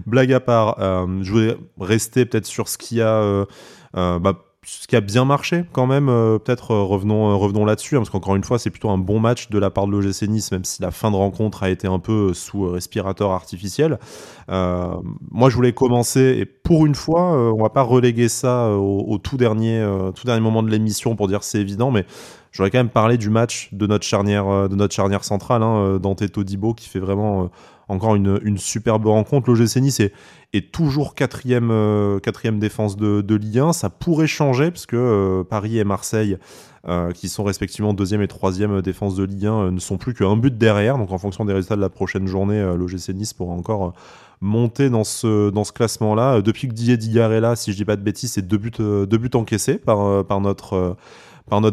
Blague 0.08 0.34
à 0.34 0.40
part, 0.40 0.78
je 0.80 1.32
voulais 1.32 1.58
rester 1.80 2.26
peut-être 2.26 2.48
sur 2.48 2.70
ce 2.70 2.78
qu'il 2.78 2.98
y 2.98 3.02
a 3.02 3.22
euh, 3.22 3.46
bah, 3.94 4.34
ce 4.64 4.88
qui 4.88 4.96
a 4.96 5.02
bien 5.02 5.26
marché 5.26 5.66
quand 5.72 5.88
même, 5.88 6.08
euh, 6.08 6.38
peut-être 6.38 6.72
euh, 6.72 6.84
revenons, 6.84 7.38
revenons 7.38 7.66
là-dessus, 7.66 7.96
hein, 7.96 8.00
parce 8.00 8.12
qu'encore 8.12 8.36
une 8.36 8.44
fois, 8.44 8.60
c'est 8.60 8.70
plutôt 8.70 8.92
un 8.92 9.00
bon 9.00 9.20
match 9.20 9.50
de 9.50 9.58
la 9.58 9.72
part 9.72 9.88
de 9.88 9.92
l'OGC 9.92 10.28
Nice, 10.28 10.52
même 10.52 10.66
si 10.66 10.84
la 10.84 10.92
fin 10.92 11.10
de 11.10 11.16
rencontre 11.16 11.64
a 11.64 11.70
été 11.72 11.88
un 11.88 11.98
peu 11.98 12.34
sous 12.34 12.70
respirateur 12.70 13.32
artificiel. 13.32 13.98
moi, 14.48 15.50
je 15.50 15.56
voulais 15.56 15.74
commencer, 15.74 16.38
et 16.40 16.46
pour 16.46 16.86
une 16.86 16.96
fois, 16.96 17.54
on 17.54 17.62
va 17.62 17.70
pas 17.70 17.82
reléguer 17.82 18.30
ça 18.30 18.70
au, 18.70 19.18
tout, 19.18 19.38
dernier, 19.38 19.84
tout 20.16 20.26
dernier 20.26 20.42
moment 20.42 20.62
de 20.62 20.70
l'émission 20.70 21.16
pour 21.16 21.28
dire 21.28 21.44
c'est 21.44 21.60
évident, 21.60 21.90
mais 21.90 22.06
j'aurais 22.52 22.70
quand 22.70 22.80
même 22.80 22.90
parlé 22.90 23.18
du 23.18 23.30
match 23.30 23.70
de 23.72 23.88
notre 23.88 24.06
charnière, 24.06 24.70
de 24.70 24.76
notre 24.76 24.94
charnière 24.94 25.24
centrale, 25.24 25.64
hein, 25.64 25.98
Dante 26.00 26.30
Todibo, 26.32 26.74
qui 26.74 26.88
fait 26.88 27.00
vraiment 27.00 27.50
encore 27.92 28.16
une, 28.16 28.58
superbe 28.58 29.06
rencontre. 29.06 29.50
L'OGC 29.50 29.78
Nice 29.78 30.02
est, 30.54 30.72
toujours 30.72 31.14
quatrième, 31.14 31.70
euh, 31.72 32.20
quatrième 32.20 32.60
défense 32.60 32.96
de, 32.96 33.22
de 33.22 33.36
Ligue 33.36 33.60
1. 33.60 33.74
Ça 33.74 33.90
pourrait 33.90 34.28
changer 34.28 34.72
parce 34.72 34.86
que 34.86 34.96
euh, 34.96 35.44
Paris 35.44 35.78
et 35.78 35.84
Marseille, 35.84 36.38
euh, 36.88 37.12
qui 37.12 37.30
sont 37.30 37.44
respectivement 37.44 37.94
deuxième 37.94 38.22
et 38.22 38.28
troisième 38.28 38.82
défense 38.82 39.16
de 39.16 39.24
Ligue 39.24 39.46
1, 39.46 39.72
ne 39.72 39.80
sont 39.80 39.98
plus 39.98 40.14
qu'un 40.14 40.38
but 40.38 40.58
derrière. 40.58 40.98
Donc 40.98 41.12
en 41.12 41.18
fonction 41.18 41.46
des 41.46 41.54
résultats 41.54 41.76
de 41.76 41.82
la 41.82 41.90
prochaine 41.90 42.28
journée, 42.28 42.62
l'OGC 42.78 43.10
Nice 43.10 43.34
pourra 43.34 43.54
encore 43.54 43.94
monter 44.40 44.90
dans 44.90 45.04
ce, 45.04 45.72
classement-là. 45.72 46.42
Depuis 46.42 46.68
que 46.68 46.74
Didier 46.74 46.98
Digard 46.98 47.32
est 47.34 47.42
là, 47.42 47.56
si 47.56 47.72
je 47.72 47.78
dis 47.78 47.86
pas 47.86 47.98
de 47.98 48.02
bêtises, 48.02 48.32
c'est 48.34 48.48
deux 48.48 48.58
buts, 48.58 49.30
encaissés 49.34 49.78
par 49.78 50.42
notre 50.42 50.98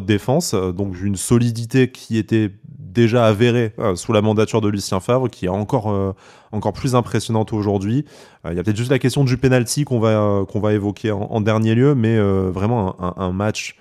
défense. 0.05 0.55
Donc 0.55 1.01
une 1.01 1.17
solidité 1.17 1.91
qui 1.91 2.19
était 2.19 2.51
déjà 2.99 3.27
avérée 3.27 3.73
euh, 3.79 3.95
sous 3.95 4.13
la 4.13 4.23
mandature 4.23 4.61
de 4.61 4.69
Lucien 4.69 4.99
Favre, 4.99 5.29
qui 5.31 5.47
est 5.47 5.51
encore, 5.51 5.91
euh, 5.91 6.13
encore 6.51 6.73
plus 6.73 6.97
impressionnante 6.97 7.53
aujourd'hui. 7.53 8.05
Euh, 8.45 8.53
il 8.53 8.57
y 8.57 8.61
a 8.61 8.65
peut-être 8.65 8.77
juste 8.77 8.91
la 8.91 8.99
question 8.99 9.25
du 9.25 9.37
penalty 9.37 9.85
qu'on 9.85 10.01
va, 10.01 10.45
qu'on 10.49 10.61
va 10.61 10.73
évoquer 10.73 11.13
en, 11.13 11.41
dernier 11.41 11.75
lieu, 11.75 11.95
mais 11.95 12.19
vraiment 12.51 12.97
un, 13.01 13.33
match 13.33 13.77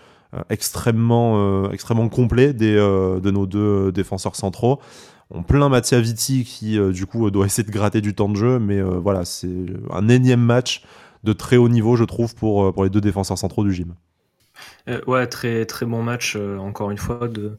extrêmement, 0.50 1.72
extrêmement 1.72 2.10
complet 2.10 2.54
des, 2.54 2.76
de 2.76 3.32
nos 3.32 3.46
deux 3.46 3.92
défenseurs 3.92 4.36
centraux. 4.36 4.80
On 5.32 5.44
plein 5.44 5.68
Mattia 5.68 6.00
Vitti 6.00 6.44
qui, 6.44 6.80
du 6.92 7.06
coup, 7.06 7.30
doit 7.32 7.46
essayer 7.46 7.68
de 7.68 7.72
gratter 7.72 8.02
du 8.02 8.14
temps 8.14 8.30
de 8.30 8.36
jeu, 8.36 8.60
mais 8.60 8.82
voilà, 8.82 9.26
c'est 9.26 9.66
un 9.92 10.08
énième 10.08 10.42
match 10.42 10.84
de 11.24 11.34
très 11.34 11.58
haut 11.58 11.70
niveau, 11.70 11.96
je 11.96 12.04
trouve, 12.04 12.36
pour, 12.36 12.74
pour 12.74 12.84
les 12.84 12.90
deux 12.90 13.02
défenseurs 13.02 13.38
centraux 13.38 13.64
du 13.64 13.74
gym. 13.74 13.94
Euh, 14.90 15.02
ouais, 15.06 15.28
très 15.28 15.66
très 15.66 15.86
bon 15.86 16.02
match 16.02 16.36
euh, 16.38 16.58
encore 16.58 16.92
une 16.92 16.98
fois 16.98 17.28
de, 17.28 17.58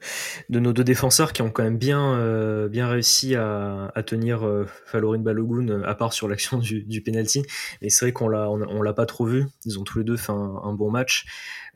de 0.48 0.60
nos 0.60 0.72
deux 0.72 0.84
défenseurs 0.84 1.34
qui 1.34 1.42
ont 1.42 1.50
quand 1.50 1.62
même 1.62 1.76
bien 1.76 2.14
euh, 2.14 2.68
bien 2.68 2.88
réussi 2.88 3.34
à, 3.34 3.92
à 3.94 4.02
tenir 4.02 4.48
Falorin 4.86 5.18
Balogun 5.18 5.82
à 5.82 5.94
part 5.94 6.12
sur 6.12 6.28
l'action 6.28 6.58
du, 6.58 6.82
du 6.82 7.02
penalty. 7.02 7.42
Mais 7.82 7.90
c'est 7.90 8.06
vrai 8.06 8.12
qu'on 8.12 8.28
l'a 8.28 8.48
on, 8.50 8.82
l'a 8.82 8.92
pas 8.92 9.06
trop 9.06 9.26
vu. 9.26 9.46
Ils 9.64 9.78
ont 9.78 9.84
tous 9.84 9.98
les 9.98 10.04
deux 10.04 10.16
fait 10.16 10.32
un, 10.32 10.60
un 10.64 10.72
bon 10.72 10.90
match. 10.90 11.26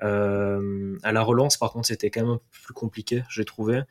Euh, 0.03 0.97
à 1.03 1.13
la 1.13 1.23
relance, 1.23 1.57
par 1.57 1.73
contre, 1.73 1.87
c'était 1.87 2.11
quand 2.11 2.23
même 2.23 2.31
un 2.31 2.37
peu 2.37 2.59
plus 2.65 2.75
compliqué, 2.75 3.23
j'ai 3.29 3.45
trouvé. 3.45 3.83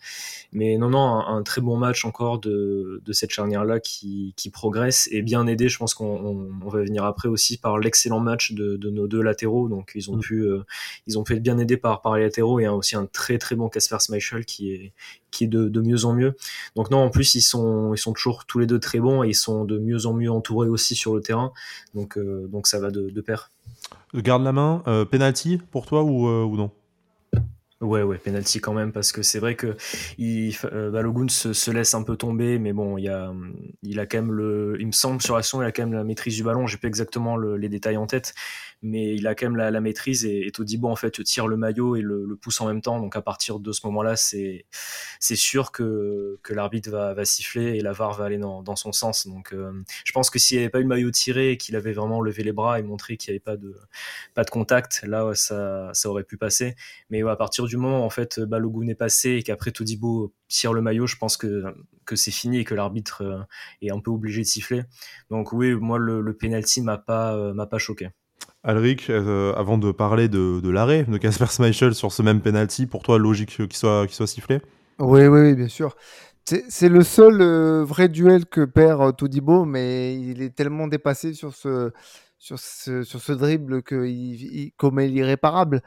Mais 0.52 0.78
non, 0.78 0.90
non, 0.90 1.00
un, 1.00 1.42
très 1.44 1.62
bon 1.62 1.78
match 1.78 2.06
encore 2.06 2.40
de, 2.40 3.02
de 3.04 3.14
cette 3.14 3.32
charnière-là 3.32 3.80
qui, 3.80 4.34
qui, 4.36 4.50
progresse 4.50 5.08
et 5.12 5.22
bien 5.22 5.48
aidé. 5.48 5.70
Je 5.70 5.78
pense 5.78 5.94
qu'on 5.94 6.50
on, 6.64 6.70
va 6.70 6.80
venir 6.84 7.06
après 7.06 7.30
aussi 7.30 7.58
par 7.58 7.78
l'excellent 7.80 8.20
match 8.20 8.52
de, 8.52 8.76
de, 8.76 8.90
nos 8.90 9.08
deux 9.08 9.22
latéraux. 9.22 9.70
Donc, 9.70 9.92
ils 9.96 10.12
ont 10.12 10.18
mm. 10.18 10.22
pu, 10.22 10.42
euh, 10.42 10.64
ils 11.08 11.18
ont 11.18 11.21
pu 11.24 11.36
être 11.36 11.44
bien 11.44 11.58
aidés 11.58 11.78
par, 11.78 12.02
par 12.02 12.16
les 12.16 12.24
latéraux 12.24 12.60
et 12.60 12.68
aussi 12.68 12.96
un 12.96 13.06
très 13.06 13.38
très 13.38 13.56
bon 13.56 13.70
Casper 13.70 13.98
Schmeichel 14.00 14.46
qui 14.46 14.72
est, 14.72 14.94
qui 15.32 15.46
est 15.46 15.48
de, 15.48 15.70
de, 15.70 15.82
mieux 15.82 16.06
en 16.06 16.14
mieux. 16.14 16.36
Donc 16.76 16.92
non, 16.92 17.00
en 17.00 17.10
plus 17.10 17.36
ils 17.36 17.42
sont 17.42 17.94
ils 17.94 17.98
sont 17.98 18.14
toujours 18.14 18.46
tous 18.46 18.60
les 18.60 18.68
deux 18.68 18.80
très 18.80 19.00
bons 19.00 19.24
et 19.24 19.30
ils 19.30 19.36
sont 19.36 19.66
de 19.66 19.78
mieux 19.78 20.06
en 20.06 20.14
mieux 20.14 20.32
entourés 20.32 20.70
aussi 20.70 20.96
sur 20.96 21.16
le 21.16 21.22
terrain. 21.22 21.52
Donc 21.96 22.18
euh, 22.18 22.48
donc 22.48 22.68
ça 22.68 22.80
va 22.80 22.92
de, 22.92 23.10
de 23.10 23.22
pair. 23.22 23.50
Garde 24.14 24.44
la 24.44 24.52
main, 24.52 24.84
euh, 24.88 25.06
penalty 25.06 25.58
pour 25.58 25.86
toi 25.86 26.04
ou, 26.04 26.28
euh, 26.28 26.44
ou 26.44 26.58
non? 26.58 26.72
Ouais, 27.80 28.04
ouais, 28.04 28.20
penalty 28.20 28.60
quand 28.60 28.74
même, 28.74 28.92
parce 28.92 29.12
que 29.12 29.24
c'est 29.24 29.40
vrai 29.40 29.56
que 29.56 29.76
il, 30.20 30.56
euh, 30.66 30.92
Balogun 30.92 31.28
se, 31.30 31.72
laisse 31.72 31.96
un 31.96 32.04
peu 32.04 32.16
tomber, 32.16 32.60
mais 32.60 32.74
bon, 32.74 32.98
il, 33.00 33.06
y 33.06 33.10
a, 33.10 33.34
il 33.82 34.00
a 34.00 34.06
quand 34.06 34.20
même 34.20 34.32
le. 34.34 34.78
Il 34.80 34.86
me 34.86 34.92
semble 34.92 35.20
sur 35.20 35.36
l'action, 35.36 35.64
il 35.64 35.66
a 35.66 35.72
quand 35.72 35.82
même 35.82 35.94
la 35.94 36.04
maîtrise 36.04 36.36
du 36.36 36.44
ballon. 36.44 36.68
J'ai 36.68 36.78
pas 36.78 36.88
exactement 36.88 37.38
les 37.38 37.70
détails 37.70 37.98
en 37.98 38.06
tête, 38.06 38.36
mais 38.82 39.16
il 39.16 39.28
a 39.28 39.36
quand 39.36 39.48
même 39.48 39.58
la, 39.58 39.82
maîtrise 39.82 40.26
et, 40.26 40.50
Todibo 40.52 40.88
en 40.88 40.96
fait 40.96 41.24
tire 41.24 41.48
le 41.48 41.58
maillot 41.58 41.96
et 41.96 42.02
le, 42.02 42.36
pousse 42.42 42.62
en 42.62 42.68
même 42.68 42.82
temps. 42.82 43.00
Donc 43.00 43.16
à 43.16 43.22
partir 43.22 43.60
de 43.60 43.72
ce 43.72 43.86
moment-là, 43.86 44.16
c'est 44.16 44.66
c'est 45.20 45.36
sûr 45.36 45.72
que, 45.72 46.40
que 46.44 46.54
l'arbitre 46.54 46.90
va, 46.90 47.14
va 47.14 47.26
siffler 47.26 47.78
et 47.78 47.82
la 47.82 47.92
VAR 47.92 48.14
va 48.14 48.26
aller 48.26 48.38
dans, 48.38 48.64
dans 48.64 48.76
son 48.76 48.92
sens. 48.92 49.28
Donc 49.28 49.54
euh, 49.54 49.72
je 50.04 50.12
pense 50.12 50.30
que 50.30 50.40
s'il 50.40 50.58
n'y 50.58 50.64
avait 50.64 50.72
pas 50.72 50.80
eu 50.80 50.84
le 50.84 50.88
maillot 50.88 51.12
tiré 51.12 51.52
et 51.52 51.58
qu'il 51.58 51.76
avait 51.76 51.94
vraiment 51.94 52.22
levé 52.22 52.44
les 52.44 52.54
bras 52.54 52.80
et 52.80 52.84
montré 52.84 53.18
qu'il 53.18 53.32
n'y 53.32 53.36
avait 53.36 53.40
pas 53.40 53.58
de 53.58 53.76
pas 54.34 54.44
de 54.44 54.50
contact, 54.50 55.04
là 55.04 55.32
ça, 55.36 55.92
ça 55.94 56.10
aurait 56.10 56.24
pu 56.24 56.38
passer. 56.38 56.76
Mais 57.10 57.22
à 57.24 57.36
partir 57.36 57.66
du 57.66 57.78
moment 57.78 58.06
en 58.06 58.10
fait 58.10 58.40
Balogun 58.40 58.88
est 58.88 58.96
passé 58.96 59.32
et 59.32 59.44
qu'après 59.44 59.72
Todibo 59.72 60.34
tire 60.48 60.74
le 60.74 60.82
maillot, 60.82 61.08
je 61.08 61.18
pense 61.18 61.38
que 61.38 61.64
que 62.06 62.16
c'est 62.16 62.32
fini 62.32 62.60
et 62.60 62.64
que 62.66 62.74
l'arbitre 62.76 63.22
euh, 63.24 63.40
est 63.82 63.92
un 63.92 64.00
peu 64.00 64.12
obligé 64.12 64.42
de 64.42 64.48
siffler. 64.48 64.84
Donc 65.30 65.54
oui, 65.54 65.74
moi 65.76 65.98
le, 66.00 66.22
le 66.22 66.36
penalty 66.36 66.82
m'a 66.82 66.98
pas 66.98 67.36
euh, 67.36 67.54
m'a 67.54 67.68
pas 67.68 67.78
choqué. 67.78 68.10
Alric, 68.64 69.10
euh, 69.10 69.54
avant 69.56 69.80
de 69.80 69.92
parler 69.92 70.30
de, 70.30 70.70
l'arrêt 70.70 71.04
de 71.04 71.18
Casper 71.18 71.48
Schmeichel 71.48 71.96
sur 71.96 72.12
ce 72.12 72.22
même 72.22 72.42
penalty, 72.42 72.86
pour 72.86 73.02
toi, 73.02 73.18
logique 73.18 73.50
qu'il 73.58 73.74
soit, 73.74 74.08
soit 74.10 74.28
sifflé? 74.28 74.62
Oui, 75.00 75.26
oui, 75.26 75.56
bien 75.56 75.68
sûr. 75.68 75.96
C'est 76.46 76.90
le 76.90 77.04
seul 77.04 77.42
euh, 77.42 77.84
vrai 77.84 78.10
duel 78.10 78.46
que 78.46 78.66
perd 78.66 79.02
euh, 79.02 79.12
Todibo, 79.12 79.66
mais 79.66 80.20
il 80.20 80.42
est 80.42 80.56
tellement 80.56 80.88
dépassé 80.88 81.34
sur 81.34 81.56
ce, 81.56 81.92
sur 82.38 82.60
ce, 82.60 83.32
dribble 83.32 83.84
que 83.84 84.06
il, 84.06 84.74
comme 84.78 85.00
il 85.00 85.18
est 85.18 85.22
irréparable. 85.22 85.82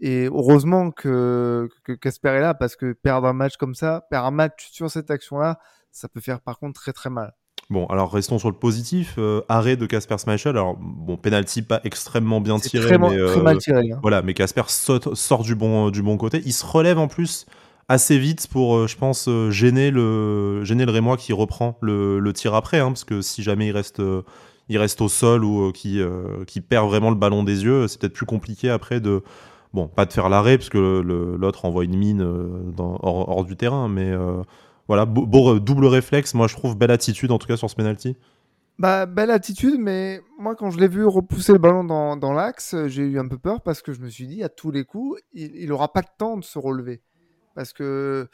Et 0.00 0.26
heureusement 0.26 0.90
que 0.90 1.68
Casper 2.00 2.30
est 2.30 2.40
là, 2.40 2.54
parce 2.54 2.76
que 2.76 2.92
perdre 2.92 3.28
un 3.28 3.32
match 3.32 3.56
comme 3.56 3.74
ça, 3.74 4.06
perdre 4.10 4.28
un 4.28 4.32
match 4.32 4.70
sur 4.72 4.90
cette 4.90 5.10
action-là, 5.10 5.60
ça 5.92 6.08
peut 6.08 6.20
faire 6.20 6.40
par 6.40 6.58
contre 6.58 6.80
très 6.80 6.92
très 6.92 7.10
mal. 7.10 7.34
Bon, 7.70 7.86
alors 7.86 8.12
restons 8.12 8.40
sur 8.40 8.48
le 8.50 8.56
positif. 8.56 9.14
Euh, 9.18 9.42
arrêt 9.48 9.76
de 9.76 9.86
Casper 9.86 10.16
Schmeichel. 10.18 10.50
Alors, 10.50 10.76
bon, 10.76 11.16
penalty 11.16 11.62
pas 11.62 11.80
extrêmement 11.84 12.40
bien 12.40 12.58
tiré. 12.58 12.84
Très, 12.84 12.98
mais, 12.98 13.16
très 13.16 13.42
mal 13.42 13.58
tiré. 13.58 13.92
Hein. 13.92 13.98
Voilà, 14.02 14.22
mais 14.22 14.34
Casper 14.34 14.64
sort 14.66 15.42
du 15.44 15.54
bon, 15.54 15.90
du 15.90 16.02
bon 16.02 16.16
côté. 16.16 16.42
Il 16.44 16.52
se 16.52 16.66
relève 16.66 16.98
en 16.98 17.06
plus 17.06 17.46
assez 17.88 18.18
vite 18.18 18.48
pour, 18.50 18.76
euh, 18.76 18.86
je 18.88 18.96
pense, 18.96 19.28
euh, 19.28 19.52
gêner 19.52 19.92
le, 19.92 20.64
gêner 20.64 20.84
le 20.84 20.90
Rémois 20.90 21.16
qui 21.16 21.32
reprend 21.32 21.78
le, 21.80 22.18
le 22.18 22.32
tir 22.32 22.54
après. 22.54 22.80
Hein, 22.80 22.88
parce 22.88 23.04
que 23.04 23.22
si 23.22 23.44
jamais 23.44 23.68
il 23.68 23.72
reste, 23.72 24.02
il 24.68 24.78
reste 24.78 25.00
au 25.00 25.08
sol 25.08 25.44
ou 25.44 25.70
qui, 25.70 26.00
qui 26.48 26.60
perd 26.60 26.88
vraiment 26.88 27.10
le 27.10 27.16
ballon 27.16 27.44
des 27.44 27.62
yeux, 27.62 27.86
c'est 27.86 28.00
peut-être 28.00 28.14
plus 28.14 28.26
compliqué 28.26 28.68
après 28.68 29.00
de. 29.00 29.22
Bon, 29.72 29.86
pas 29.86 30.04
de 30.04 30.12
faire 30.12 30.28
l'arrêt, 30.28 30.58
parce 30.58 30.68
que 30.68 30.78
l'autre 31.38 31.64
envoie 31.64 31.84
une 31.84 31.96
mine 31.96 32.28
dans, 32.76 32.98
hors, 33.00 33.28
hors, 33.28 33.44
du 33.44 33.56
terrain, 33.56 33.86
mais 33.86 34.12
voilà, 34.90 35.06
beau, 35.06 35.60
double 35.60 35.86
réflexe. 35.86 36.34
Moi, 36.34 36.48
je 36.48 36.56
trouve 36.56 36.76
belle 36.76 36.90
attitude, 36.90 37.30
en 37.30 37.38
tout 37.38 37.46
cas, 37.46 37.56
sur 37.56 37.70
ce 37.70 37.76
penalty. 37.76 38.16
Bah, 38.76 39.06
belle 39.06 39.30
attitude, 39.30 39.76
mais 39.78 40.20
moi, 40.36 40.56
quand 40.56 40.72
je 40.72 40.80
l'ai 40.80 40.88
vu 40.88 41.06
repousser 41.06 41.52
le 41.52 41.60
ballon 41.60 41.84
dans, 41.84 42.16
dans 42.16 42.32
l'axe, 42.32 42.74
j'ai 42.88 43.04
eu 43.04 43.20
un 43.20 43.28
peu 43.28 43.38
peur 43.38 43.60
parce 43.60 43.82
que 43.82 43.92
je 43.92 44.00
me 44.00 44.08
suis 44.08 44.26
dit, 44.26 44.42
à 44.42 44.48
tous 44.48 44.72
les 44.72 44.82
coups, 44.82 45.20
il 45.32 45.68
n'aura 45.68 45.92
pas 45.92 46.00
le 46.00 46.08
temps 46.18 46.36
de 46.36 46.42
se 46.42 46.58
relever. 46.58 47.02
Parce 47.54 47.72
que 47.72 48.28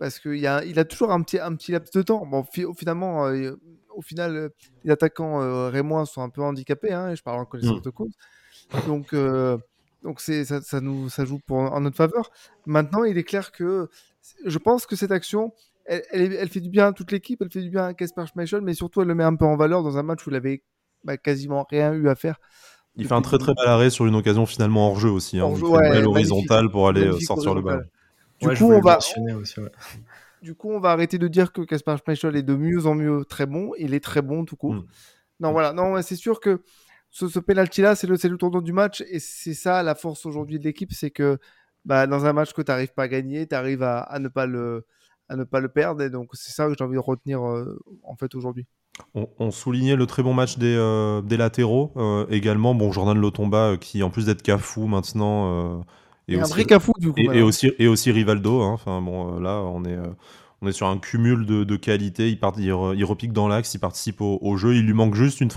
parce 0.00 0.18
qu'il 0.18 0.44
a, 0.48 0.64
il 0.64 0.80
a 0.80 0.84
toujours 0.84 1.12
un 1.12 1.22
petit, 1.22 1.38
un 1.38 1.54
petit 1.54 1.70
laps 1.70 1.92
de 1.92 2.02
temps. 2.02 2.26
Bon, 2.26 2.44
finalement, 2.76 3.28
euh, 3.28 3.52
au 3.94 4.02
final, 4.02 4.34
euh, 4.34 4.48
les 4.82 4.90
attaquants 4.90 5.40
euh, 5.40 5.68
rémois 5.68 6.06
sont 6.06 6.22
un 6.22 6.28
peu 6.28 6.42
handicapés, 6.42 6.92
hein, 6.92 7.14
je 7.14 7.22
parle 7.22 7.38
en 7.38 7.44
connaissance 7.44 7.78
mm. 7.78 7.82
de 7.82 7.90
cause. 7.90 8.16
Donc, 8.88 9.14
Donc 10.02 10.20
c'est 10.20 10.44
ça, 10.44 10.60
ça, 10.60 10.80
nous 10.80 11.08
ça 11.08 11.24
joue 11.24 11.38
pour 11.38 11.58
en 11.58 11.80
notre 11.80 11.96
faveur. 11.96 12.32
Maintenant, 12.66 13.04
il 13.04 13.16
est 13.16 13.22
clair 13.22 13.52
que 13.52 13.88
je 14.44 14.58
pense 14.58 14.86
que 14.86 14.96
cette 14.96 15.12
action, 15.12 15.52
elle, 15.90 16.32
elle, 16.32 16.48
fait 16.48 16.60
du 16.60 16.70
bien 16.70 16.88
à 16.88 16.92
toute 16.92 17.10
l'équipe, 17.10 17.42
elle 17.42 17.50
fait 17.50 17.62
du 17.62 17.70
bien 17.70 17.86
à 17.86 17.94
Casper 17.94 18.24
Schmeichel, 18.26 18.60
mais 18.60 18.74
surtout 18.74 19.02
elle 19.02 19.08
le 19.08 19.14
met 19.14 19.24
un 19.24 19.34
peu 19.34 19.44
en 19.44 19.56
valeur 19.56 19.82
dans 19.82 19.98
un 19.98 20.02
match 20.02 20.26
où 20.26 20.30
il 20.30 20.36
avait 20.36 20.62
bah, 21.04 21.16
quasiment 21.16 21.66
rien 21.68 21.92
eu 21.92 22.08
à 22.08 22.14
faire. 22.14 22.38
Il 22.96 23.06
fait 23.06 23.14
un 23.14 23.22
très 23.22 23.38
très 23.38 23.54
bel 23.54 23.66
arrêt 23.66 23.90
sur 23.90 24.06
une 24.06 24.14
occasion 24.14 24.46
finalement 24.46 24.88
hors 24.88 24.98
jeu 24.98 25.10
aussi. 25.10 25.38
Hein, 25.38 25.44
hors 25.44 25.56
jeu, 25.56 25.66
ouais, 25.66 26.04
horizontale 26.04 26.70
pour 26.70 26.88
aller 26.88 27.06
euh, 27.06 27.18
sortir 27.20 27.54
le 27.54 27.62
ballon. 27.62 27.82
Du 28.40 28.48
coup, 28.48 28.72
on 28.72 28.80
va. 28.80 28.98
Aussi, 28.98 29.60
du 30.42 30.54
coup, 30.54 30.70
on 30.70 30.80
va 30.80 30.92
arrêter 30.92 31.18
de 31.18 31.28
dire 31.28 31.52
que 31.52 31.60
Casper 31.62 31.96
Schmeichel 32.02 32.36
est 32.36 32.42
de 32.42 32.54
mieux 32.54 32.86
en 32.86 32.94
mieux 32.94 33.24
très 33.24 33.46
bon. 33.46 33.72
Il 33.78 33.94
est 33.94 34.02
très 34.02 34.22
bon 34.22 34.44
tout 34.44 34.56
court. 34.56 34.74
Hmm. 34.74 34.86
Non, 35.38 35.52
voilà. 35.52 35.72
Non, 35.72 36.00
c'est 36.02 36.16
sûr 36.16 36.40
que 36.40 36.62
ce, 37.10 37.28
ce 37.28 37.38
penalty-là, 37.38 37.94
c'est 37.94 38.06
le, 38.06 38.16
le 38.22 38.36
tournant 38.36 38.62
du 38.62 38.72
match. 38.72 39.02
Et 39.08 39.18
c'est 39.18 39.54
ça 39.54 39.82
la 39.82 39.94
force 39.94 40.24
aujourd'hui 40.24 40.58
de 40.58 40.64
l'équipe. 40.64 40.92
C'est 40.92 41.10
que 41.10 41.38
bah, 41.84 42.06
dans 42.06 42.24
un 42.24 42.32
match 42.32 42.52
que 42.52 42.62
tu 42.62 42.70
n'arrives 42.70 42.94
pas 42.94 43.04
à 43.04 43.08
gagner, 43.08 43.46
tu 43.46 43.54
arrives 43.54 43.82
à, 43.82 44.00
à, 44.00 44.18
ne 44.18 44.28
pas 44.28 44.46
le, 44.46 44.86
à 45.30 45.36
ne 45.36 45.44
pas 45.44 45.60
le 45.60 45.68
perdre. 45.68 46.02
Et 46.02 46.10
donc, 46.10 46.28
c'est 46.32 46.50
ça 46.50 46.66
que 46.66 46.74
j'ai 46.76 46.84
envie 46.84 46.96
de 46.96 46.98
retenir 46.98 47.46
euh, 47.46 47.78
en 48.02 48.16
fait 48.16 48.34
aujourd'hui. 48.34 48.66
On, 49.14 49.50
soulignait 49.50 49.96
le 49.96 50.04
très 50.04 50.22
bon 50.22 50.34
match 50.34 50.58
des, 50.58 50.74
euh, 50.76 51.22
des 51.22 51.38
latéraux 51.38 51.92
euh, 51.96 52.26
également. 52.28 52.74
Bon, 52.74 52.92
Jordan 52.92 53.16
Lotomba 53.16 53.76
qui, 53.80 54.02
en 54.02 54.10
plus 54.10 54.26
d'être 54.26 54.42
cafou 54.42 54.86
maintenant, 54.88 55.82
et, 56.28 56.36
aussi, 56.36 56.52
un 56.52 56.54
vrai 56.54 56.64
cafou 56.64 56.92
du 56.98 57.10
coup. 57.10 57.18
Et, 57.18 57.40
aussi, 57.40 57.72
et 57.78 57.88
aussi 57.88 58.10
Rivaldo. 58.10 58.60
Hein. 58.60 58.72
Enfin, 58.72 59.00
bon, 59.00 59.38
là, 59.38 59.62
on 59.62 59.84
est 59.84 59.96
on 60.60 60.66
est 60.66 60.72
sur 60.72 60.88
un 60.88 60.98
cumul 60.98 61.46
de, 61.46 61.64
de 61.64 61.76
qualité. 61.76 62.28
Il, 62.28 62.38
part, 62.38 62.52
il, 62.58 62.72
repique 62.72 63.32
dans 63.32 63.48
l'axe, 63.48 63.72
il 63.72 63.78
participe 63.78 64.20
au, 64.20 64.56
jeu. 64.58 64.74
Il 64.74 64.84
lui 64.84 64.92
manque 64.92 65.14
juste 65.14 65.40
une, 65.40 65.50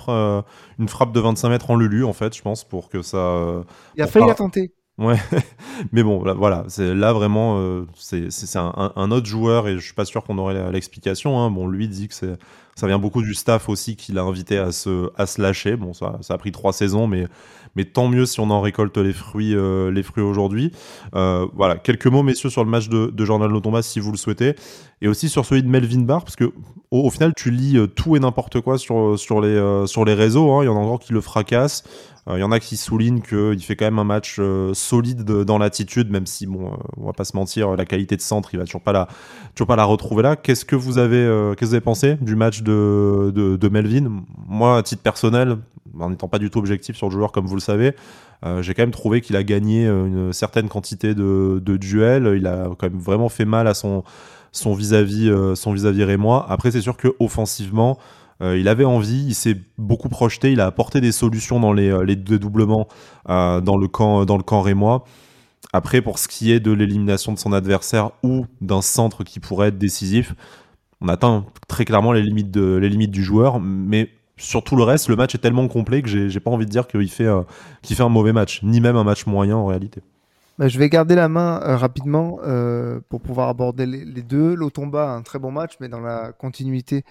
une 0.80 0.88
frappe 0.88 1.12
de 1.12 1.20
25 1.20 1.50
mètres 1.50 1.70
en 1.72 1.76
Lulu, 1.76 2.06
en 2.06 2.14
fait, 2.14 2.34
je 2.34 2.42
pense, 2.42 2.64
pour 2.64 2.88
que 2.88 3.02
ça. 3.02 3.64
Il 3.98 4.04
a 4.04 4.08
failli 4.08 4.28
la 4.28 4.36
tenter. 4.36 4.72
Ouais, 5.00 5.18
mais 5.92 6.04
bon, 6.04 6.20
voilà, 6.36 6.66
c'est 6.68 6.94
là 6.94 7.14
vraiment, 7.14 7.58
euh, 7.60 7.88
c'est 7.98 8.58
un, 8.58 8.94
un, 8.96 9.12
autre 9.12 9.26
joueur 9.26 9.68
et 9.68 9.74
je 9.74 9.80
suis 9.84 9.96
pas 9.96 10.06
sûr 10.06 10.24
qu'on 10.24 10.38
aurait 10.38 10.72
l'explication. 10.72 11.40
Hein. 11.40 11.50
Bon, 11.50 11.68
lui 11.68 11.88
dit 11.88 12.08
que 12.10 12.14
ça 12.14 12.88
vient 12.88 13.00
beaucoup 13.00 13.24
du 13.24 13.34
staff 13.34 13.70
aussi 13.70 13.96
qui 13.96 14.12
l'a 14.12 14.22
invité 14.22 14.60
à 14.60 14.72
se, 14.72 15.10
à 15.18 15.26
se 15.26 15.42
lâcher. 15.42 15.78
Bon, 15.78 15.94
ça 15.94 16.20
a 16.30 16.38
pris 16.38 16.52
trois 16.52 16.74
saisons, 16.74 17.08
mais, 17.08 17.26
mais 17.76 17.86
tant 17.86 18.08
mieux 18.08 18.26
si 18.26 18.40
on 18.40 18.50
en 18.50 18.62
récolte 18.62 18.98
les 18.98 19.14
fruits, 19.14 19.56
euh, 19.56 20.04
fruits 20.04 20.24
aujourd'hui. 20.24 20.72
Euh, 21.16 21.48
voilà, 21.54 21.78
quelques 21.78 22.08
mots, 22.08 22.24
messieurs, 22.24 22.50
sur 22.50 22.64
le 22.64 22.70
match 22.70 22.90
de, 22.90 23.08
de 23.08 23.26
Jordan 23.26 23.52
Lotomba, 23.52 23.82
si 23.82 24.00
vous 24.00 24.12
le 24.12 24.18
souhaitez, 24.18 24.56
et 25.02 25.08
aussi 25.08 25.30
sur 25.30 25.46
celui 25.46 25.64
de 25.64 25.68
Melvin 25.68 26.02
Barr, 26.02 26.24
parce 26.24 26.36
que 26.36 26.52
au, 26.92 27.10
final, 27.10 27.34
tu 27.36 27.50
lis 27.50 27.78
tout 27.96 28.16
et 28.16 28.20
n'importe 28.20 28.62
quoi 28.62 28.78
sur, 28.78 29.18
sur, 29.18 29.42
les, 29.42 29.84
sur 29.88 30.06
les 30.06 30.14
réseaux. 30.14 30.52
Hein. 30.52 30.64
Il 30.64 30.68
y 30.68 30.70
en 30.70 30.76
a 30.76 30.80
encore 30.80 31.00
qui 31.00 31.12
le 31.12 31.22
fracassent. 31.22 31.84
Il 32.30 32.38
y 32.38 32.44
en 32.44 32.52
a 32.52 32.60
qui 32.60 32.78
soulignent 32.78 33.22
qu'il 33.22 33.62
fait 33.64 33.76
quand 33.76 33.86
même 33.86 33.98
un 33.98 34.04
match 34.04 34.40
solide 34.74 35.24
dans 35.24 35.58
l'attitude, 35.58 36.12
même 36.12 36.28
si, 36.28 36.46
bon, 36.46 36.72
on 36.98 37.08
va 37.08 37.14
pas 37.14 37.26
se 37.26 37.36
mentir, 37.36 37.76
la 37.76 37.86
qualité 37.86 38.16
de 38.16 38.22
centre, 38.22 38.50
il 38.54 38.60
va 38.60 38.66
toujours 38.66 38.82
pas 38.82 38.94
la, 38.94 39.08
toujours 39.56 39.68
pas 39.68 39.76
la 39.76 39.86
retrouver 39.86 40.22
là. 40.22 40.36
Qu'est-ce 40.36 40.66
que 40.66 40.76
vous 40.76 41.00
avez, 41.00 41.56
vous 41.60 41.82
pensé 41.82 42.16
du 42.22 42.36
match 42.36 42.62
de, 42.62 43.32
de, 43.34 43.58
de, 43.58 43.70
Melvin? 43.70 44.22
Moi, 44.48 44.78
à 44.78 44.84
titre 44.84 45.02
personnel, 45.02 45.58
en 46.00 46.10
n'étant 46.10 46.28
pas 46.28 46.40
du 46.40 46.50
tout 46.50 46.60
objectif 46.60 46.96
sur 46.96 47.08
le 47.08 47.14
joueur, 47.14 47.32
comme 47.32 47.46
vous 47.46 47.56
le 47.56 47.62
savez, 47.62 47.94
j'ai 48.60 48.74
quand 48.74 48.82
même 48.82 48.92
trouvé 48.92 49.22
qu'il 49.22 49.38
a 49.38 49.44
gagné 49.44 49.88
une 49.88 50.34
certaine 50.34 50.68
quantité 50.68 51.16
de, 51.16 51.78
duels. 51.78 52.34
Il 52.36 52.46
a 52.46 52.68
quand 52.78 52.90
même 52.90 53.00
vraiment 53.00 53.30
fait 53.30 53.46
mal 53.46 53.68
à 53.68 53.74
son 53.74 54.04
vis-à-vis 54.74 55.32
son 55.56 55.72
vis-à-vis 55.72 56.04
rémois. 56.04 56.46
Après, 56.50 56.70
c'est 56.72 56.82
sûr 56.82 56.98
que 56.98 57.16
offensivement, 57.20 57.98
euh, 58.42 58.58
il 58.58 58.68
avait 58.68 58.86
envie, 58.86 59.26
il 59.28 59.36
s'est 59.36 59.58
beaucoup 59.78 60.10
projeté, 60.10 60.52
il 60.52 60.60
a 60.60 60.66
apporté 60.66 61.02
des 61.02 61.12
solutions 61.12 61.60
dans 61.60 61.74
les, 61.74 61.90
euh, 61.90 62.06
dédoublements 62.06 62.88
euh, 63.30 63.62
dans, 63.62 63.78
le 63.78 63.88
camp, 63.88 64.26
dans 64.26 64.38
le 64.38 64.44
camp 64.44 64.62
rémois. 64.62 65.06
Après, 65.72 66.02
pour 66.02 66.20
ce 66.20 66.28
qui 66.28 66.52
est 66.52 66.60
de 66.60 66.72
l'élimination 66.72 67.32
de 67.32 67.40
son 67.40 67.54
adversaire 67.54 68.12
ou 68.22 68.46
d'un 68.62 68.82
centre 68.82 69.24
qui 69.24 69.40
pourrait 69.40 69.70
être 69.70 69.78
décisif, 69.78 70.34
on 71.00 71.08
atteint 71.08 71.46
très 71.68 71.86
clairement 71.86 72.12
les 72.12 72.22
limites, 72.22 72.56
les 72.56 72.90
limites 72.90 73.12
du 73.12 73.24
joueur, 73.24 73.60
mais 73.60 74.10
sur 74.44 74.64
tout 74.64 74.76
le 74.76 74.84
reste, 74.84 75.10
le 75.10 75.16
match 75.16 75.36
est 75.36 75.40
tellement 75.40 75.68
complet 75.68 76.02
que 76.02 76.08
j'ai 76.08 76.40
pas 76.40 76.52
envie 76.52 76.66
de 76.66 76.72
dire 76.72 76.88
qu'il 76.88 77.10
fait, 77.10 77.30
fait 77.84 78.04
un 78.04 78.10
mauvais 78.10 78.34
match, 78.34 78.62
ni 78.64 78.82
même 78.82 78.96
un 78.96 79.04
match 79.04 79.26
moyen 79.26 79.56
en 79.56 79.66
réalité. 79.66 80.02
Bah, 80.60 80.68
je 80.68 80.78
vais 80.78 80.90
garder 80.90 81.16
la 81.16 81.30
main 81.30 81.58
rapidement 81.78 82.40
pour 83.10 83.22
pouvoir 83.22 83.50
aborder 83.50 83.86
les, 83.86 84.22
deux. 84.22 84.54
L'Otomba 84.54 85.12
a 85.12 85.16
un 85.16 85.22
très 85.22 85.40
bon 85.40 85.52
match, 85.52 85.74
mais 85.80 85.90
dans 85.90 86.02
la 86.02 86.32
continuité 86.32 87.04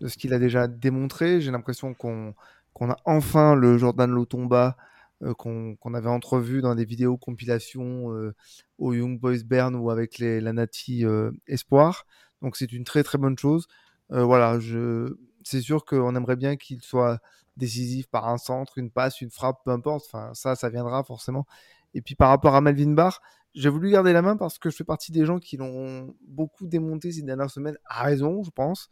de 0.00 0.08
ce 0.08 0.16
qu'il 0.16 0.32
a 0.34 0.38
déjà 0.38 0.66
démontré. 0.66 1.40
J'ai 1.40 1.50
l'impression 1.50 1.94
qu'on 1.94 2.34
a 2.80 2.96
enfin 3.04 3.54
le 3.54 3.78
Jordan 3.78 4.10
Lotomba 4.10 4.76
euh, 5.24 5.34
qu'on 5.34 5.94
avait 5.94 6.08
entrevu 6.08 6.60
dans 6.60 6.76
des 6.76 6.84
vidéos 6.84 7.16
compilation 7.16 8.12
euh, 8.14 8.36
au 8.78 8.94
Young 8.94 9.18
Boys 9.18 9.42
Bern 9.44 9.74
ou 9.74 9.90
avec 9.90 10.18
les, 10.18 10.40
la 10.40 10.52
Nati 10.52 11.04
euh, 11.04 11.32
Espoir. 11.48 12.06
Donc 12.40 12.56
c'est 12.56 12.72
une 12.72 12.84
très 12.84 13.02
très 13.02 13.18
bonne 13.18 13.36
chose. 13.36 13.66
voilà, 14.10 14.58
je... 14.60 15.16
c'est 15.48 15.60
sûr 15.62 15.84
qu'on 15.84 16.14
aimerait 16.14 16.36
bien 16.36 16.56
qu'il 16.56 16.82
soit 16.82 17.18
décisif 17.56 18.06
par 18.08 18.28
un 18.28 18.38
centre, 18.38 18.78
une 18.78 18.90
passe, 18.90 19.20
une 19.20 19.30
frappe, 19.30 19.64
peu 19.64 19.70
importe. 19.70 20.14
Ça, 20.34 20.54
ça 20.54 20.68
viendra 20.68 21.02
forcément. 21.04 21.46
Et 21.94 22.02
puis 22.02 22.14
par 22.14 22.28
rapport 22.28 22.54
à 22.54 22.60
Melvin 22.60 22.92
Barr, 22.92 23.20
j'ai 23.54 23.68
voulu 23.68 23.90
garder 23.90 24.12
la 24.12 24.22
main 24.22 24.36
parce 24.36 24.58
que 24.58 24.70
je 24.70 24.76
fais 24.76 24.84
partie 24.84 25.10
des 25.10 25.24
gens 25.24 25.38
qui 25.38 25.56
l'ont 25.56 26.14
beaucoup 26.26 26.66
démonté 26.66 27.12
ces 27.12 27.22
dernières 27.22 27.50
semaines, 27.50 27.78
à 27.86 28.04
raison, 28.04 28.42
je 28.42 28.50
pense. 28.50 28.90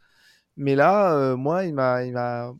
Mais 0.57 0.75
là, 0.75 1.13
euh, 1.15 1.37
moi, 1.37 1.65
il 1.65 1.73
m'a 1.73 2.53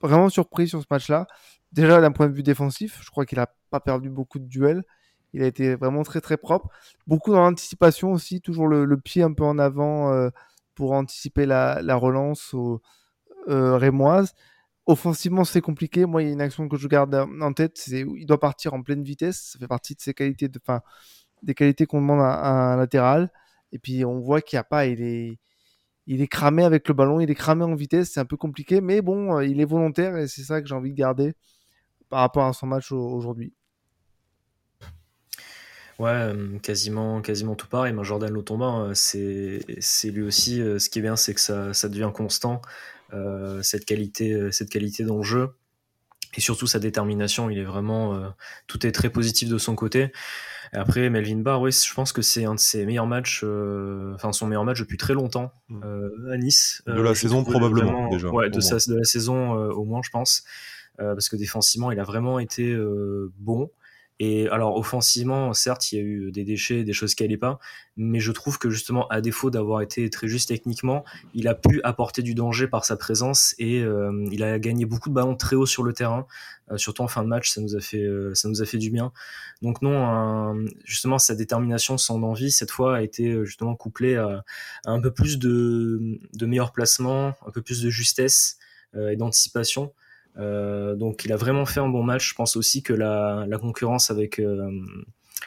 vraiment 0.00 0.28
surpris 0.28 0.68
sur 0.68 0.80
ce 0.80 0.86
match-là. 0.90 1.26
Déjà, 1.72 2.00
d'un 2.00 2.12
point 2.12 2.28
de 2.28 2.34
vue 2.34 2.42
défensif, 2.42 3.00
je 3.02 3.10
crois 3.10 3.24
qu'il 3.24 3.38
n'a 3.38 3.48
pas 3.70 3.80
perdu 3.80 4.10
beaucoup 4.10 4.38
de 4.38 4.44
duels. 4.44 4.84
Il 5.32 5.42
a 5.42 5.46
été 5.46 5.74
vraiment 5.74 6.02
très 6.02 6.20
très 6.20 6.36
propre. 6.36 6.68
Beaucoup 7.06 7.32
dans 7.32 7.40
l'anticipation 7.40 8.12
aussi, 8.12 8.42
toujours 8.42 8.68
le, 8.68 8.96
pied 8.98 9.22
un 9.22 9.32
peu 9.32 9.44
en 9.44 9.58
avant 9.58 10.12
euh, 10.12 10.28
pour 10.74 10.92
anticiper 10.92 11.46
la, 11.46 11.96
relance 11.96 12.54
rémoise. 13.48 14.34
Offensivement, 14.86 15.44
c'est 15.44 15.60
compliqué. 15.60 16.06
Moi, 16.06 16.22
il 16.22 16.26
y 16.26 16.30
a 16.30 16.32
une 16.32 16.40
action 16.40 16.68
que 16.68 16.76
je 16.76 16.88
garde 16.88 17.14
en 17.14 17.52
tête, 17.52 17.78
c'est 17.78 18.00
il 18.00 18.26
doit 18.26 18.40
partir 18.40 18.74
en 18.74 18.82
pleine 18.82 19.04
vitesse. 19.04 19.52
Ça 19.52 19.58
fait 19.58 19.68
partie 19.68 19.94
de 19.94 20.00
ses 20.00 20.12
qualités, 20.12 20.48
de, 20.48 20.58
fin, 20.58 20.82
des 21.42 21.54
qualités 21.54 21.86
qu'on 21.86 22.00
demande 22.00 22.20
à, 22.20 22.72
un 22.72 22.76
latéral. 22.76 23.30
Et 23.72 23.78
puis 23.78 24.04
on 24.04 24.20
voit 24.20 24.40
qu'il 24.40 24.56
n'y 24.56 24.60
a 24.60 24.64
pas, 24.64 24.86
il 24.86 25.02
est, 25.02 25.38
il 26.06 26.20
est 26.20 26.28
cramé 26.28 26.64
avec 26.64 26.88
le 26.88 26.94
ballon, 26.94 27.20
il 27.20 27.30
est 27.30 27.34
cramé 27.34 27.64
en 27.64 27.74
vitesse, 27.74 28.12
c'est 28.12 28.20
un 28.20 28.24
peu 28.24 28.36
compliqué, 28.36 28.80
mais 28.80 29.00
bon, 29.02 29.36
euh, 29.36 29.46
il 29.46 29.60
est 29.60 29.64
volontaire 29.64 30.16
et 30.16 30.28
c'est 30.28 30.42
ça 30.42 30.60
que 30.60 30.68
j'ai 30.68 30.74
envie 30.74 30.90
de 30.90 30.96
garder 30.96 31.34
par 32.08 32.20
rapport 32.20 32.44
à 32.44 32.52
son 32.52 32.66
match 32.66 32.92
aujourd'hui. 32.92 33.54
Ouais, 35.98 36.10
euh, 36.10 36.58
quasiment, 36.58 37.20
quasiment 37.20 37.54
tout 37.54 37.68
pareil. 37.68 37.92
Mais 37.92 38.02
Jordan 38.02 38.30
Lotomba, 38.30 38.90
euh, 38.90 38.94
c'est, 38.94 40.10
lui 40.10 40.22
aussi. 40.22 40.56
Ce 40.56 40.88
qui 40.90 40.98
est 40.98 41.02
bien, 41.02 41.16
c'est 41.16 41.34
que 41.34 41.40
ça 41.40 41.88
devient 41.88 42.10
constant. 42.12 42.60
Cette 43.62 43.84
qualité, 43.84 44.50
cette 44.52 44.70
qualité 44.70 45.04
dans 45.04 45.18
le 45.18 45.22
jeu 45.22 45.50
et 46.34 46.40
surtout 46.40 46.66
sa 46.66 46.78
détermination. 46.78 47.50
Il 47.50 47.58
est 47.58 47.64
vraiment, 47.64 48.34
tout 48.66 48.86
est 48.86 48.92
très 48.92 49.10
positif 49.10 49.48
de 49.48 49.58
son 49.58 49.74
côté 49.74 50.12
après, 50.74 51.10
Melvin 51.10 51.36
Barr, 51.36 51.60
oui, 51.60 51.70
je 51.70 51.92
pense 51.92 52.12
que 52.12 52.22
c'est 52.22 52.46
un 52.46 52.54
de 52.54 52.60
ses 52.60 52.86
meilleurs 52.86 53.06
matchs, 53.06 53.42
euh, 53.44 54.12
enfin 54.14 54.32
son 54.32 54.46
meilleur 54.46 54.64
match 54.64 54.80
depuis 54.80 54.96
très 54.96 55.12
longtemps 55.12 55.52
mm. 55.68 55.82
euh, 55.84 56.32
à 56.32 56.38
Nice. 56.38 56.82
De 56.86 56.92
la 56.92 57.10
euh, 57.10 57.14
saison 57.14 57.44
probablement 57.44 58.08
déjà. 58.08 58.28
Ouais, 58.28 58.48
de, 58.48 58.58
de, 58.58 58.94
la 58.96 59.04
saison 59.04 59.52
au 59.52 59.84
moins, 59.84 60.00
je 60.02 60.10
pense, 60.10 60.44
parce 60.96 61.28
que 61.28 61.36
défensivement, 61.36 61.92
il 61.92 62.00
a 62.00 62.04
vraiment 62.04 62.38
été 62.38 62.74
bon. 63.38 63.70
Et 64.24 64.48
alors 64.50 64.76
offensivement, 64.76 65.52
certes, 65.52 65.90
il 65.90 65.96
y 65.96 65.98
a 65.98 66.04
eu 66.04 66.30
des 66.30 66.44
déchets, 66.44 66.84
des 66.84 66.92
choses 66.92 67.16
qui 67.16 67.24
n'allaient 67.24 67.36
pas, 67.36 67.58
mais 67.96 68.20
je 68.20 68.30
trouve 68.30 68.56
que 68.56 68.70
justement, 68.70 69.08
à 69.08 69.20
défaut 69.20 69.50
d'avoir 69.50 69.80
été 69.80 70.08
très 70.10 70.28
juste 70.28 70.50
techniquement, 70.50 71.04
il 71.34 71.48
a 71.48 71.56
pu 71.56 71.80
apporter 71.82 72.22
du 72.22 72.36
danger 72.36 72.68
par 72.68 72.84
sa 72.84 72.96
présence 72.96 73.56
et 73.58 73.82
euh, 73.82 74.24
il 74.30 74.44
a 74.44 74.60
gagné 74.60 74.84
beaucoup 74.84 75.08
de 75.08 75.14
ballons 75.14 75.34
très 75.34 75.56
haut 75.56 75.66
sur 75.66 75.82
le 75.82 75.92
terrain, 75.92 76.28
euh, 76.70 76.76
surtout 76.76 77.02
en 77.02 77.08
fin 77.08 77.24
de 77.24 77.26
match, 77.26 77.50
ça 77.50 77.60
nous 77.60 77.74
a 77.74 77.80
fait, 77.80 78.04
euh, 78.04 78.32
ça 78.34 78.48
nous 78.48 78.62
a 78.62 78.64
fait 78.64 78.78
du 78.78 78.90
bien. 78.90 79.10
Donc 79.60 79.82
non, 79.82 80.54
justement, 80.84 81.18
sa 81.18 81.34
détermination, 81.34 81.98
son 81.98 82.22
envie, 82.22 82.52
cette 82.52 82.70
fois, 82.70 82.98
a 82.98 83.02
été 83.02 83.44
justement 83.44 83.74
couplée 83.74 84.14
à, 84.14 84.44
un 84.84 85.00
peu 85.00 85.10
plus 85.10 85.40
de, 85.40 86.20
de 86.32 86.46
meilleur 86.46 86.70
placement, 86.70 87.34
un 87.44 87.50
peu 87.50 87.60
plus 87.60 87.82
de 87.82 87.90
justesse 87.90 88.58
et 88.96 89.16
d'anticipation. 89.16 89.92
Euh, 90.38 90.94
donc 90.94 91.24
il 91.24 91.32
a 91.32 91.36
vraiment 91.36 91.66
fait 91.66 91.80
un 91.80 91.88
bon 91.88 92.02
match. 92.02 92.30
Je 92.30 92.34
pense 92.34 92.56
aussi 92.56 92.82
que 92.82 92.92
la, 92.92 93.44
la 93.48 93.58
concurrence 93.58 94.10
avec 94.10 94.38
euh, 94.38 94.70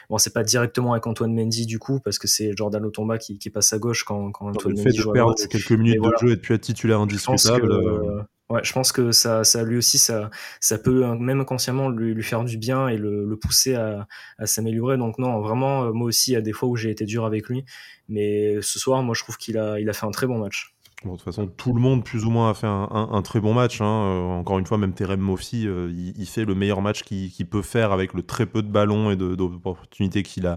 bon 0.08 0.18
c'est 0.18 0.32
pas 0.32 0.44
directement 0.44 0.92
avec 0.92 1.06
Antoine 1.06 1.34
Mendy 1.34 1.66
du 1.66 1.78
coup 1.78 2.00
parce 2.00 2.18
que 2.18 2.28
c'est 2.28 2.56
Jordan 2.56 2.84
Otomba 2.84 3.18
qui, 3.18 3.38
qui, 3.38 3.50
passe 3.50 3.72
à 3.72 3.78
gauche 3.78 4.04
quand, 4.04 4.30
quand 4.30 4.48
Antoine 4.48 4.74
le 4.74 4.82
Mendy 4.82 4.96
fait 4.96 5.04
de 5.04 5.12
perdre 5.12 5.34
quelques 5.50 5.72
minutes 5.72 6.02
de 6.02 6.10
jeu 6.20 6.32
et 6.32 6.36
de 6.36 6.40
plus 6.40 6.54
être 6.54 6.60
titulaire 6.60 7.00
indiscutable. 7.00 7.72
Euh, 7.72 8.22
ouais, 8.48 8.60
je 8.62 8.72
pense 8.72 8.92
que 8.92 9.10
ça, 9.10 9.42
ça 9.42 9.64
lui 9.64 9.76
aussi 9.76 9.98
ça, 9.98 10.30
ça 10.60 10.78
peut 10.78 11.04
même 11.16 11.40
inconsciemment 11.40 11.88
lui, 11.88 12.14
lui 12.14 12.22
faire 12.22 12.44
du 12.44 12.56
bien 12.56 12.86
et 12.86 12.96
le, 12.96 13.24
le 13.24 13.36
pousser 13.36 13.74
à, 13.74 14.06
à 14.38 14.46
s'améliorer. 14.46 14.98
Donc 14.98 15.18
non, 15.18 15.40
vraiment 15.40 15.92
moi 15.92 16.06
aussi 16.06 16.30
il 16.30 16.34
y 16.34 16.38
a 16.38 16.42
des 16.42 16.52
fois 16.52 16.68
où 16.68 16.76
j'ai 16.76 16.90
été 16.90 17.06
dur 17.06 17.24
avec 17.24 17.48
lui, 17.48 17.64
mais 18.08 18.62
ce 18.62 18.78
soir 18.78 19.02
moi 19.02 19.16
je 19.18 19.24
trouve 19.24 19.36
qu'il 19.36 19.58
a, 19.58 19.80
il 19.80 19.88
a 19.88 19.92
fait 19.92 20.06
un 20.06 20.12
très 20.12 20.28
bon 20.28 20.38
match. 20.38 20.75
De 21.04 21.10
toute 21.10 21.22
façon, 21.22 21.46
tout 21.46 21.72
le 21.72 21.80
monde, 21.80 22.04
plus 22.04 22.24
ou 22.24 22.30
moins, 22.30 22.50
a 22.50 22.54
fait 22.54 22.66
un, 22.66 23.22
très 23.22 23.40
bon 23.40 23.54
match. 23.54 23.80
Hein. 23.80 23.84
Euh, 23.84 24.38
encore 24.38 24.58
une 24.58 24.66
fois, 24.66 24.78
même 24.78 24.92
Terem 24.92 25.20
Moffi, 25.20 25.66
euh, 25.66 25.92
il, 25.92 26.26
fait 26.26 26.44
le 26.44 26.54
meilleur 26.54 26.80
match 26.80 27.02
qu'il 27.02 27.46
peut 27.46 27.62
faire 27.62 27.92
avec 27.92 28.14
le 28.14 28.22
très 28.22 28.46
peu 28.46 28.62
de 28.62 28.68
ballons 28.68 29.10
et 29.10 29.16
d'opportunités 29.16 30.22
qu'il 30.22 30.46
a, 30.46 30.56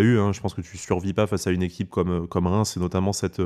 eu. 0.00 0.18
Hein. 0.18 0.32
Je 0.32 0.40
pense 0.40 0.54
que 0.54 0.62
tu 0.62 0.78
survis 0.78 1.12
pas 1.12 1.26
face 1.26 1.46
à 1.46 1.50
une 1.50 1.62
équipe 1.62 1.90
comme, 1.90 2.26
comme 2.26 2.46
Reims, 2.46 2.76
et 2.76 2.80
notamment 2.80 3.12
cette, 3.12 3.42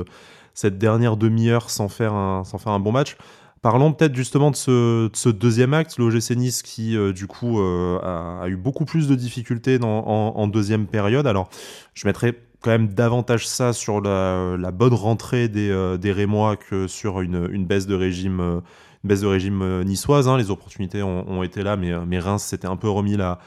dernière 0.63 1.17
demi-heure 1.17 1.69
sans 1.69 1.89
faire 1.89 2.13
un 2.13 2.79
bon 2.79 2.91
match. 2.91 3.17
Parlons 3.65 3.93
peut-être 3.93 4.13
justement 4.13 4.51
de 4.51 4.55
ce, 4.55 5.29
deuxième 5.29 5.73
acte, 5.73 5.97
l'OGC 5.97 6.35
Nice 6.35 6.61
qui, 6.61 6.95
euh, 6.95 7.11
du 7.11 7.25
coup, 7.25 7.59
a, 7.59 8.45
eu 8.47 8.57
beaucoup 8.57 8.85
plus 8.85 9.07
de 9.07 9.15
difficultés 9.15 9.79
en, 9.81 9.87
en, 9.87 10.47
deuxième 10.47 10.85
période. 10.85 11.25
Alors, 11.25 11.49
je 11.95 12.05
mettrai 12.05 12.35
quand 12.65 12.71
même 12.71 12.89
davantage 12.89 13.47
ça 13.47 13.73
sur 13.73 14.01
la, 14.01 14.71
bonne 14.71 14.93
rentrée 14.93 15.47
des, 15.47 15.69
euh, 15.69 15.97
des, 15.97 16.11
Rémois 16.11 16.57
que 16.57 16.87
sur 16.87 17.21
une, 17.21 17.65
baisse 17.65 17.85
de 17.85 17.93
régime, 17.93 18.39
euh, 18.39 18.59
baisse 19.03 19.21
de 19.21 19.27
régime 19.27 19.61
euh, 19.61 19.83
niçoise. 19.83 20.27
Hein. 20.27 20.37
Les 20.37 20.49
opportunités 20.49 21.03
ont, 21.03 21.43
été 21.43 21.61
là, 21.61 21.75
mais, 21.75 21.91
mais 22.05 22.17
Reims 22.19 22.43
s'était 22.43 22.67
un 22.67 22.75
peu 22.75 22.89
remis 22.89 23.17
la, 23.17 23.39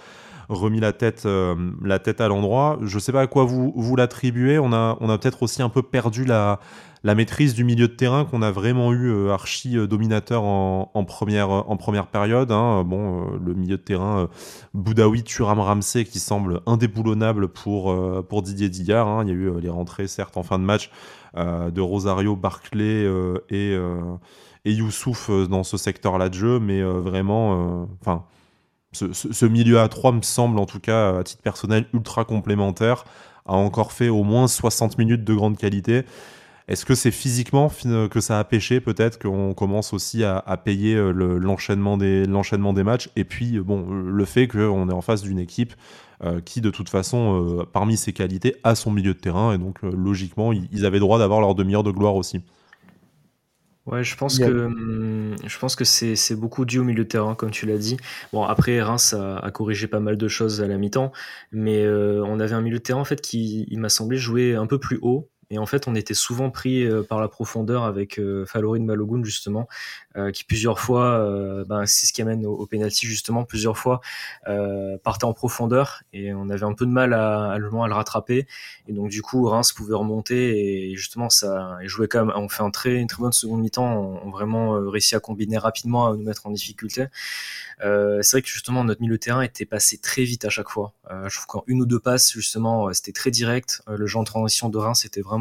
remis 0.48 0.80
la 0.80 0.92
tête, 0.92 1.26
la 1.82 1.98
tête 1.98 2.20
à 2.20 2.28
l'endroit. 2.28 2.78
Je 2.82 2.94
ne 2.94 3.00
sais 3.00 3.12
pas 3.12 3.22
à 3.22 3.26
quoi 3.26 3.44
vous, 3.44 3.72
vous 3.76 3.96
l'attribuez. 3.96 4.58
On 4.58 4.72
a, 4.72 4.96
on 5.00 5.08
a 5.10 5.18
peut-être 5.18 5.42
aussi 5.42 5.62
un 5.62 5.68
peu 5.68 5.82
perdu 5.82 6.24
la, 6.24 6.60
la 7.04 7.14
maîtrise 7.14 7.54
du 7.54 7.64
milieu 7.64 7.88
de 7.88 7.94
terrain 7.94 8.24
qu'on 8.24 8.42
a 8.42 8.50
vraiment 8.50 8.92
eu 8.92 9.10
euh, 9.10 9.32
archi 9.32 9.76
euh, 9.76 9.86
dominateur 9.86 10.42
en, 10.42 11.04
première, 11.06 11.50
en 11.50 11.76
première 11.76 12.06
période. 12.06 12.50
Hein. 12.50 12.84
Bon, 12.84 13.22
euh, 13.22 13.38
le 13.44 13.54
milieu 13.54 13.76
de 13.76 13.82
terrain 13.82 14.28
Boudaoui, 14.74 15.22
Turam, 15.22 15.60
Ramsey 15.60 16.04
qui 16.04 16.18
semble 16.18 16.60
indéboulonnable 16.66 17.48
pour, 17.48 17.94
pour 18.24 18.42
Didier 18.42 18.68
Dillard. 18.68 19.08
Hein. 19.08 19.24
Il 19.24 19.28
y 19.28 19.32
a 19.32 19.34
eu 19.34 19.60
les 19.60 19.70
rentrées, 19.70 20.08
certes, 20.08 20.36
en 20.36 20.42
fin 20.42 20.58
de 20.58 20.64
match 20.64 20.90
de 21.36 21.80
Rosario, 21.80 22.34
Barclay 22.34 23.06
et, 23.50 23.76
et 24.64 24.72
Youssouf 24.72 25.30
dans 25.48 25.62
ce 25.62 25.76
secteur-là 25.76 26.28
de 26.28 26.34
jeu, 26.34 26.58
mais 26.58 26.82
vraiment, 26.82 27.86
enfin. 28.00 28.24
Ce, 29.12 29.46
milieu 29.46 29.80
à 29.80 29.88
3 29.88 30.12
me 30.12 30.22
semble 30.22 30.58
en 30.58 30.66
tout 30.66 30.80
cas 30.80 31.18
à 31.18 31.24
titre 31.24 31.42
personnel 31.42 31.86
ultra 31.92 32.24
complémentaire, 32.24 33.04
a 33.46 33.54
encore 33.54 33.92
fait 33.92 34.08
au 34.08 34.22
moins 34.22 34.46
60 34.46 34.98
minutes 34.98 35.24
de 35.24 35.34
grande 35.34 35.56
qualité. 35.56 36.04
Est-ce 36.68 36.84
que 36.84 36.94
c'est 36.94 37.10
physiquement 37.10 37.72
que 38.10 38.20
ça 38.20 38.38
a 38.38 38.44
pêché 38.44 38.80
peut-être 38.80 39.18
qu'on 39.18 39.54
commence 39.54 39.94
aussi 39.94 40.22
à, 40.22 40.42
payer 40.62 40.96
euh, 40.96 41.12
l'enchaînement 41.12 41.96
des, 41.96 42.26
matchs? 42.84 43.08
Et 43.16 43.24
puis 43.24 43.56
euh, 43.56 43.62
bon 43.62 43.86
le 43.88 44.24
fait 44.26 44.48
qu'on 44.48 44.90
est 44.90 44.92
en 44.92 45.00
face 45.00 45.22
d'une 45.22 45.38
équipe 45.38 45.72
euh, 46.22 46.42
qui 46.42 46.60
de 46.60 46.68
toute 46.68 46.90
façon 46.90 47.66
parmi 47.72 47.96
ses 47.96 48.12
qualités 48.12 48.56
a 48.64 48.74
son 48.74 48.90
milieu 48.90 49.14
de 49.14 49.18
terrain. 49.18 49.54
Et 49.54 49.58
donc 49.58 49.80
logiquement 49.82 50.52
ils, 50.52 50.84
avaient 50.84 51.00
droit 51.00 51.18
d'avoir 51.18 51.40
leur 51.40 51.54
demi-heure 51.54 51.84
de 51.84 51.90
gloire 51.90 52.16
aussi. 52.16 52.42
Ouais, 53.90 54.04
je 54.04 54.16
pense 54.16 54.38
que 54.38 54.44
hum, 54.44 55.34
je 55.46 55.58
pense 55.58 55.74
que 55.74 55.84
c'est 55.84 56.36
beaucoup 56.36 56.64
dû 56.64 56.78
au 56.78 56.84
milieu 56.84 57.04
de 57.04 57.08
terrain, 57.08 57.34
comme 57.34 57.50
tu 57.50 57.66
l'as 57.66 57.78
dit. 57.78 57.96
Bon, 58.32 58.42
après 58.44 58.80
Reims 58.82 59.14
a, 59.14 59.38
a, 59.38 59.50
corrigé 59.50 59.86
pas 59.86 60.00
mal 60.00 60.16
de 60.16 60.28
choses 60.28 60.60
à 60.60 60.66
la 60.66 60.76
mi-temps, 60.76 61.10
mais 61.52 61.88
on 61.88 62.38
avait 62.38 62.54
un 62.54 62.60
milieu 62.60 62.78
de 62.78 62.82
terrain 62.82 63.00
en 63.00 63.04
fait 63.04 63.20
qui, 63.20 63.66
il 63.70 63.80
m'a 63.80 63.88
semblé 63.88 64.18
jouer 64.18 64.54
un 64.54 64.66
peu 64.66 64.78
plus 64.78 64.98
haut 65.02 65.28
et 65.50 65.58
en 65.58 65.64
fait, 65.64 65.88
on 65.88 65.94
était 65.94 66.14
souvent 66.14 66.50
pris 66.50 66.84
euh, 66.84 67.02
par 67.02 67.20
la 67.20 67.28
profondeur 67.28 67.84
avec 67.84 68.18
euh, 68.18 68.44
Falorine 68.44 68.84
Malogun, 68.84 69.24
justement, 69.24 69.66
euh, 70.16 70.30
qui 70.30 70.44
plusieurs 70.44 70.78
fois, 70.78 70.98
ben, 71.66 71.86
c'est 71.86 72.06
ce 72.06 72.12
qui 72.12 72.20
amène 72.20 72.44
au, 72.44 72.52
au 72.52 72.66
penalty, 72.66 73.06
justement, 73.06 73.44
plusieurs 73.44 73.78
fois 73.78 74.00
partait 75.04 75.24
en 75.24 75.32
profondeur 75.32 76.02
et 76.12 76.32
on 76.34 76.48
avait 76.48 76.64
un 76.64 76.74
peu 76.74 76.86
de 76.86 76.90
mal 76.90 77.12
à, 77.12 77.56
le, 77.58 77.68
à 77.68 77.86
le 77.86 77.94
rattraper. 77.94 78.46
Et 78.86 78.92
donc, 78.92 79.10
du 79.10 79.22
coup, 79.22 79.46
Reims 79.46 79.72
pouvait 79.72 79.94
remonter 79.94 80.90
et 80.90 80.96
justement, 80.96 81.30
ça 81.30 81.78
jouait 81.84 82.08
quand 82.08 82.24
même. 82.26 82.34
On 82.36 82.48
fait 82.48 82.62
un 82.62 82.70
une 82.84 83.06
très 83.06 83.18
bonne 83.18 83.32
seconde 83.32 83.60
mi-temps. 83.60 84.20
On, 84.24 84.28
a 84.28 84.30
vraiment 84.30 84.72
réussi 84.88 85.14
à 85.14 85.20
combiner 85.20 85.58
rapidement, 85.58 86.08
à 86.08 86.16
nous 86.16 86.22
mettre 86.22 86.46
en 86.46 86.50
difficulté. 86.50 87.06
C'est 87.80 88.30
vrai 88.32 88.42
que 88.42 88.48
justement 88.48 88.84
notre 88.84 89.00
milieu 89.00 89.14
de 89.14 89.20
terrain 89.20 89.42
était 89.42 89.66
passé 89.66 89.98
très 89.98 90.24
vite 90.24 90.44
à 90.44 90.50
chaque 90.50 90.68
fois. 90.68 90.94
Je 91.10 91.34
trouve 91.34 91.46
qu'en 91.46 91.64
une 91.66 91.82
ou 91.82 91.86
deux 91.86 92.00
passes 92.00 92.32
justement 92.32 92.92
c'était 92.92 93.12
très 93.12 93.30
direct. 93.30 93.82
le 93.86 94.06
genre 94.06 94.22
de 94.22 94.26
transition 94.26 94.68
de 94.68 94.78
Reims 94.78 95.00
c'était 95.02 95.22
vraiment 95.22 95.37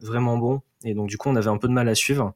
vraiment, 0.00 0.38
bon. 0.38 0.62
Et 0.84 0.94
donc, 0.94 1.08
du 1.08 1.16
coup, 1.16 1.28
on 1.28 1.36
avait 1.36 1.48
un 1.48 1.58
peu 1.58 1.68
de 1.68 1.72
mal 1.72 1.88
à 1.88 1.94
suivre. 1.94 2.34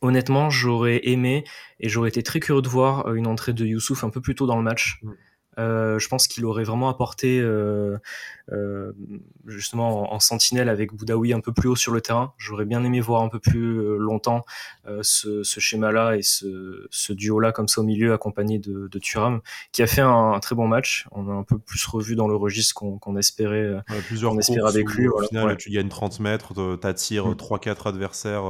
Honnêtement, 0.00 0.50
j'aurais 0.50 1.00
aimé 1.04 1.44
et 1.78 1.88
j'aurais 1.88 2.08
été 2.08 2.22
très 2.22 2.40
curieux 2.40 2.62
de 2.62 2.68
voir 2.68 3.06
euh, 3.06 3.14
une 3.14 3.28
entrée 3.28 3.52
de 3.52 3.64
Youssouf 3.64 4.02
un 4.02 4.10
peu 4.10 4.20
plus 4.20 4.34
tôt 4.34 4.46
dans 4.46 4.56
le 4.56 4.62
match. 4.62 4.98
Mm. 5.02 5.12
Euh, 5.58 5.98
je 5.98 6.08
pense 6.08 6.26
qu'il 6.26 6.46
aurait 6.46 6.64
vraiment 6.64 6.88
apporté 6.88 7.38
euh, 7.38 7.98
euh, 8.52 8.92
justement 9.46 10.12
en, 10.12 10.20
sentinelle 10.20 10.68
avec 10.68 10.94
Boudaoui 10.94 11.32
un 11.34 11.40
peu 11.40 11.52
plus 11.52 11.68
haut 11.68 11.76
sur 11.76 11.92
le 11.92 12.00
terrain. 12.00 12.32
J'aurais 12.38 12.64
bien 12.64 12.82
aimé 12.84 13.00
voir 13.00 13.22
un 13.22 13.28
peu 13.28 13.38
plus 13.38 13.98
longtemps 13.98 14.44
ce, 15.02 15.42
schéma-là 15.44 16.16
et 16.16 16.22
ce, 16.22 17.12
duo-là 17.12 17.52
comme 17.52 17.68
ça 17.68 17.80
au 17.80 17.84
milieu 17.84 18.12
accompagné 18.12 18.58
de, 18.58 18.88
de 18.88 18.98
Thuram 18.98 19.40
qui 19.72 19.82
a 19.82 19.86
fait 19.86 20.00
un, 20.00 20.38
très 20.40 20.54
bon 20.54 20.68
match. 20.68 21.06
On 21.12 21.28
a 21.28 21.32
un 21.32 21.42
peu 21.42 21.58
plus 21.58 21.84
revu 21.86 22.16
dans 22.16 22.28
le 22.28 22.36
registre 22.36 22.74
qu'on 22.74 23.16
espérait, 23.16 23.82
plusieurs 24.06 24.38
espérait 24.38 24.68
avec 24.68 24.88
lui. 24.90 25.08
Au 25.08 25.20
final, 25.22 25.56
tu 25.56 25.70
gagnes 25.70 25.88
30 25.88 26.20
mètres, 26.20 26.76
t'attires 26.76 27.26
mm. 27.26 27.34
3-4 27.34 27.88
adversaires 27.88 28.44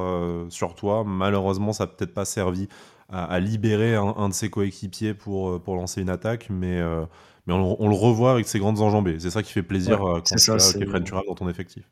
sur 0.50 0.74
toi. 0.74 1.02
Malheureusement, 1.04 1.72
ça 1.72 1.84
n'a 1.84 1.88
peut-être 1.88 2.14
pas 2.14 2.24
servi 2.24 2.68
à, 3.12 3.40
libérer 3.40 3.94
un, 3.94 4.28
de 4.28 4.34
ses 4.34 4.48
coéquipiers 4.48 5.14
pour, 5.14 5.50
euh, 5.50 5.58
pour 5.58 5.76
lancer 5.76 6.00
une 6.00 6.08
attaque, 6.08 6.48
mais, 6.50 6.80
euh, 6.80 7.04
mais 7.46 7.52
on, 7.52 7.88
le 7.88 7.94
revoit 7.94 8.32
avec 8.32 8.48
ses 8.48 8.58
grandes 8.58 8.80
enjambées. 8.80 9.18
C'est 9.20 9.30
ça 9.30 9.42
qui 9.42 9.52
fait 9.52 9.62
plaisir 9.62 10.02
euh, 10.02 10.20
quand 10.26 10.36
tu 10.36 10.50
as 10.50 10.78
Kefren 10.78 11.04
Turam 11.04 11.22
dans 11.26 11.34
ton 11.34 11.48
effectif. 11.48 11.84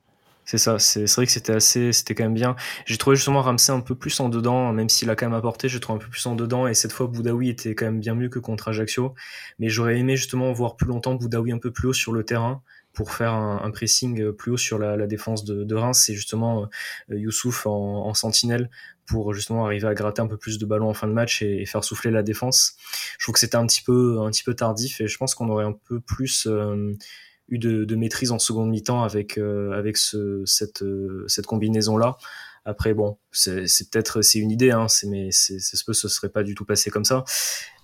C'est 0.46 0.58
ça, 0.58 0.78
c'est 0.80 1.04
vrai 1.14 1.26
que 1.26 1.32
c'était 1.32 1.52
assez, 1.52 1.92
c'était 1.92 2.14
quand 2.14 2.24
même 2.24 2.34
bien. 2.34 2.56
J'ai 2.86 2.96
trouvé 2.96 3.14
justement 3.14 3.40
Ramsey 3.42 3.72
un 3.72 3.80
peu 3.80 3.94
plus 3.94 4.18
en 4.18 4.28
dedans, 4.28 4.72
même 4.72 4.88
s'il 4.88 5.08
a 5.10 5.14
quand 5.14 5.26
même 5.26 5.38
apporté, 5.38 5.68
j'ai 5.68 5.78
trouvé 5.78 5.98
un 5.98 6.00
peu 6.00 6.10
plus 6.10 6.26
en 6.26 6.34
dedans, 6.34 6.66
et 6.66 6.74
cette 6.74 6.90
fois 6.90 7.06
Boudaoui 7.06 7.50
était 7.50 7.76
quand 7.76 7.84
même 7.84 8.00
bien 8.00 8.14
mieux 8.14 8.28
que 8.28 8.40
contre 8.40 8.68
Ajaccio. 8.68 9.14
Mais 9.60 9.68
j'aurais 9.68 9.98
aimé 9.98 10.16
justement 10.16 10.50
voir 10.52 10.76
plus 10.76 10.88
longtemps 10.88 11.14
Boudaoui 11.14 11.52
un 11.52 11.58
peu 11.58 11.70
plus 11.70 11.88
haut 11.88 11.92
sur 11.92 12.12
le 12.12 12.24
terrain 12.24 12.62
pour 12.92 13.12
faire 13.12 13.32
un, 13.32 13.70
pressing 13.70 14.32
plus 14.32 14.52
haut 14.52 14.56
sur 14.56 14.78
la, 14.78 15.06
défense 15.06 15.44
de, 15.44 15.62
de 15.62 15.74
Reims. 15.76 16.02
C'est 16.04 16.14
justement 16.14 16.68
Youssouf 17.08 17.66
en, 17.66 18.06
en, 18.06 18.14
sentinelle 18.14 18.70
pour 19.10 19.34
justement 19.34 19.66
arriver 19.66 19.88
à 19.88 19.94
gratter 19.94 20.22
un 20.22 20.26
peu 20.26 20.36
plus 20.36 20.58
de 20.58 20.66
ballons 20.66 20.88
en 20.88 20.94
fin 20.94 21.08
de 21.08 21.12
match 21.12 21.42
et, 21.42 21.66
faire 21.66 21.84
souffler 21.84 22.10
la 22.10 22.22
défense. 22.22 22.76
Je 23.18 23.24
trouve 23.24 23.34
que 23.34 23.40
c'était 23.40 23.56
un 23.56 23.66
petit 23.66 23.82
peu 23.82 24.20
un 24.20 24.30
petit 24.30 24.44
peu 24.44 24.54
tardif 24.54 25.00
et 25.00 25.08
je 25.08 25.18
pense 25.18 25.34
qu'on 25.34 25.48
aurait 25.48 25.64
un 25.64 25.72
peu 25.72 26.00
plus 26.00 26.46
euh, 26.46 26.94
eu 27.48 27.58
de, 27.58 27.96
maîtrise 27.96 28.30
en 28.30 28.38
seconde 28.38 28.70
mi-temps 28.70 29.02
avec 29.02 29.36
euh, 29.36 29.72
avec 29.72 29.96
ce, 29.96 30.42
cette 30.46 30.82
euh, 30.82 31.24
cette 31.26 31.46
combinaison 31.46 31.96
là. 31.96 32.16
Après 32.66 32.92
bon, 32.92 33.16
c'est 33.32 33.64
peut-être 33.90 34.20
c'est 34.20 34.38
une 34.38 34.50
idée, 34.50 34.70
hein, 34.70 34.86
mais 35.06 35.30
c'est 35.32 35.58
ce 35.58 35.92
ce 35.92 36.08
serait 36.08 36.28
pas 36.28 36.42
du 36.42 36.54
tout 36.54 36.66
passé 36.66 36.90
comme 36.90 37.06
ça. 37.06 37.24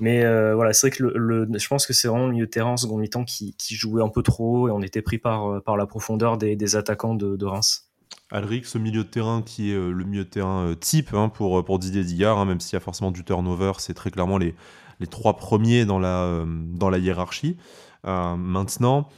Mais 0.00 0.20
voilà, 0.52 0.74
c'est 0.74 0.88
vrai 0.88 0.96
que 0.96 1.02
le, 1.02 1.48
je 1.58 1.66
pense 1.66 1.86
que 1.86 1.94
c'est 1.94 2.08
vraiment 2.08 2.26
le 2.26 2.32
milieu 2.32 2.46
terrain 2.46 2.72
en 2.72 2.76
seconde 2.76 3.00
mi-temps 3.00 3.24
qui, 3.24 3.54
jouait 3.70 4.02
un 4.02 4.10
peu 4.10 4.22
trop 4.22 4.68
et 4.68 4.70
on 4.70 4.82
était 4.82 5.00
pris 5.00 5.18
par 5.18 5.62
par 5.62 5.78
la 5.78 5.86
profondeur 5.86 6.36
des, 6.36 6.56
des 6.56 6.76
attaquants 6.76 7.14
de 7.14 7.44
Reims. 7.46 7.86
Alric, 8.32 8.66
ce 8.66 8.78
milieu 8.78 9.04
de 9.04 9.08
terrain 9.08 9.42
qui 9.42 9.70
est 9.70 9.74
euh, 9.74 9.92
le 9.92 10.04
milieu 10.04 10.24
de 10.24 10.28
terrain 10.28 10.66
euh, 10.66 10.74
type 10.74 11.14
hein, 11.14 11.28
pour, 11.28 11.58
euh, 11.58 11.62
pour 11.62 11.78
Didier 11.78 12.02
Digard, 12.02 12.38
hein, 12.38 12.44
même 12.44 12.58
s'il 12.58 12.74
y 12.74 12.76
a 12.76 12.80
forcément 12.80 13.12
du 13.12 13.22
turnover, 13.22 13.72
c'est 13.78 13.94
très 13.94 14.10
clairement 14.10 14.36
les, 14.36 14.54
les 14.98 15.06
trois 15.06 15.36
premiers 15.36 15.84
dans 15.84 16.00
la, 16.00 16.44
dans 16.46 16.90
la 16.90 16.98
hiérarchie. 16.98 17.56
maintenant, 18.04 19.08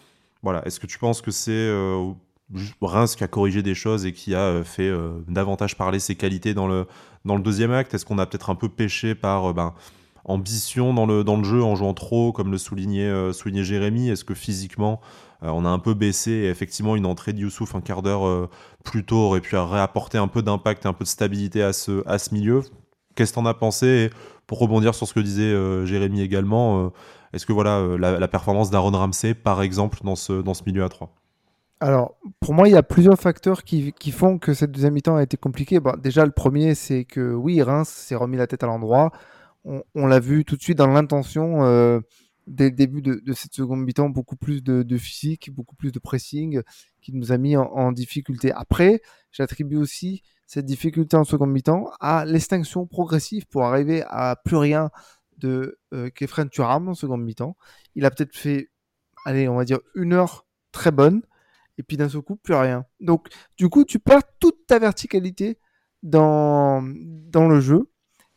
voilà, 0.43 0.63
est-ce 0.67 0.79
que 0.79 0.87
tu 0.87 0.99
penses 0.99 1.23
que 1.23 1.31
c'est 1.31 1.71
Reims 2.83 3.17
qui 3.17 3.25
a 3.25 3.29
corrigé 3.29 3.63
des 3.63 3.75
choses 3.75 4.05
et 4.05 4.13
qui 4.13 4.35
a 4.35 4.63
fait 4.65 4.93
davantage 5.29 5.77
parler 5.77 6.01
ses 6.01 6.17
qualités 6.17 6.53
dans 6.53 6.67
le, 6.67 6.87
dans 7.25 7.37
le 7.37 7.43
deuxième 7.43 7.71
acte? 7.71 7.95
Est-ce 7.95 8.05
qu'on 8.05 8.19
a 8.19 8.27
peut-être 8.27 8.51
un 8.51 8.57
peu 8.57 8.69
pêché 8.69 9.15
par 9.15 9.55
ben, 9.55 9.75
ambition 10.25 10.93
dans 10.93 11.07
le, 11.07 11.23
dans 11.23 11.37
le 11.37 11.45
jeu 11.45 11.63
en 11.63 11.77
jouant 11.77 11.95
trop, 11.95 12.33
comme 12.33 12.51
le 12.51 12.59
soulignait, 12.59 13.33
soulignait 13.33 13.65
Jérémy? 13.65 14.09
Est-ce 14.09 14.25
que 14.25 14.35
physiquement 14.35 15.01
euh, 15.01 15.28
on 15.43 15.65
a 15.65 15.69
un 15.69 15.79
peu 15.79 15.95
baissé 15.95 16.31
et 16.31 16.49
effectivement 16.49 16.97
une 16.97 17.07
entrée 17.07 17.33
de 17.33 17.39
Youssouf 17.39 17.75
un 17.75 17.81
quart 17.81 18.03
d'heure 18.03 18.27
euh, 18.27 18.49
plus 18.85 19.05
tôt 19.05 19.17
aurait 19.17 19.41
pu 19.41 19.57
réapporter 19.57 20.19
un 20.19 20.29
peu 20.29 20.43
d'impact 20.43 20.85
et 20.85 20.89
un 20.89 20.93
peu 20.93 21.05
de 21.05 21.09
stabilité 21.09 21.63
à 21.63 21.73
ce, 21.73 22.03
à 22.07 22.19
ce 22.19 22.35
milieu. 22.35 22.63
Qu'est-ce 23.15 23.33
que 23.33 23.35
tu 23.35 23.41
en 23.41 23.47
as 23.47 23.55
pensé? 23.55 23.87
Et 23.87 24.11
Pour 24.47 24.59
rebondir 24.59 24.95
sur 24.95 25.07
ce 25.07 25.15
que 25.15 25.21
disait 25.21 25.43
euh, 25.43 25.87
Jérémy 25.87 26.23
également, 26.23 26.93
est-ce 27.33 27.47
que 27.47 27.53
voilà 27.53 27.97
la, 27.99 28.29
performance 28.29 28.71
d'Aaron 28.71 28.91
Ramsey, 28.91 29.35
par 29.35 29.63
exemple, 29.63 29.99
dans 30.03 30.17
ce, 30.17 30.41
dans 30.41 30.55
ce 30.55 30.63
milieu 30.67 30.85
à 30.85 30.89
3 30.89 31.15
alors, 31.81 32.17
pour 32.41 32.55
moi, 32.55 32.67
il 32.67 32.73
y 32.73 32.77
a 32.77 32.83
plusieurs 32.83 33.17
facteurs 33.21 33.63
qui, 33.63 33.93
font 34.11 34.39
que 34.39 34.53
cette 34.53 34.73
deuxième 34.73 34.95
mi-temps 34.95 35.15
a 35.15 35.23
été 35.23 35.37
compliquée. 35.37 35.79
déjà, 36.03 36.25
le 36.25 36.33
premier, 36.33 36.75
c'est 36.75 37.05
que 37.05 37.33
oui, 37.33 37.63
Reims 37.63 37.89
s'est 37.89 38.17
remis 38.17 38.37
la 38.37 38.49
tête 38.49 38.65
à 38.65 38.67
l'endroit. 38.67 39.13
On, 39.95 40.07
l'a 40.09 40.19
vu 40.19 40.45
tout 40.45 40.57
de 40.57 40.61
suite 40.61 40.79
dans 40.79 40.89
l'intention 40.89 42.03
dès 42.49 42.71
le 42.71 42.75
début 42.75 43.03
de, 43.03 43.33
cette 43.33 43.55
seconde 43.55 43.85
mi-temps, 43.85 44.09
beaucoup 44.09 44.37
plus 44.37 44.63
de, 44.63 44.97
physique, 44.97 45.51
beaucoup 45.53 45.77
plus 45.77 45.93
de 45.93 45.99
pressing 45.99 46.63
qui 47.01 47.13
nous 47.13 47.33
a 47.33 47.39
mis 47.39 47.57
en, 47.57 47.93
difficulté. 47.93 48.53
Après, 48.53 49.01
j'attribue 49.31 49.77
aussi 49.77 50.23
cette 50.47 50.65
difficulté 50.65 51.17
en 51.17 51.25
seconde 51.25 51.51
mi-temps 51.51 51.91
à 52.01 52.25
l'extinction 52.25 52.87
progressive 52.87 53.47
pour 53.47 53.65
arriver 53.65 54.03
à 54.09 54.37
plus 54.43 54.57
rien 54.57 54.91
de 55.37 55.79
euh, 55.93 56.11
Kefren 56.11 56.49
Turam 56.49 56.89
en 56.89 56.95
seconde 56.95 57.23
mi-temps. 57.23 57.57
Il 57.95 58.05
a 58.05 58.11
peut-être 58.11 58.35
fait, 58.35 58.71
allez, 59.25 59.49
on 59.49 59.57
va 59.57 59.65
dire 59.65 59.81
une 59.95 60.15
heure 60.15 60.47
très 60.73 60.91
bonne, 60.91 61.23
et 61.77 61.83
puis 61.83 61.97
d'un 61.97 62.09
seul 62.09 62.23
coup, 62.23 62.37
plus 62.37 62.55
rien. 62.55 62.85
Donc, 63.01 63.29
du 63.57 63.69
coup, 63.69 63.85
tu 63.85 63.99
perds 63.99 64.23
toute 64.41 64.67
ta 64.67 64.79
verticalité 64.79 65.59
dans, 66.03 66.83
dans 66.83 67.47
le 67.47 67.61
jeu. 67.61 67.91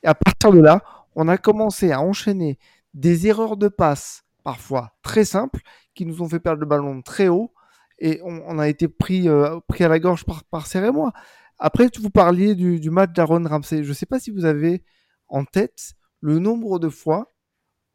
Et 0.03 0.07
à 0.07 0.13
partir 0.13 0.51
de 0.51 0.59
là, 0.59 0.83
on 1.15 1.27
a 1.27 1.37
commencé 1.37 1.91
à 1.91 2.01
enchaîner 2.01 2.59
des 2.93 3.27
erreurs 3.27 3.57
de 3.57 3.67
passe, 3.67 4.23
parfois 4.43 4.93
très 5.01 5.25
simples, 5.25 5.61
qui 5.93 6.05
nous 6.05 6.21
ont 6.21 6.29
fait 6.29 6.39
perdre 6.39 6.61
le 6.61 6.65
ballon 6.65 7.01
très 7.01 7.27
haut. 7.27 7.53
Et 7.99 8.19
on, 8.23 8.57
a 8.57 8.67
été 8.67 8.87
pris, 8.87 9.29
euh, 9.29 9.59
pris 9.67 9.83
à 9.83 9.87
la 9.87 9.99
gorge 9.99 10.25
par, 10.25 10.43
par 10.45 10.75
et 10.75 10.91
moi. 10.91 11.11
Après, 11.59 11.87
vous 12.01 12.09
parliez 12.09 12.55
du, 12.55 12.79
du 12.79 12.89
match 12.89 13.11
d'Aaron 13.11 13.43
Ramsey. 13.47 13.83
Je 13.83 13.89
ne 13.89 13.93
sais 13.93 14.07
pas 14.07 14.19
si 14.19 14.31
vous 14.31 14.45
avez 14.45 14.83
en 15.27 15.45
tête 15.45 15.93
le 16.19 16.39
nombre 16.39 16.79
de 16.79 16.89
fois 16.89 17.31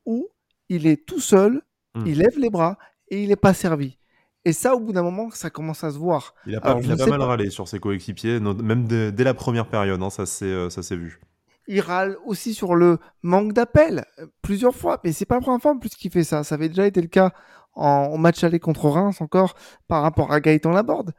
où 0.04 0.28
il 0.68 0.86
est 0.86 1.04
tout 1.06 1.20
seul, 1.20 1.60
hmm. 1.96 2.06
il 2.06 2.18
lève 2.18 2.38
les 2.38 2.50
bras 2.50 2.78
et 3.08 3.22
il 3.22 3.28
n'est 3.28 3.36
pas 3.36 3.54
servi. 3.54 3.98
Et 4.44 4.52
ça, 4.52 4.76
au 4.76 4.80
bout 4.80 4.92
d'un 4.92 5.02
moment, 5.02 5.30
ça 5.32 5.50
commence 5.50 5.82
à 5.82 5.90
se 5.90 5.98
voir. 5.98 6.34
Il 6.46 6.54
a 6.54 6.60
pas, 6.60 6.76
mal 6.76 7.20
râlé 7.20 7.50
sur 7.50 7.66
ses 7.66 7.80
coéquipiers, 7.80 8.38
même 8.38 8.86
dès, 8.86 9.24
la 9.24 9.34
première 9.34 9.66
période, 9.66 10.00
hein, 10.00 10.08
euh, 10.42 10.70
ça 10.70 10.82
s'est 10.82 10.96
vu. 10.96 11.20
Il 11.68 11.80
râle 11.80 12.16
aussi 12.24 12.54
sur 12.54 12.74
le 12.74 12.98
manque 13.22 13.52
d'appel 13.52 14.04
euh, 14.18 14.26
plusieurs 14.42 14.74
fois, 14.74 15.00
mais 15.04 15.12
c'est 15.12 15.26
pas 15.26 15.36
la 15.36 15.40
première 15.40 15.60
fois 15.60 15.72
en 15.72 15.78
plus 15.78 15.90
qu'il 15.90 16.10
fait 16.10 16.24
ça. 16.24 16.44
Ça 16.44 16.54
avait 16.54 16.68
déjà 16.68 16.86
été 16.86 17.00
le 17.00 17.08
cas 17.08 17.32
en, 17.74 18.16
match 18.16 18.42
aller 18.44 18.60
contre 18.60 18.88
Reims 18.88 19.20
encore 19.20 19.54
par 19.88 20.02
rapport 20.02 20.32
à 20.32 20.40
Gaëtan 20.40 20.70
Laborde 20.70 21.12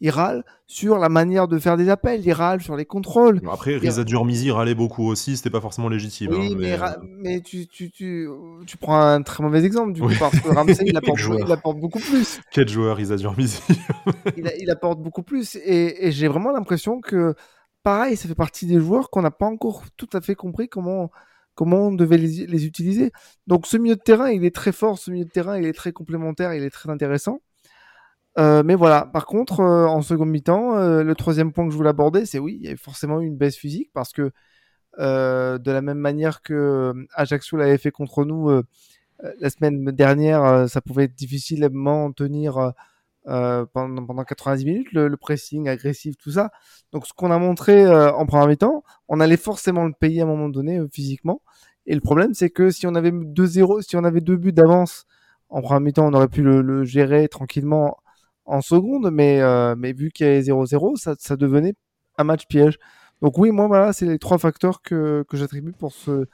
il 0.00 0.10
râle 0.10 0.44
sur 0.66 0.98
la 0.98 1.08
manière 1.08 1.48
de 1.48 1.58
faire 1.58 1.76
des 1.76 1.88
appels, 1.88 2.24
il 2.24 2.32
râle 2.32 2.62
sur 2.62 2.76
les 2.76 2.84
contrôles. 2.84 3.40
Après, 3.50 3.76
Riza 3.76 4.04
Durmizi 4.04 4.50
râlait 4.50 4.74
beaucoup 4.74 5.06
aussi, 5.08 5.36
c'était 5.36 5.50
pas 5.50 5.60
forcément 5.60 5.88
légitime. 5.88 6.32
Oui, 6.32 6.56
hein, 6.80 6.96
mais, 7.02 7.40
tu, 7.40 7.66
tu, 7.66 7.90
tu, 7.90 8.28
tu, 8.66 8.76
prends 8.76 9.00
un 9.00 9.22
très 9.22 9.42
mauvais 9.42 9.64
exemple, 9.64 9.92
du 9.92 10.02
coup, 10.02 10.10
parce 10.18 10.38
que 10.38 10.48
Ramsey, 10.48 10.84
il, 10.86 10.96
apporte, 10.96 11.20
il 11.20 11.52
apporte, 11.52 11.78
beaucoup 11.78 11.98
plus. 11.98 12.40
Quel 12.52 12.68
joueur, 12.68 12.96
Riza 12.96 13.16
Durmizi 13.16 13.60
il, 14.36 14.52
il, 14.60 14.70
apporte 14.70 15.00
beaucoup 15.00 15.22
plus, 15.22 15.56
et, 15.56 16.06
et 16.06 16.12
j'ai 16.12 16.28
vraiment 16.28 16.52
l'impression 16.52 17.00
que, 17.00 17.34
pareil, 17.82 18.16
ça 18.16 18.28
fait 18.28 18.34
partie 18.34 18.66
des 18.66 18.78
joueurs 18.80 19.10
qu'on 19.10 19.22
n'a 19.22 19.30
pas 19.30 19.46
encore 19.46 19.84
tout 19.96 20.10
à 20.12 20.20
fait 20.20 20.34
compris 20.34 20.68
comment, 20.68 21.10
comment 21.54 21.88
on 21.88 21.92
devait 21.92 22.18
les, 22.18 22.46
les 22.46 22.66
utiliser. 22.66 23.12
Donc, 23.46 23.66
ce 23.66 23.76
milieu 23.76 23.96
de 23.96 24.00
terrain, 24.00 24.30
il 24.30 24.44
est 24.44 24.54
très 24.54 24.72
fort, 24.72 24.98
ce 24.98 25.10
milieu 25.10 25.24
de 25.24 25.30
terrain, 25.30 25.58
il 25.58 25.66
est 25.66 25.72
très 25.72 25.92
complémentaire, 25.92 26.54
il 26.54 26.62
est 26.62 26.70
très 26.70 26.90
intéressant. 26.90 27.40
Euh, 28.38 28.62
mais 28.64 28.76
voilà, 28.76 29.04
par 29.06 29.26
contre, 29.26 29.60
euh, 29.60 29.86
en 29.86 30.00
seconde 30.00 30.30
mi-temps, 30.30 30.76
euh, 30.76 31.02
le 31.02 31.14
troisième 31.16 31.52
point 31.52 31.66
que 31.66 31.72
je 31.72 31.76
voulais 31.76 31.88
aborder, 31.90 32.24
c'est 32.24 32.38
oui, 32.38 32.58
il 32.60 32.68
y 32.68 32.72
a 32.72 32.76
forcément 32.76 33.20
eu 33.20 33.26
une 33.26 33.36
baisse 33.36 33.56
physique 33.56 33.90
parce 33.92 34.12
que 34.12 34.30
de 34.98 35.70
la 35.70 35.80
même 35.80 35.98
manière 35.98 36.42
que 36.42 36.92
Ajaccio 37.14 37.56
l'avait 37.56 37.78
fait 37.78 37.92
contre 37.92 38.24
nous 38.24 38.50
la 39.40 39.50
semaine 39.50 39.84
dernière, 39.92 40.68
ça 40.68 40.80
pouvait 40.80 41.06
difficilement 41.06 42.10
tenir 42.12 42.72
pendant, 43.72 44.06
pendant 44.06 44.24
90 44.24 44.64
minutes, 44.64 44.92
le, 44.92 45.16
pressing 45.16 45.68
agressif, 45.68 46.16
tout 46.16 46.30
ça. 46.32 46.50
Donc 46.92 47.06
ce 47.06 47.12
qu'on 47.12 47.30
a 47.30 47.38
montré 47.38 47.86
en 47.86 48.26
première 48.26 48.48
mi-temps, 48.48 48.82
on 49.08 49.20
allait 49.20 49.36
forcément 49.36 49.84
le 49.84 49.92
payer 49.92 50.22
à 50.22 50.24
un 50.24 50.26
moment 50.26 50.48
donné 50.48 50.80
physiquement. 50.92 51.42
Et 51.86 51.94
le 51.94 52.00
problème, 52.02 52.34
c'est 52.34 52.50
que 52.50 52.70
si 52.70 52.86
on 52.86 52.94
avait 52.94 53.10
2-0, 53.10 53.82
si 53.82 53.96
on 53.96 54.04
avait 54.04 54.20
deux 54.20 54.36
buts 54.36 54.52
d'avance 54.52 55.06
en 55.48 55.62
première 55.62 55.80
mi-temps, 55.80 56.06
on 56.06 56.12
aurait 56.12 56.28
pu 56.28 56.42
le, 56.42 56.84
gérer 56.84 57.28
tranquillement 57.28 57.96
en 58.44 58.60
seconde, 58.60 59.10
mais, 59.10 59.40
euh, 59.40 59.74
mais 59.76 59.92
vu 59.92 60.10
qu'il 60.10 60.26
y 60.26 60.28
avait 60.28 60.40
0-0, 60.40 60.96
ça, 60.96 61.14
ça, 61.18 61.36
devenait 61.36 61.74
un 62.18 62.24
match 62.24 62.46
piège. 62.46 62.78
Donc 63.22 63.38
oui, 63.38 63.50
moi, 63.50 63.66
voilà, 63.66 63.92
c'est 63.92 64.06
les 64.06 64.18
trois 64.18 64.38
facteurs 64.38 64.82
que, 64.82 65.24
que 65.28 65.36
j'attribue 65.36 65.72
pour 65.72 65.92
ce, 65.92 66.26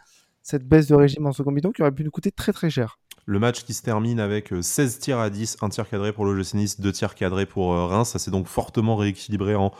cette 0.42 0.64
baisse 0.64 0.88
de 0.88 0.94
régime 0.94 1.26
en 1.26 1.32
seconde 1.32 1.54
mi-temps 1.54 1.72
qui 1.72 1.82
aurait 1.82 1.92
pu 1.92 2.04
nous 2.04 2.10
coûter 2.10 2.32
très 2.32 2.52
très 2.52 2.70
cher. 2.70 2.98
Le 3.26 3.38
match 3.38 3.64
qui 3.64 3.72
se 3.72 3.82
termine 3.82 4.20
avec 4.20 4.52
16 4.60 4.96
euh, 4.96 5.00
tirs 5.00 5.18
à 5.18 5.30
10, 5.30 5.56
un 5.62 5.70
tir 5.70 5.88
cadré 5.88 6.12
pour 6.12 6.26
le 6.26 6.42
Nice, 6.52 6.78
deux 6.78 6.92
tirs 6.92 7.14
cadrés 7.14 7.46
pour 7.46 7.72
euh, 7.72 7.86
Reims. 7.86 8.10
Ça 8.10 8.18
s'est 8.18 8.30
donc 8.30 8.46
fortement 8.46 8.96
rééquilibré 8.96 9.54
en, 9.54 9.72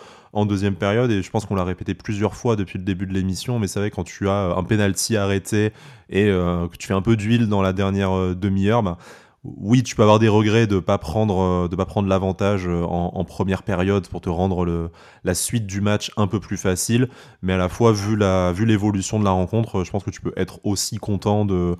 deuxième 0.47 0.75
période 0.75 1.11
et 1.11 1.23
je 1.23 1.31
pense 1.31 1.45
qu'on 1.45 1.55
l'a 1.55 1.65
répété 1.65 1.95
plusieurs 1.95 2.35
fois 2.35 2.57
depuis 2.57 2.79
le 2.79 2.85
début 2.85 3.07
de 3.07 3.13
l'émission. 3.13 3.59
Mais 3.59 3.67
c'est 3.67 3.81
vrai, 3.81 3.91
quand 3.91 4.05
tu 4.05 4.29
as 4.29 4.55
un 4.57 4.65
penalty 4.65 5.17
arrêté 5.17 5.73
et 6.09 6.25
que 6.25 6.77
tu 6.77 6.89
fais 6.89 6.95
un 6.95 7.03
peu 7.03 7.17
d'huile 7.17 7.49
dans 7.49 7.63
la 7.63 7.73
dernière 7.73 8.35
demi-heure, 8.35 8.83
bah, 8.83 8.99
oui, 9.45 9.83
tu 9.83 9.95
peux 9.95 10.03
avoir 10.03 10.19
des 10.19 10.29
regrets 10.29 10.67
de 10.67 10.79
pas 10.79 10.99
prendre 10.99 11.69
euh, 11.71 11.77
pas 11.77 11.85
prendre 11.85 12.09
l'avantage 12.09 12.67
euh, 12.67 12.83
en, 12.83 13.25
première 13.25 13.63
période 13.63 14.09
pour 14.09 14.21
te 14.21 14.31
rendre 14.31 14.91
la 15.25 15.35
suite 15.35 15.67
du 15.67 15.81
match 15.81 16.11
un 16.17 16.27
peu 16.27 16.41
plus 16.41 16.57
facile, 16.57 17.09
mais 17.43 17.53
à 17.53 17.57
la 17.57 17.69
fois 17.69 17.93
vu 17.93 18.17
l'évolution 18.65 19.19
de 19.19 19.25
la 19.25 19.31
rencontre, 19.31 19.85
je 19.85 19.91
pense 19.91 20.05
que 20.05 20.11
tu 20.11 20.21
peux 20.21 20.33
être 20.37 20.61
aussi 20.65 20.99
content 20.99 21.45
de 21.45 21.77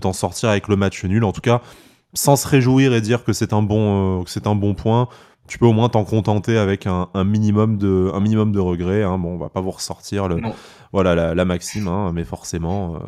t'en 0.00 0.12
sortir 0.12 0.48
avec 0.50 0.68
le 0.68 0.76
match 0.76 1.04
nul. 1.04 1.24
En 1.24 1.32
tout 1.32 1.40
cas, 1.40 1.60
sans 2.14 2.36
se 2.36 2.46
réjouir 2.48 2.94
et 2.94 3.00
dire 3.00 3.24
que 3.24 3.32
c'est 3.32 3.52
un 3.52 3.62
bon 3.62 4.20
euh, 4.20 4.74
point, 4.74 5.08
tu 5.46 5.58
peux 5.58 5.66
au 5.66 5.72
moins 5.72 5.88
t'en 5.88 6.04
contenter 6.04 6.58
avec 6.58 6.86
un, 6.86 7.08
minimum 7.24 7.78
de 7.78 8.10
un 8.14 8.20
minimum 8.20 8.52
de 8.52 8.60
regrets. 8.60 9.02
Hein. 9.02 9.18
Bon, 9.18 9.34
on 9.34 9.38
va 9.38 9.48
pas 9.48 9.60
vous 9.60 9.70
ressortir 9.70 10.28
le 10.28 10.40
voilà 10.92 11.34
la, 11.34 11.44
maxime, 11.44 11.88
hein, 11.88 12.12
mais 12.14 12.24
forcément, 12.24 12.98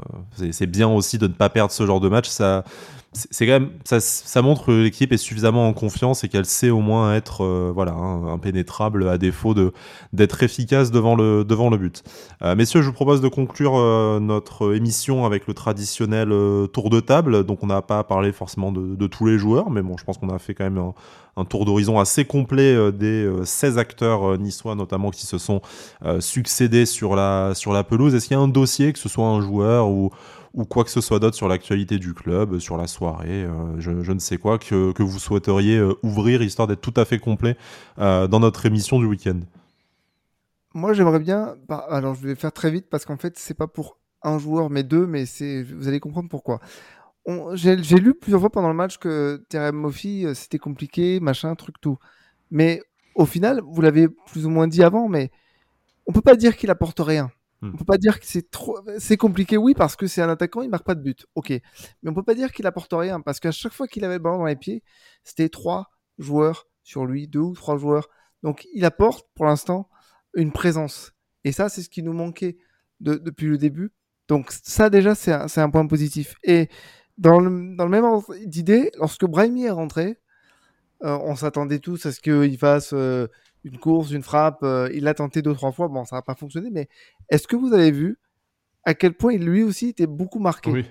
c'est 0.52 0.66
bien 0.66 0.88
aussi 0.88 1.18
de 1.18 1.26
ne 1.26 1.32
pas 1.32 1.48
perdre 1.48 1.72
ce 1.72 1.86
genre 1.86 2.00
de 2.00 2.08
match. 2.08 2.28
Ça 2.28 2.64
c'est 3.12 3.44
quand 3.44 3.54
même 3.54 3.70
ça, 3.84 4.42
montre 4.42 4.66
que 4.66 4.70
l'équipe 4.70 5.12
est 5.12 5.16
suffisamment 5.16 5.66
en 5.66 5.72
confiance 5.72 6.22
et 6.22 6.28
qu'elle 6.28 6.46
sait 6.46 6.70
au 6.70 6.78
moins 6.78 7.14
être 7.14 7.44
euh, 7.44 7.72
voilà 7.74 7.92
hein, 7.92 8.28
impénétrable 8.28 9.08
à 9.08 9.18
défaut 9.18 9.52
de 9.52 9.72
d'être 10.12 10.44
efficace 10.44 10.92
devant 10.92 11.16
le 11.16 11.44
devant 11.44 11.70
le 11.70 11.76
but. 11.76 12.04
Euh, 12.42 12.54
messieurs, 12.54 12.82
je 12.82 12.86
vous 12.86 12.92
propose 12.92 13.20
de 13.20 13.26
conclure 13.26 13.76
euh, 13.76 14.20
notre 14.20 14.76
émission 14.76 15.26
avec 15.26 15.48
le 15.48 15.54
traditionnel 15.54 16.28
tour 16.72 16.88
de 16.88 17.00
table. 17.00 17.44
Donc 17.44 17.64
on 17.64 17.66
n'a 17.66 17.82
pas 17.82 18.04
parlé 18.04 18.30
forcément 18.30 18.70
de, 18.70 19.06
tous 19.08 19.26
les 19.26 19.38
joueurs, 19.38 19.70
mais 19.70 19.82
bon, 19.82 19.96
je 19.96 20.04
pense 20.04 20.18
qu'on 20.18 20.28
a 20.28 20.38
fait 20.38 20.54
quand 20.54 20.64
même 20.64 20.78
un, 20.78 20.94
un 21.36 21.44
tour 21.44 21.64
d'horizon 21.64 21.98
assez 21.98 22.24
complet 22.24 22.92
des 22.92 23.28
16 23.44 23.78
acteurs 23.78 24.38
niçois 24.38 24.76
notamment 24.76 25.10
qui 25.10 25.26
se 25.26 25.38
sont 25.38 25.60
succédés 26.20 26.86
sur 26.86 27.16
la 27.16 27.54
la 27.72 27.84
pelouse. 27.84 28.14
Est-ce 28.14 28.28
qu'il 28.28 28.36
y 28.36 28.40
a 28.40 28.42
un 28.42 28.48
dossier 28.48 28.92
que 28.92 28.98
ce 28.98 29.08
soit 29.08 29.26
un 29.26 29.40
joueur 29.40 29.88
ou 29.88 30.10
ou 30.54 30.64
quoi 30.64 30.84
que 30.84 30.90
ce 30.90 31.00
soit 31.00 31.18
d'autre 31.18 31.36
sur 31.36 31.48
l'actualité 31.48 31.98
du 31.98 32.14
club, 32.14 32.58
sur 32.58 32.76
la 32.76 32.86
soirée, 32.86 33.44
euh, 33.44 33.78
je, 33.78 34.12
ne 34.12 34.18
sais 34.18 34.36
quoi, 34.36 34.58
que, 34.58 34.92
que 34.92 35.02
vous 35.02 35.18
souhaiteriez 35.18 35.78
euh, 35.78 35.94
ouvrir, 36.02 36.42
histoire 36.42 36.66
d'être 36.66 36.80
tout 36.80 36.94
à 36.96 37.04
fait 37.04 37.18
complet 37.18 37.56
euh, 37.98 38.26
dans 38.26 38.40
notre 38.40 38.66
émission 38.66 38.98
du 38.98 39.06
week-end? 39.06 39.40
Moi, 40.74 40.92
j'aimerais 40.92 41.20
bien. 41.20 41.54
Bah, 41.68 41.84
alors, 41.88 42.14
je 42.14 42.26
vais 42.26 42.34
faire 42.34 42.52
très 42.52 42.70
vite 42.70 42.88
parce 42.90 43.04
qu'en 43.04 43.16
fait, 43.16 43.38
c'est 43.38 43.54
pas 43.54 43.66
pour 43.66 43.98
un 44.22 44.38
joueur, 44.38 44.70
mais 44.70 44.82
deux, 44.82 45.06
mais 45.06 45.26
c'est. 45.26 45.62
Vous 45.62 45.88
allez 45.88 46.00
comprendre 46.00 46.28
pourquoi. 46.28 46.60
J'ai 47.54 47.76
lu 47.76 48.14
plusieurs 48.14 48.40
fois 48.40 48.50
pendant 48.50 48.68
le 48.68 48.74
match 48.74 48.98
que 48.98 49.44
Terem 49.48 49.76
Moffi, 49.76 50.26
c'était 50.34 50.58
compliqué, 50.58 51.20
machin, 51.20 51.54
truc, 51.54 51.80
tout. 51.80 51.98
Mais 52.50 52.82
au 53.14 53.26
final, 53.26 53.62
vous 53.64 53.82
l'avez 53.82 54.08
plus 54.08 54.46
ou 54.46 54.50
moins 54.50 54.66
dit 54.66 54.82
avant, 54.82 55.08
mais 55.08 55.30
on 56.06 56.12
peut 56.12 56.22
pas 56.22 56.34
dire 56.34 56.56
qu'il 56.56 56.70
apporte 56.70 56.98
rien. 57.00 57.30
Hmm. 57.62 57.72
On 57.74 57.76
peut 57.76 57.84
pas 57.84 57.98
dire 57.98 58.18
que 58.20 58.26
c'est 58.26 58.50
trop, 58.50 58.78
c'est 58.98 59.16
compliqué, 59.16 59.56
oui, 59.56 59.74
parce 59.74 59.96
que 59.96 60.06
c'est 60.06 60.22
un 60.22 60.30
attaquant, 60.30 60.62
il 60.62 60.70
marque 60.70 60.86
pas 60.86 60.94
de 60.94 61.02
but, 61.02 61.26
ok. 61.34 61.50
Mais 61.50 62.10
on 62.10 62.14
peut 62.14 62.22
pas 62.22 62.34
dire 62.34 62.52
qu'il 62.52 62.66
apporte 62.66 62.92
rien, 62.92 63.20
parce 63.20 63.38
qu'à 63.38 63.52
chaque 63.52 63.72
fois 63.72 63.86
qu'il 63.86 64.04
avait 64.04 64.14
le 64.14 64.20
ballon 64.20 64.38
dans 64.38 64.46
les 64.46 64.56
pieds, 64.56 64.82
c'était 65.24 65.48
trois 65.48 65.90
joueurs 66.18 66.66
sur 66.82 67.04
lui, 67.04 67.28
deux 67.28 67.40
ou 67.40 67.54
trois 67.54 67.76
joueurs. 67.76 68.08
Donc 68.42 68.66
il 68.74 68.84
apporte 68.84 69.28
pour 69.34 69.44
l'instant 69.44 69.88
une 70.34 70.52
présence. 70.52 71.12
Et 71.44 71.52
ça, 71.52 71.68
c'est 71.68 71.82
ce 71.82 71.88
qui 71.88 72.02
nous 72.02 72.12
manquait 72.12 72.58
depuis 73.00 73.46
le 73.46 73.58
début. 73.58 73.92
Donc 74.28 74.50
ça 74.50 74.90
déjà, 74.90 75.14
c'est 75.14 75.32
un, 75.32 75.70
point 75.70 75.86
positif. 75.86 76.36
Et 76.44 76.68
dans 77.18 77.40
le, 77.40 77.50
même 77.50 78.04
ordre 78.04 78.34
d'idée, 78.44 78.90
lorsque 78.98 79.24
Brahimi 79.24 79.64
est 79.64 79.70
rentré, 79.70 80.18
euh, 81.02 81.18
on 81.22 81.34
s'attendait 81.34 81.78
tous 81.78 82.06
à 82.06 82.12
ce 82.12 82.20
qu'il 82.20 82.58
fasse 82.58 82.92
euh, 82.92 83.26
une 83.64 83.78
course, 83.78 84.10
une 84.10 84.22
frappe. 84.22 84.62
Euh, 84.62 84.90
il 84.94 85.04
l'a 85.04 85.14
tenté 85.14 85.42
deux 85.42 85.54
trois 85.54 85.72
fois. 85.72 85.88
Bon, 85.88 86.04
ça 86.04 86.16
n'a 86.16 86.22
pas 86.22 86.34
fonctionné. 86.34 86.70
Mais 86.70 86.88
est-ce 87.28 87.46
que 87.46 87.56
vous 87.56 87.72
avez 87.72 87.90
vu 87.90 88.18
à 88.84 88.94
quel 88.94 89.14
point 89.14 89.36
lui 89.36 89.62
aussi 89.62 89.88
était 89.88 90.06
beaucoup 90.06 90.38
marqué? 90.38 90.70
Oui. 90.70 90.84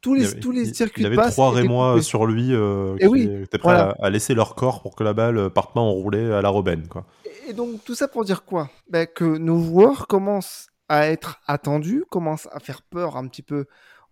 Tous 0.00 0.14
les, 0.14 0.40
tous 0.40 0.50
les 0.50 0.74
circuits 0.74 1.04
il 1.04 1.06
avait 1.06 1.30
trois 1.30 1.52
Rémois 1.52 2.02
sur 2.02 2.26
lui 2.26 2.52
euh, 2.52 2.96
qui 2.98 3.06
oui, 3.06 3.30
étaient 3.44 3.58
prêts 3.58 3.94
à, 4.00 4.10
laisser 4.10 4.34
leur 4.34 4.56
corps 4.56 4.82
pour 4.82 4.96
que 4.96 5.04
la 5.04 5.12
balle 5.12 5.48
parte 5.50 5.74
pas 5.74 5.80
enroulée 5.80 6.32
à 6.32 6.42
la 6.42 6.48
Robben. 6.48 6.88
Quoi. 6.88 7.06
Et 7.46 7.52
donc 7.52 7.84
tout 7.84 7.94
ça 7.94 8.08
pour 8.08 8.24
dire 8.24 8.44
quoi? 8.44 8.68
Ben, 8.90 9.06
Que 9.06 9.24
nos 9.24 9.60
joueurs 9.60 10.08
commencent 10.08 10.70
à 10.88 11.06
être 11.06 11.40
attendus, 11.46 12.04
commencent 12.10 12.48
à 12.50 12.58
faire 12.58 12.82
peur 12.82 13.16
un 13.16 13.28
petit 13.28 13.42
peu 13.42 13.66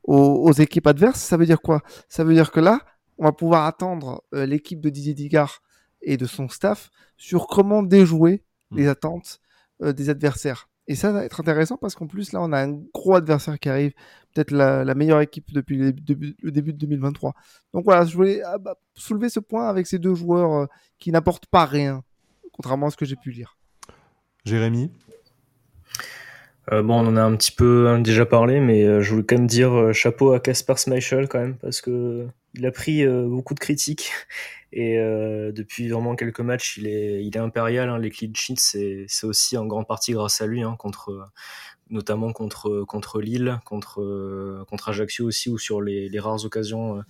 aux, 0.05 0.53
équipes 0.53 0.87
adverses. 0.87 1.20
Ça 1.20 1.37
veut 1.37 1.46
dire 1.46 1.61
quoi? 1.61 1.83
Ça 2.09 2.25
veut 2.25 2.35
dire 2.35 2.53
que 2.53 2.61
là, 2.61 2.81
on 3.18 3.25
va 3.25 3.33
pouvoir 3.33 3.66
attendre 3.66 4.23
euh, 4.35 4.46
l'équipe 4.46 4.81
de 4.81 4.88
Didier 4.88 5.14
Digard 5.14 5.61
et 6.02 6.16
de 6.16 6.26
son 6.26 6.48
staff 6.48 6.90
sur 7.16 7.46
comment 7.46 7.82
déjouer 7.82 8.42
mm. 8.70 8.76
les 8.76 8.88
attentes 8.88 9.40
euh, 9.82 9.92
des 9.92 10.10
adversaires. 10.10 10.68
Et 10.87 10.94
ça 10.94 11.12
va 11.12 11.25
être 11.25 11.40
intéressant 11.40 11.77
parce 11.77 11.94
qu'en 11.94 12.06
plus, 12.06 12.33
là, 12.33 12.40
on 12.42 12.52
a 12.52 12.62
un 12.62 12.81
gros 12.92 13.14
adversaire 13.14 13.58
qui 13.60 13.68
arrive, 13.68 13.92
peut-être 14.35 14.50
la, 14.50 14.94
meilleure 14.94 15.20
équipe 15.20 15.52
depuis 15.52 15.77
le 15.79 15.92
début, 15.92 16.72
de 16.72 16.79
2023. 16.79 17.33
Donc 17.75 17.85
voilà, 17.85 18.04
je 18.04 18.16
voulais 18.16 18.42
ah, 18.42 18.58
bah, 18.58 18.77
soulever 18.94 19.29
ce 19.29 19.38
point 19.38 19.68
avec 19.68 19.87
ces 19.87 19.98
deux 19.98 20.14
joueurs 20.14 20.52
euh, 20.52 20.66
qui 20.98 21.12
n'apportent 21.12 21.46
pas 21.46 21.64
rien, 21.64 22.02
contrairement 22.52 22.88
à 22.88 22.90
ce 22.90 22.96
que 22.96 23.04
j'ai 23.04 23.14
pu 23.14 23.31
lire. 23.31 23.56
Jérémy? 24.44 24.90
Euh, 26.72 26.83
bon, 26.83 26.94
on 26.94 27.06
en 27.06 27.16
a 27.16 27.22
un 27.22 27.37
petit 27.37 27.52
peu 27.52 28.00
déjà 28.02 28.27
parlé, 28.27 28.58
mais 28.58 29.00
je 29.00 29.10
voulais 29.10 29.25
quand 29.25 29.37
même 29.37 29.46
dire 29.46 29.94
chapeau 29.94 30.33
à 30.33 30.40
Casper 30.40 30.75
Schmeichel 30.77 31.29
quand 31.29 31.38
même, 31.38 31.56
parce 31.56 31.81
que 31.81 32.27
il 32.55 32.67
a 32.67 32.73
pris 32.73 33.07
beaucoup 33.07 33.55
de 33.55 33.61
critiques 33.61 34.11
et 34.73 34.96
depuis 34.96 35.88
vraiment 35.88 36.17
quelques 36.17 36.40
matchs, 36.40 36.79
il 36.79 36.87
est, 36.87 37.25
il 37.25 37.37
est 37.37 37.40
impérial. 37.40 37.88
Hein. 37.88 37.98
Les 37.98 38.11
clean 38.11 38.33
sheets, 38.35 38.57
c'est, 38.59 39.05
c'est 39.09 39.27
aussi 39.27 39.57
en 39.57 39.67
grande 39.67 39.87
partie 39.87 40.13
grâce 40.13 40.40
à 40.40 40.46
lui, 40.46 40.63
hein, 40.63 40.77
contre, 40.79 41.31
notamment 41.90 42.33
contre, 42.33 42.85
contre 42.85 43.21
Lille, 43.21 43.61
contre, 43.65 44.65
contre 44.69 44.88
Ajaccio 44.90 45.27
aussi, 45.27 45.51
ou 45.51 45.59
sur 45.59 45.81
les, 45.81 46.09
les 46.09 46.21
rares 46.21 46.44
occasions 46.44 47.03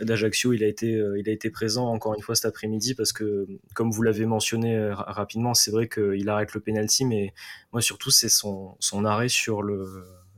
d'Ajaccio, 0.00 0.52
il 0.52 0.62
a 0.62 0.66
été, 0.66 1.00
il 1.16 1.28
a 1.28 1.32
été 1.32 1.50
présent 1.50 1.86
encore 1.88 2.14
une 2.14 2.22
fois 2.22 2.34
cet 2.34 2.46
après-midi 2.46 2.94
parce 2.94 3.12
que, 3.12 3.46
comme 3.74 3.90
vous 3.90 4.02
l'avez 4.02 4.26
mentionné 4.26 4.90
rapidement, 4.92 5.54
c'est 5.54 5.70
vrai 5.70 5.88
qu'il 5.88 6.28
arrête 6.28 6.54
le 6.54 6.60
penalty, 6.60 7.04
mais 7.04 7.32
moi 7.72 7.80
surtout 7.80 8.10
c'est 8.10 8.28
son, 8.28 8.76
son 8.78 9.04
arrêt 9.04 9.28
sur 9.28 9.62
le 9.62 9.86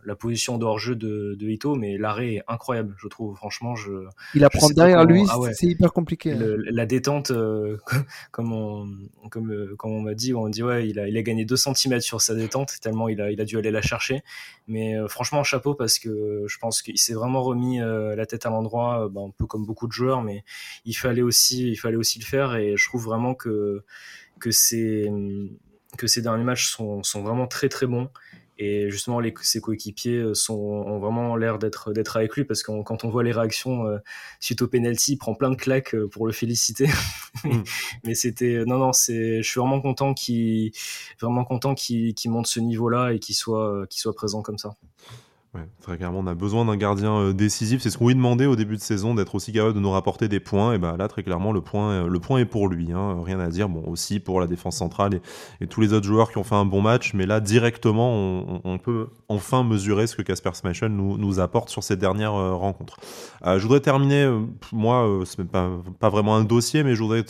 la 0.08 0.16
position 0.16 0.56
dhors 0.56 0.78
jeu 0.78 0.96
de, 0.96 1.36
de 1.38 1.48
Ito, 1.48 1.74
mais 1.74 1.98
l'arrêt 1.98 2.36
est 2.36 2.42
incroyable, 2.48 2.94
je 2.96 3.08
trouve. 3.08 3.36
Franchement, 3.36 3.76
je. 3.76 3.90
Il 4.34 4.42
apprend 4.42 4.70
derrière 4.70 5.04
lui, 5.04 5.22
ah 5.28 5.36
c'est 5.52 5.66
hyper 5.66 5.92
compliqué. 5.92 6.34
La 6.70 6.86
détente, 6.86 7.30
euh, 7.30 7.76
comme 8.32 8.52
on, 8.54 8.88
comme, 9.28 9.52
euh, 9.52 9.76
comme 9.76 9.92
on 9.92 10.00
m'a 10.00 10.14
dit, 10.14 10.32
on 10.32 10.48
dit 10.48 10.62
ouais, 10.62 10.88
il 10.88 10.98
a, 10.98 11.08
il 11.08 11.16
a 11.16 11.22
gagné 11.22 11.44
2 11.44 11.54
cm 11.56 12.00
sur 12.00 12.22
sa 12.22 12.34
détente, 12.34 12.80
tellement 12.80 13.10
il 13.10 13.20
a, 13.20 13.30
il 13.30 13.38
a 13.40 13.44
dû 13.44 13.58
aller 13.58 13.70
la 13.70 13.82
chercher. 13.82 14.22
Mais 14.66 14.96
euh, 14.96 15.08
franchement, 15.08 15.44
chapeau 15.44 15.74
parce 15.74 15.98
que 15.98 16.44
je 16.46 16.58
pense 16.58 16.80
qu'il 16.80 16.98
s'est 16.98 17.14
vraiment 17.14 17.42
remis 17.42 17.78
la 17.78 18.24
tête 18.24 18.46
à 18.46 18.50
l'endroit, 18.50 19.10
bah, 19.10 19.20
un 19.20 19.30
peu 19.30 19.44
comme 19.44 19.66
beaucoup 19.66 19.86
de 19.86 19.92
joueurs, 19.92 20.22
mais 20.22 20.42
il 20.86 20.94
fallait 20.94 21.22
aussi, 21.22 21.68
il 21.68 21.76
fallait 21.76 21.96
aussi 21.96 22.18
le 22.18 22.24
faire. 22.24 22.56
Et 22.56 22.78
je 22.78 22.88
trouve 22.88 23.04
vraiment 23.04 23.34
que 23.34 23.82
que 24.40 24.50
ces 24.50 25.10
que 25.96 26.06
ces 26.06 26.22
derniers 26.22 26.44
matchs 26.44 26.68
sont, 26.68 27.02
sont 27.02 27.22
vraiment 27.22 27.46
très 27.46 27.68
très 27.68 27.86
bons 27.86 28.08
et 28.58 28.90
justement 28.90 29.20
les, 29.20 29.32
ses 29.40 29.60
coéquipiers 29.60 30.18
euh, 30.18 30.34
sont, 30.34 30.54
ont 30.54 30.98
vraiment 30.98 31.36
l'air 31.36 31.58
d'être 31.58 31.92
d'être 31.92 32.16
avec 32.16 32.34
lui 32.34 32.44
parce 32.44 32.62
que 32.62 32.82
quand 32.82 33.04
on 33.04 33.08
voit 33.08 33.22
les 33.22 33.32
réactions 33.32 33.86
euh, 33.86 33.98
suite 34.40 34.62
au 34.62 34.66
penalty, 34.66 35.12
il 35.12 35.16
prend 35.16 35.34
plein 35.34 35.50
de 35.50 35.56
claques 35.56 35.94
euh, 35.94 36.08
pour 36.08 36.26
le 36.26 36.32
féliciter. 36.32 36.88
Mm. 37.44 37.62
Mais 38.04 38.14
c'était 38.16 38.64
non 38.66 38.78
non 38.78 38.92
c'est 38.92 39.42
je 39.42 39.48
suis 39.48 39.60
vraiment 39.60 39.80
content 39.80 40.12
qu'il 40.12 40.72
vraiment 41.20 41.44
content 41.44 41.74
qu'il 41.76 42.14
monte 42.26 42.48
ce 42.48 42.58
niveau 42.58 42.88
là 42.88 43.10
et 43.10 43.20
qu'il 43.20 43.36
soit 43.36 43.86
qu'il 43.88 44.00
soit 44.00 44.14
présent 44.14 44.42
comme 44.42 44.58
ça 44.58 44.74
très 45.80 45.96
clairement, 45.96 46.20
on 46.20 46.26
a 46.26 46.34
besoin 46.34 46.64
d'un 46.64 46.76
gardien 46.76 47.16
euh, 47.18 47.32
décisif. 47.32 47.80
C'est 47.82 47.90
ce 47.90 47.98
qu'on 47.98 48.08
lui 48.08 48.14
demandait 48.14 48.46
au 48.46 48.56
début 48.56 48.76
de 48.76 48.80
saison, 48.80 49.14
d'être 49.14 49.34
aussi 49.34 49.52
capable 49.52 49.74
de 49.74 49.80
nous 49.80 49.90
rapporter 49.90 50.28
des 50.28 50.40
points. 50.40 50.74
Et 50.74 50.78
ben 50.78 50.96
là, 50.96 51.08
très 51.08 51.22
clairement, 51.22 51.52
le 51.52 51.60
point, 51.60 51.90
euh, 51.90 52.08
le 52.08 52.20
point 52.20 52.38
est 52.38 52.44
pour 52.44 52.68
lui. 52.68 52.92
Hein. 52.92 53.22
Rien 53.24 53.40
à 53.40 53.48
dire. 53.48 53.68
Bon, 53.68 53.82
aussi 53.86 54.20
pour 54.20 54.40
la 54.40 54.46
défense 54.46 54.76
centrale 54.76 55.20
et, 55.60 55.66
tous 55.66 55.80
les 55.80 55.92
autres 55.92 56.06
joueurs 56.06 56.30
qui 56.30 56.38
ont 56.38 56.44
fait 56.44 56.54
un 56.54 56.64
bon 56.64 56.82
match. 56.82 57.14
Mais 57.14 57.26
là, 57.26 57.40
directement, 57.40 58.60
on, 58.64 58.78
peut 58.78 59.08
enfin 59.28 59.64
mesurer 59.64 60.06
ce 60.06 60.16
que 60.16 60.22
Casper 60.22 60.50
Smashel 60.54 60.92
nous, 60.92 61.40
apporte 61.40 61.68
sur 61.68 61.82
ces 61.82 61.96
dernières 61.96 62.34
euh, 62.34 62.54
rencontres. 62.54 62.96
je 63.44 63.58
voudrais 63.58 63.80
terminer, 63.80 64.30
moi, 64.72 65.22
ce 65.24 65.40
n'est 65.40 65.48
pas, 65.48 65.70
pas 65.98 66.08
vraiment 66.08 66.36
un 66.36 66.44
dossier, 66.44 66.82
mais 66.84 66.94
je 66.94 67.02
voudrais 67.02 67.24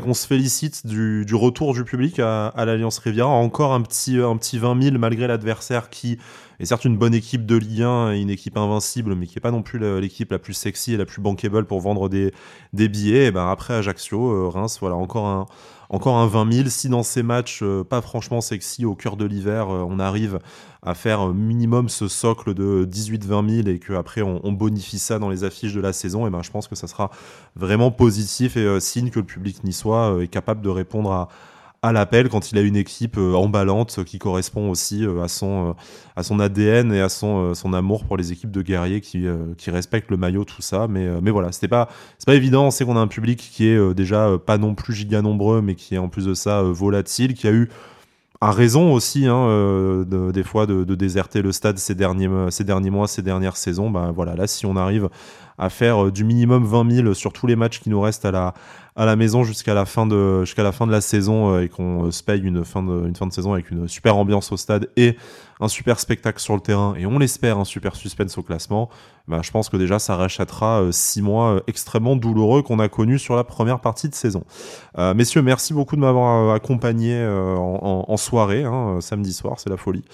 qu'on 0.00 0.14
se 0.14 0.26
félicite 0.26 0.86
du, 0.86 1.34
retour 1.34 1.74
du 1.74 1.84
public 1.84 2.18
à, 2.18 2.48
à 2.48 2.64
l'Alliance 2.64 2.98
Riviera. 2.98 3.28
Encore 3.28 3.72
un 3.72 3.82
petit, 3.82 4.18
un 4.18 4.36
petit 4.36 4.58
20 4.58 4.82
000 4.82 4.98
malgré 4.98 5.26
l'adversaire 5.26 5.90
qui 5.90 6.18
et 6.60 6.66
certes 6.66 6.84
une 6.84 6.98
bonne 6.98 7.14
équipe 7.14 7.46
de 7.46 7.56
Ligue 7.56 7.82
1 7.82 8.12
et 8.12 8.20
une 8.20 8.28
équipe 8.28 8.58
invincible, 8.58 9.14
mais 9.14 9.26
qui 9.26 9.36
n'est 9.36 9.40
pas 9.40 9.50
non 9.50 9.62
plus 9.62 9.78
l'équipe 9.98 10.30
la 10.30 10.38
plus 10.38 10.52
sexy 10.52 10.92
et 10.92 10.98
la 10.98 11.06
plus 11.06 11.22
bankable 11.22 11.64
pour 11.64 11.80
vendre 11.80 12.10
des, 12.10 12.32
des 12.74 12.88
billets. 12.90 13.26
Et 13.26 13.30
ben 13.30 13.48
après 13.48 13.72
Ajaccio, 13.74 14.30
euh, 14.30 14.48
Reims, 14.48 14.76
voilà, 14.78 14.94
encore 14.96 15.26
un, 15.26 15.46
encore 15.88 16.18
un 16.18 16.26
20 16.26 16.52
000. 16.52 16.68
Si 16.68 16.90
dans 16.90 17.02
ces 17.02 17.22
matchs 17.22 17.60
euh, 17.62 17.82
pas 17.82 18.02
franchement 18.02 18.42
sexy 18.42 18.84
au 18.84 18.94
cœur 18.94 19.16
de 19.16 19.24
l'hiver, 19.24 19.70
euh, 19.70 19.86
on 19.88 19.98
arrive 19.98 20.38
à 20.82 20.92
faire 20.92 21.28
minimum 21.28 21.88
ce 21.88 22.08
socle 22.08 22.52
de 22.52 22.86
18-20 22.90 23.62
000 23.64 23.68
et 23.68 23.78
qu'après 23.78 24.20
on, 24.20 24.44
on 24.44 24.52
bonifie 24.52 24.98
ça 24.98 25.18
dans 25.18 25.30
les 25.30 25.44
affiches 25.44 25.72
de 25.72 25.80
la 25.80 25.94
saison, 25.94 26.26
et 26.26 26.30
ben 26.30 26.42
je 26.42 26.50
pense 26.50 26.68
que 26.68 26.74
ça 26.74 26.86
sera 26.86 27.10
vraiment 27.56 27.90
positif 27.90 28.58
et 28.58 28.80
signe 28.80 29.10
que 29.10 29.20
le 29.20 29.26
public 29.26 29.64
niçois 29.64 30.18
est 30.22 30.28
capable 30.28 30.60
de 30.62 30.70
répondre 30.70 31.10
à 31.10 31.28
à 31.82 31.92
l'appel 31.92 32.28
quand 32.28 32.52
il 32.52 32.58
a 32.58 32.60
une 32.60 32.76
équipe 32.76 33.16
euh, 33.16 33.34
emballante 33.34 34.04
qui 34.04 34.18
correspond 34.18 34.68
aussi 34.68 35.04
euh, 35.06 35.22
à 35.22 35.28
son 35.28 35.70
euh, 35.70 35.72
à 36.14 36.22
son 36.22 36.38
ADN 36.38 36.92
et 36.92 37.00
à 37.00 37.08
son 37.08 37.54
son 37.54 37.72
amour 37.72 38.04
pour 38.04 38.18
les 38.18 38.32
équipes 38.32 38.50
de 38.50 38.60
guerriers 38.60 39.00
qui 39.00 39.26
qui 39.56 39.70
respectent 39.70 40.10
le 40.10 40.18
maillot 40.18 40.44
tout 40.44 40.60
ça. 40.60 40.86
Mais 40.88 41.08
mais 41.22 41.30
voilà 41.30 41.52
c'était 41.52 41.68
pas 41.68 41.88
c'est 42.18 42.26
pas 42.26 42.34
évident. 42.34 42.66
On 42.66 42.70
sait 42.70 42.84
qu'on 42.84 42.96
a 42.96 43.00
un 43.00 43.06
public 43.06 43.38
qui 43.38 43.66
est 43.66 43.94
déjà 43.94 44.36
pas 44.44 44.58
non 44.58 44.74
plus 44.74 44.92
giga 44.92 45.22
nombreux 45.22 45.62
mais 45.62 45.74
qui 45.74 45.94
est 45.94 45.98
en 45.98 46.08
plus 46.08 46.26
de 46.26 46.34
ça 46.34 46.62
volatile 46.62 47.34
qui 47.34 47.48
a 47.48 47.52
eu 47.52 47.70
a 48.42 48.52
raison 48.52 48.92
aussi 48.92 49.26
hein, 49.26 50.04
des 50.06 50.42
fois 50.42 50.66
de, 50.66 50.84
de, 50.84 50.94
déserter 50.94 51.42
le 51.42 51.52
stade 51.52 51.78
ces 51.78 51.94
derniers 51.94 52.28
ces 52.50 52.64
derniers 52.64 52.90
mois 52.90 53.08
ces 53.08 53.22
dernières 53.22 53.56
saisons. 53.56 53.88
Ben 53.90 54.12
voilà 54.12 54.34
là 54.34 54.46
si 54.46 54.66
on 54.66 54.76
arrive 54.76 55.08
à 55.60 55.68
faire 55.68 56.10
du 56.10 56.24
minimum 56.24 56.64
20 56.64 56.90
000 56.90 57.14
sur 57.14 57.32
tous 57.32 57.46
les 57.46 57.54
matchs 57.54 57.78
qui 57.80 57.90
nous 57.90 58.00
restent 58.00 58.24
à 58.24 58.32
la 58.32 58.54
à 58.96 59.04
la 59.06 59.16
maison 59.16 59.44
jusqu'à 59.44 59.74
la 59.74 59.86
fin 59.86 60.06
de 60.06 60.44
jusqu'à 60.44 60.62
la 60.62 60.72
fin 60.72 60.86
de 60.86 60.92
la 60.92 61.00
saison 61.00 61.54
euh, 61.54 61.62
et 61.62 61.68
qu'on 61.68 62.06
euh, 62.06 62.10
se 62.10 62.22
paye 62.22 62.42
une 62.42 62.64
fin 62.64 62.82
de 62.82 63.06
une 63.06 63.14
fin 63.14 63.26
de 63.26 63.32
saison 63.32 63.52
avec 63.52 63.70
une 63.70 63.88
super 63.88 64.16
ambiance 64.16 64.50
au 64.52 64.56
stade 64.56 64.88
et 64.96 65.16
un 65.60 65.68
super 65.68 66.00
spectacle 66.00 66.40
sur 66.40 66.54
le 66.54 66.60
terrain 66.60 66.94
et 66.96 67.06
on 67.06 67.18
l'espère 67.18 67.58
un 67.58 67.64
super 67.64 67.94
suspense 67.94 68.36
au 68.38 68.42
classement, 68.42 68.88
bah, 69.28 69.40
je 69.42 69.50
pense 69.52 69.68
que 69.68 69.76
déjà 69.76 69.98
ça 69.98 70.16
rachètera 70.16 70.80
euh, 70.80 70.92
six 70.92 71.22
mois 71.22 71.54
euh, 71.54 71.60
extrêmement 71.68 72.16
douloureux 72.16 72.62
qu'on 72.62 72.80
a 72.80 72.88
connus 72.88 73.18
sur 73.18 73.36
la 73.36 73.44
première 73.44 73.80
partie 73.80 74.08
de 74.08 74.14
saison. 74.14 74.42
Euh, 74.98 75.14
messieurs, 75.14 75.42
merci 75.42 75.72
beaucoup 75.74 75.94
de 75.94 76.00
m'avoir 76.00 76.52
accompagné 76.54 77.20
en, 77.20 78.16
soirée, 78.16 78.64
hein, 78.64 78.98
samedi 79.00 79.32
soir, 79.32 79.58
c'est 79.58 79.70
la 79.70 79.76
folie. 79.76 80.04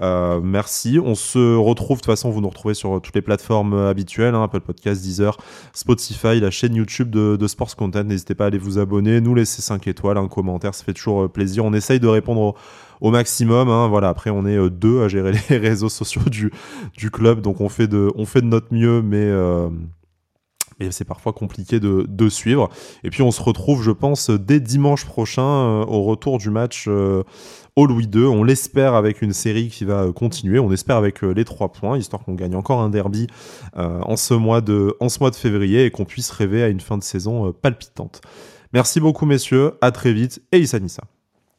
merci, 0.00 0.98
on 1.02 1.14
se 1.14 1.56
retrouve, 1.56 1.96
de 1.96 2.02
toute 2.02 2.06
façon 2.06 2.30
vous 2.30 2.40
nous 2.40 2.48
retrouvez 2.48 2.74
sur 2.74 3.00
toutes 3.00 3.14
les 3.14 3.22
plateformes 3.22 3.74
habituelles, 3.74 4.34
hein, 4.34 4.44
Apple 4.44 4.60
Podcast, 4.60 4.89
Deezer, 4.94 5.36
Spotify, 5.72 6.40
la 6.40 6.50
chaîne 6.50 6.74
YouTube 6.74 7.10
de, 7.10 7.46
Sports 7.46 7.76
Content, 7.76 8.04
n'hésitez 8.04 8.34
pas 8.34 8.44
à 8.44 8.46
aller 8.48 8.58
vous 8.58 8.78
abonner, 8.78 9.20
nous 9.20 9.34
laisser 9.34 9.62
5 9.62 9.86
étoiles, 9.86 10.18
un 10.18 10.28
commentaire, 10.28 10.74
ça 10.74 10.84
fait 10.84 10.92
toujours 10.92 11.30
plaisir, 11.30 11.64
on 11.64 11.72
essaye 11.72 12.00
de 12.00 12.08
répondre 12.08 12.54
au 13.00 13.10
maximum. 13.10 13.68
Hein. 13.68 13.88
Voilà, 13.88 14.08
après 14.08 14.30
on 14.30 14.46
est 14.46 14.56
euh, 14.56 14.70
deux 14.70 15.02
à 15.02 15.08
gérer 15.08 15.32
les 15.50 15.58
réseaux 15.58 15.88
sociaux 15.88 16.22
du, 16.26 16.52
du 16.96 17.10
club, 17.10 17.40
donc 17.40 17.60
on 17.60 17.68
fait 17.68 17.88
de, 17.88 18.10
on 18.14 18.26
fait 18.26 18.40
de 18.40 18.46
notre 18.46 18.72
mieux, 18.72 19.02
mais 19.02 19.24
euh, 19.24 19.68
c'est 20.90 21.04
parfois 21.04 21.32
compliqué 21.32 21.80
de, 21.80 22.06
de, 22.08 22.28
suivre. 22.28 22.70
Et 23.04 23.10
puis 23.10 23.22
on 23.22 23.30
se 23.30 23.42
retrouve, 23.42 23.82
je 23.82 23.90
pense, 23.90 24.30
dès 24.30 24.60
dimanche 24.60 25.04
prochain 25.04 25.42
euh, 25.42 25.84
au 25.84 26.02
retour 26.02 26.38
du 26.38 26.50
match 26.50 26.88
au 26.88 27.86
Louis 27.86 28.08
II. 28.12 28.24
On 28.24 28.44
l'espère 28.44 28.94
avec 28.94 29.22
une 29.22 29.32
série 29.32 29.68
qui 29.68 29.84
va 29.84 30.10
continuer. 30.12 30.58
On 30.58 30.72
espère 30.72 30.96
avec 30.96 31.22
les 31.22 31.44
trois 31.44 31.72
points, 31.72 31.98
histoire 31.98 32.24
qu'on 32.24 32.34
gagne 32.34 32.54
encore 32.54 32.80
un 32.80 32.90
derby 32.90 33.26
en, 33.74 34.16
ce 34.16 34.34
mois 34.34 34.60
de, 34.60 34.96
en 35.00 35.08
ce 35.08 35.20
mois 35.20 35.30
de 35.30 35.36
février 35.36 35.84
et 35.84 35.90
qu'on 35.90 36.04
puisse 36.04 36.30
rêver 36.30 36.62
à 36.62 36.68
une 36.68 36.80
fin 36.80 36.98
de 36.98 37.02
saison 37.02 37.52
palpitante. 37.52 38.20
Merci 38.72 39.00
beaucoup 39.00 39.26
messieurs, 39.26 39.72
à 39.80 39.90
très 39.90 40.12
vite 40.12 40.42
et 40.52 40.58
Issa 40.58 40.78
Nissa. 40.78 41.02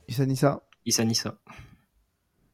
Issa 0.08 0.26
Nissa. 0.26 0.62
Issa 0.86 1.04
Nissa. 1.04 1.41